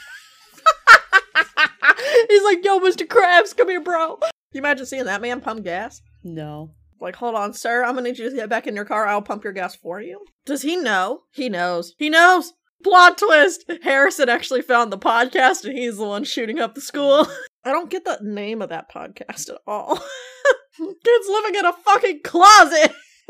He's 2.29 2.45
like, 2.45 2.65
yo, 2.65 2.81
Mr. 2.81 3.07
Krabs, 3.07 3.57
come 3.57 3.69
here, 3.69 3.81
bro. 3.81 4.19
You 4.53 4.59
imagine 4.59 4.87
seeing 4.87 5.05
that 5.05 5.23
man 5.23 5.41
pump 5.41 5.65
gas? 5.65 6.01
No. 6.23 6.71
Like, 7.01 7.17
hold 7.17 7.35
on, 7.35 7.53
sir. 7.53 7.85
I'm 7.85 7.95
gonna 7.95 8.09
need 8.09 8.19
you 8.19 8.31
to 8.31 8.37
get 8.37 8.49
back 8.49 8.67
in 8.67 8.75
your 8.77 8.85
car. 8.85 9.07
I'll 9.07 9.23
pump 9.23 9.45
your 9.45 9.53
gas 9.53 9.75
for 9.75 10.01
you. 10.01 10.25
Does 10.47 10.63
he 10.63 10.77
know? 10.77 11.23
He 11.33 11.49
knows. 11.49 11.95
He 11.99 12.09
knows. 12.09 12.53
Plot 12.85 13.17
twist. 13.19 13.65
Harrison 13.83 14.29
actually 14.29 14.61
found 14.63 14.93
the 14.93 14.99
podcast 14.99 15.65
and 15.65 15.77
he's 15.77 15.97
the 15.97 16.05
one 16.05 16.23
shooting 16.23 16.61
up 16.61 16.75
the 16.75 16.83
school. 16.83 17.27
I 17.65 17.73
don't 17.73 17.91
get 17.91 18.05
the 18.05 18.19
name 18.21 18.61
of 18.61 18.69
that 18.69 18.93
podcast 18.93 19.49
at 19.49 19.57
all. 19.67 19.97
Dude's 20.79 21.29
living 21.29 21.55
in 21.55 21.65
a 21.65 21.73
fucking 21.73 22.21
closet. 22.23 22.93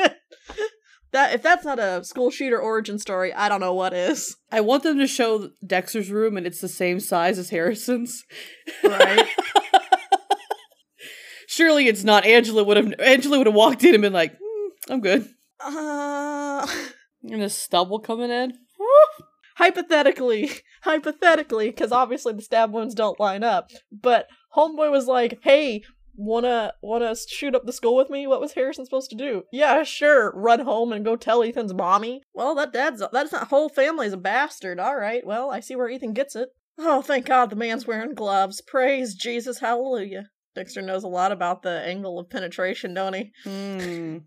that 1.13 1.35
if 1.35 1.43
that's 1.43 1.65
not 1.65 1.79
a 1.79 2.03
school 2.03 2.33
shooter 2.33 2.59
origin 2.61 2.99
story, 2.99 3.33
I 3.33 3.49
don't 3.49 3.61
know 3.61 3.75
what 3.75 3.95
is. 3.95 4.37
I 4.51 4.61
want 4.61 4.83
them 4.83 4.99
to 4.99 5.07
show 5.07 5.51
Dexter's 5.65 6.11
room 6.11 6.37
and 6.37 6.47
it's 6.49 6.61
the 6.61 6.69
same 6.69 6.99
size 6.99 7.39
as 7.39 7.51
Harrison's. 7.51 8.25
Right? 8.83 9.29
Surely 11.47 11.87
it's 11.87 12.03
not. 12.03 12.27
Angela 12.27 12.65
would 12.65 12.77
have 12.77 12.93
Angela 12.99 13.39
would 13.39 13.47
have 13.47 13.55
walked 13.55 13.85
in 13.85 13.95
and 13.95 14.03
been 14.03 14.13
like, 14.13 14.37
"Hmm, 14.43 14.93
I'm 14.93 15.01
good. 15.01 15.29
uh 15.61 16.67
And 17.23 17.41
the 17.41 17.49
stubble 17.49 18.01
coming 18.01 18.31
in. 18.33 18.55
Hypothetically, 19.55 20.51
hypothetically, 20.83 21.71
because 21.71 21.93
obviously 21.93 22.33
the 22.33 22.43
stab 22.43 22.73
wounds 22.73 22.95
don't 22.95 23.21
line 23.21 23.43
up. 23.43 23.71
But 23.93 24.27
homeboy 24.57 24.91
was 24.91 25.07
like, 25.07 25.39
"Hey, 25.43 25.83
wanna 26.17 26.75
wanna 26.83 27.15
shoot 27.17 27.55
up 27.55 27.67
the 27.67 27.73
school 27.73 27.97
with 27.97 28.11
me?" 28.11 28.27
What 28.27 28.41
was 28.41 28.53
Harrison 28.53 28.85
supposed 28.85 29.11
to 29.11 29.17
do? 29.17 29.43
Yeah, 29.53 29.83
sure. 29.83 30.33
Run 30.35 30.61
home 30.61 30.93
and 30.93 31.05
go 31.05 31.17
tell 31.17 31.43
Ethan's 31.43 31.75
mommy. 31.75 32.23
Well, 32.33 32.55
that 32.57 32.73
dad's 32.73 33.03
that's 33.13 33.31
that 33.31 33.49
whole 33.49 33.69
family's 33.69 34.13
a 34.13 34.19
bastard. 34.19 34.79
All 34.79 34.97
right. 34.97 35.27
Well, 35.27 35.51
I 35.51 35.61
see 35.61 35.77
where 35.77 35.89
Ethan 35.89 36.13
gets 36.13 36.37
it. 36.37 36.51
Oh, 36.79 37.03
thank 37.03 37.27
God 37.27 37.51
the 37.51 37.57
man's 37.57 37.87
wearing 37.87 38.15
gloves. 38.15 38.61
Praise 38.61 39.15
Jesus, 39.15 39.61
hallelujah. 39.61 40.31
Dexter 40.55 40.83
knows 40.83 41.05
a 41.05 41.09
lot 41.09 41.33
about 41.33 41.63
the 41.63 41.83
angle 41.85 42.19
of 42.19 42.31
penetration, 42.31 42.95
don't 42.95 43.15
he? 43.15 43.33
Hmm. 43.45 44.19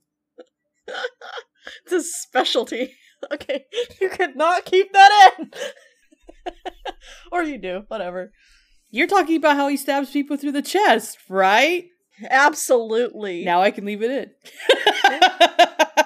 it's 0.87 1.91
his 1.91 2.15
specialty. 2.21 2.93
Okay, 3.33 3.65
you 3.99 4.07
could 4.07 4.37
not 4.37 4.63
keep 4.63 4.93
that 4.93 5.31
in. 5.37 5.51
or 7.31 7.43
you 7.43 7.57
do, 7.57 7.83
whatever. 7.89 8.31
You're 8.89 9.07
talking 9.07 9.35
about 9.35 9.57
how 9.57 9.67
he 9.67 9.75
stabs 9.75 10.11
people 10.11 10.37
through 10.37 10.53
the 10.53 10.61
chest, 10.61 11.17
right? 11.27 11.87
Absolutely. 12.29 13.43
Now 13.43 13.61
I 13.61 13.71
can 13.71 13.83
leave 13.83 14.01
it 14.01 14.31
in. 15.11 15.19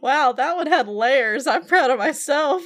Wow, 0.00 0.32
that 0.32 0.56
one 0.56 0.66
had 0.66 0.88
layers. 0.88 1.46
I'm 1.46 1.66
proud 1.66 1.90
of 1.90 1.98
myself. 1.98 2.62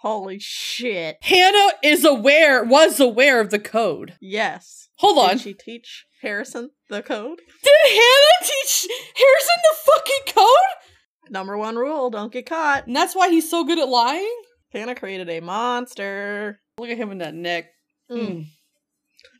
Holy 0.00 0.38
shit. 0.40 1.16
Hannah 1.22 1.74
is 1.82 2.04
aware, 2.04 2.64
was 2.64 3.00
aware 3.00 3.40
of 3.40 3.50
the 3.50 3.58
code. 3.58 4.14
Yes. 4.20 4.88
Hold 4.98 5.18
on. 5.18 5.30
Did 5.30 5.40
she 5.40 5.54
teach 5.54 6.06
Harrison 6.22 6.70
the 6.88 7.02
code? 7.02 7.38
Did 7.62 7.72
Hannah 7.84 8.40
teach 8.42 8.88
Harrison 9.14 9.56
the 9.62 9.76
fucking 9.84 10.34
code? 10.34 10.85
Number 11.30 11.56
one 11.56 11.76
rule 11.76 12.10
don't 12.10 12.32
get 12.32 12.48
caught. 12.48 12.86
And 12.86 12.94
that's 12.94 13.14
why 13.14 13.30
he's 13.30 13.50
so 13.50 13.64
good 13.64 13.78
at 13.78 13.88
lying? 13.88 14.36
Hannah 14.72 14.94
created 14.94 15.28
a 15.28 15.40
monster. 15.40 16.60
Look 16.78 16.90
at 16.90 16.98
him 16.98 17.10
in 17.10 17.18
that 17.18 17.34
neck. 17.34 17.66
Mm. 18.10 18.18
Mm. 18.28 18.46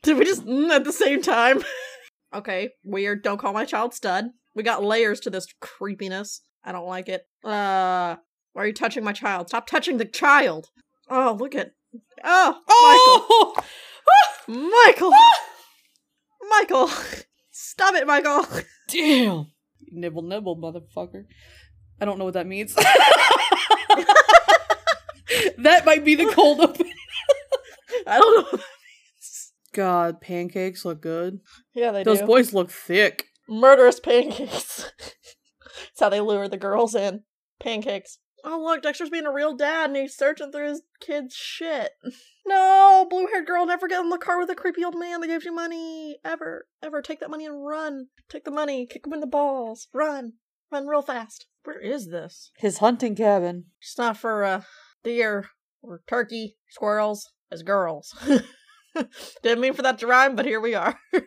Did 0.03 0.17
we 0.17 0.25
just 0.25 0.45
mm, 0.45 0.69
at 0.69 0.83
the 0.83 0.93
same 0.93 1.21
time? 1.21 1.63
okay, 2.33 2.69
weird. 2.83 3.23
Don't 3.23 3.37
call 3.39 3.53
my 3.53 3.65
child 3.65 3.93
stud. 3.93 4.25
We 4.55 4.63
got 4.63 4.83
layers 4.83 5.19
to 5.21 5.29
this 5.29 5.47
creepiness. 5.61 6.41
I 6.63 6.71
don't 6.71 6.87
like 6.87 7.07
it. 7.09 7.21
Uh, 7.43 8.15
why 8.53 8.63
are 8.63 8.67
you 8.67 8.73
touching 8.73 9.03
my 9.03 9.13
child? 9.13 9.49
Stop 9.49 9.67
touching 9.67 9.97
the 9.97 10.05
child. 10.05 10.69
Oh, 11.09 11.37
look 11.39 11.55
at. 11.55 11.71
Oh, 12.23 12.59
Oh! 12.67 13.63
Michael. 14.47 15.11
Michael. 15.11 15.11
Michael. 16.49 16.89
Stop 17.51 17.95
it, 17.95 18.07
Michael. 18.07 18.45
Damn. 18.87 19.47
Nibble, 19.91 20.23
nibble, 20.23 20.57
motherfucker. 20.57 21.25
I 21.99 22.05
don't 22.05 22.17
know 22.19 22.25
what 22.25 22.35
that 22.35 22.47
means. 22.47 22.75
that 25.57 25.85
might 25.85 26.05
be 26.05 26.15
the 26.15 26.31
cold 26.33 26.59
open. 26.59 26.87
I 28.07 28.19
don't 28.19 28.35
know 28.35 28.43
what 28.43 28.51
that 28.51 28.59
means. 28.59 29.53
God, 29.73 30.21
pancakes 30.21 30.85
look 30.85 31.01
good. 31.01 31.39
Yeah, 31.73 31.91
they 31.91 32.03
Those 32.03 32.19
do. 32.19 32.25
Those 32.25 32.27
boys 32.27 32.53
look 32.53 32.71
thick. 32.71 33.25
Murderous 33.49 33.99
pancakes. 33.99 34.91
That's 34.99 35.99
how 35.99 36.09
they 36.09 36.21
lure 36.21 36.47
the 36.47 36.57
girls 36.57 36.95
in. 36.95 37.23
Pancakes. 37.59 38.19
Oh 38.43 38.61
look, 38.63 38.83
Dexter's 38.83 39.09
being 39.09 39.25
a 39.25 39.33
real 39.33 39.55
dad 39.55 39.89
and 39.89 39.97
he's 39.97 40.15
searching 40.15 40.51
through 40.51 40.69
his 40.69 40.83
kid's 41.01 41.35
shit. 41.35 41.91
No, 42.45 43.05
blue 43.09 43.27
haired 43.27 43.47
girl, 43.47 43.65
never 43.65 43.87
get 43.87 44.01
in 44.01 44.09
the 44.09 44.17
car 44.17 44.39
with 44.39 44.49
a 44.49 44.55
creepy 44.55 44.85
old 44.85 44.97
man 44.97 45.21
that 45.21 45.27
gives 45.27 45.43
you 45.43 45.53
money. 45.53 46.17
Ever. 46.23 46.67
Ever. 46.81 47.01
Take 47.01 47.19
that 47.19 47.31
money 47.31 47.45
and 47.45 47.65
run. 47.65 48.07
Take 48.29 48.45
the 48.45 48.51
money, 48.51 48.85
kick 48.85 49.05
him 49.05 49.13
in 49.13 49.19
the 49.21 49.27
balls. 49.27 49.87
Run. 49.91 50.33
Run 50.71 50.87
real 50.87 51.01
fast. 51.01 51.47
Where 51.67 51.81
is 51.81 52.07
this? 52.07 52.51
His 52.59 52.77
hunting 52.77 53.13
cabin. 53.13 53.65
It's 53.81 53.97
not 53.97 54.15
for 54.15 54.45
uh 54.45 54.61
deer 55.03 55.49
or 55.81 56.01
turkey, 56.07 56.55
squirrels, 56.69 57.29
as 57.51 57.61
girls. 57.61 58.15
Didn't 59.43 59.59
mean 59.59 59.73
for 59.73 59.81
that 59.81 59.99
to 59.99 60.07
rhyme, 60.07 60.37
but 60.37 60.45
here 60.45 60.61
we 60.61 60.75
are. 60.75 60.97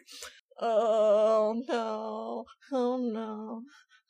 oh 0.63 1.63
no. 1.69 2.47
Oh 2.73 2.97
no. 2.97 3.63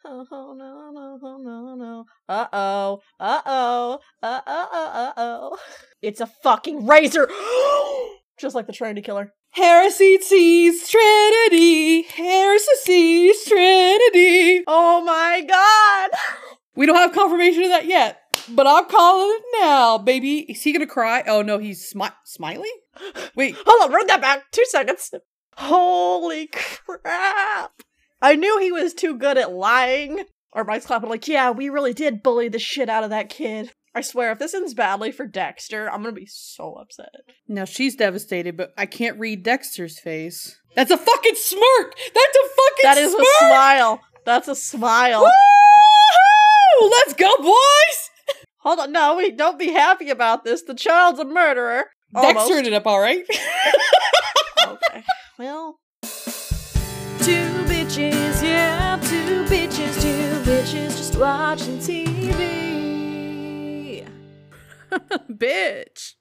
Oh 0.05 0.25
no 0.31 0.93
no 0.93 1.19
no 1.21 1.37
no 1.39 1.75
no. 1.75 2.05
Uh 2.29 2.47
oh. 2.53 3.01
Uh 3.19 3.41
oh. 3.45 3.99
Uh 4.23 4.41
oh 4.47 4.69
uh 4.73 5.13
oh. 5.17 5.59
It's 6.01 6.21
a 6.21 6.29
fucking 6.29 6.87
razor. 6.87 7.29
Just 8.41 8.55
like 8.55 8.67
the 8.67 8.73
Trinity 8.73 9.03
killer. 9.03 9.35
Heresy 9.51 10.19
sees 10.19 10.89
Trinity. 10.89 12.03
Heresy 12.03 12.73
sees 12.83 13.45
Trinity. 13.45 14.65
Oh 14.67 15.03
my 15.05 15.43
god. 15.47 16.11
We 16.77 16.87
don't 16.87 16.97
have 16.97 17.13
confirmation 17.13 17.65
of 17.65 17.71
that 17.71 17.87
yet, 17.87 18.21
but 18.49 18.67
I'm 18.67 18.87
calling 18.87 19.37
it 19.37 19.43
now, 19.61 19.99
baby. 19.99 20.51
Is 20.51 20.63
he 20.63 20.73
gonna 20.73 20.87
cry? 20.87 21.23
Oh 21.27 21.43
no, 21.43 21.59
he's 21.59 21.93
smi- 21.93 22.15
smiling. 22.25 22.73
Wait, 23.35 23.57
Hold 23.67 23.83
on, 23.83 23.93
run 23.93 24.07
that 24.07 24.21
back. 24.21 24.45
Two 24.53 24.65
seconds. 24.67 25.13
Holy 25.57 26.49
crap. 26.87 27.73
I 28.23 28.37
knew 28.37 28.59
he 28.61 28.73
was 28.73 28.95
too 28.95 29.19
good 29.19 29.37
at 29.37 29.53
lying. 29.53 30.25
Or 30.53 30.65
Mike's 30.65 30.87
clapping 30.87 31.11
like, 31.11 31.29
yeah, 31.29 31.51
we 31.51 31.69
really 31.69 31.93
did 31.93 32.23
bully 32.23 32.49
the 32.49 32.59
shit 32.59 32.89
out 32.89 33.05
of 33.05 33.11
that 33.11 33.29
kid. 33.29 33.73
I 33.95 34.03
swear, 34.03 34.31
if 34.33 34.39
this 34.39 34.55
ends 34.55 34.73
badly 34.75 35.11
for 35.11 35.27
Dexter, 35.27 35.91
I'm 35.91 36.03
gonna 36.03 36.13
be 36.15 36.27
so 36.27 36.75
upset. 36.75 37.09
now 37.49 37.65
she's 37.65 37.97
devastated, 37.97 38.57
but 38.57 38.73
I 38.79 38.87
can't 38.87 39.19
read 39.19 39.43
Dexter's 39.43 39.99
face. 39.99 40.61
That's 40.77 40.91
a 40.93 40.97
fucking 40.97 41.35
smirk. 41.35 41.95
That's 42.15 42.37
a 42.37 42.49
fucking 42.49 42.83
That 42.85 42.99
is 42.99 43.11
smirk. 43.13 43.27
a 43.27 43.39
smile. 43.49 44.01
That's 44.25 44.47
a 44.49 44.55
smile. 44.55 45.23
Woo! 45.23 46.89
Let's 46.91 47.15
go, 47.15 47.31
boys. 47.39 48.11
Hold 48.59 48.79
on, 48.81 48.93
no, 48.93 49.17
we 49.17 49.33
don't 49.33 49.59
be 49.59 49.73
happy 49.73 50.11
about 50.11 50.45
this. 50.45 50.63
The 50.63 50.75
child's 50.75 51.19
a 51.19 51.25
murderer. 51.25 51.87
Dexter 52.15 52.39
Almost. 52.39 52.53
ended 52.53 52.73
up 52.75 52.87
all 52.87 53.01
right. 53.01 53.25
Okay. 54.67 55.03
Well, 55.39 55.79
Two 56.03 57.49
bitches, 57.67 58.43
yeah, 58.43 58.99
two 59.03 59.45
bitches, 59.45 60.01
two 60.03 60.51
bitches 60.51 60.97
just 60.99 61.17
watching 61.19 61.79
TV. 61.79 62.70
Bitch. 65.31 66.05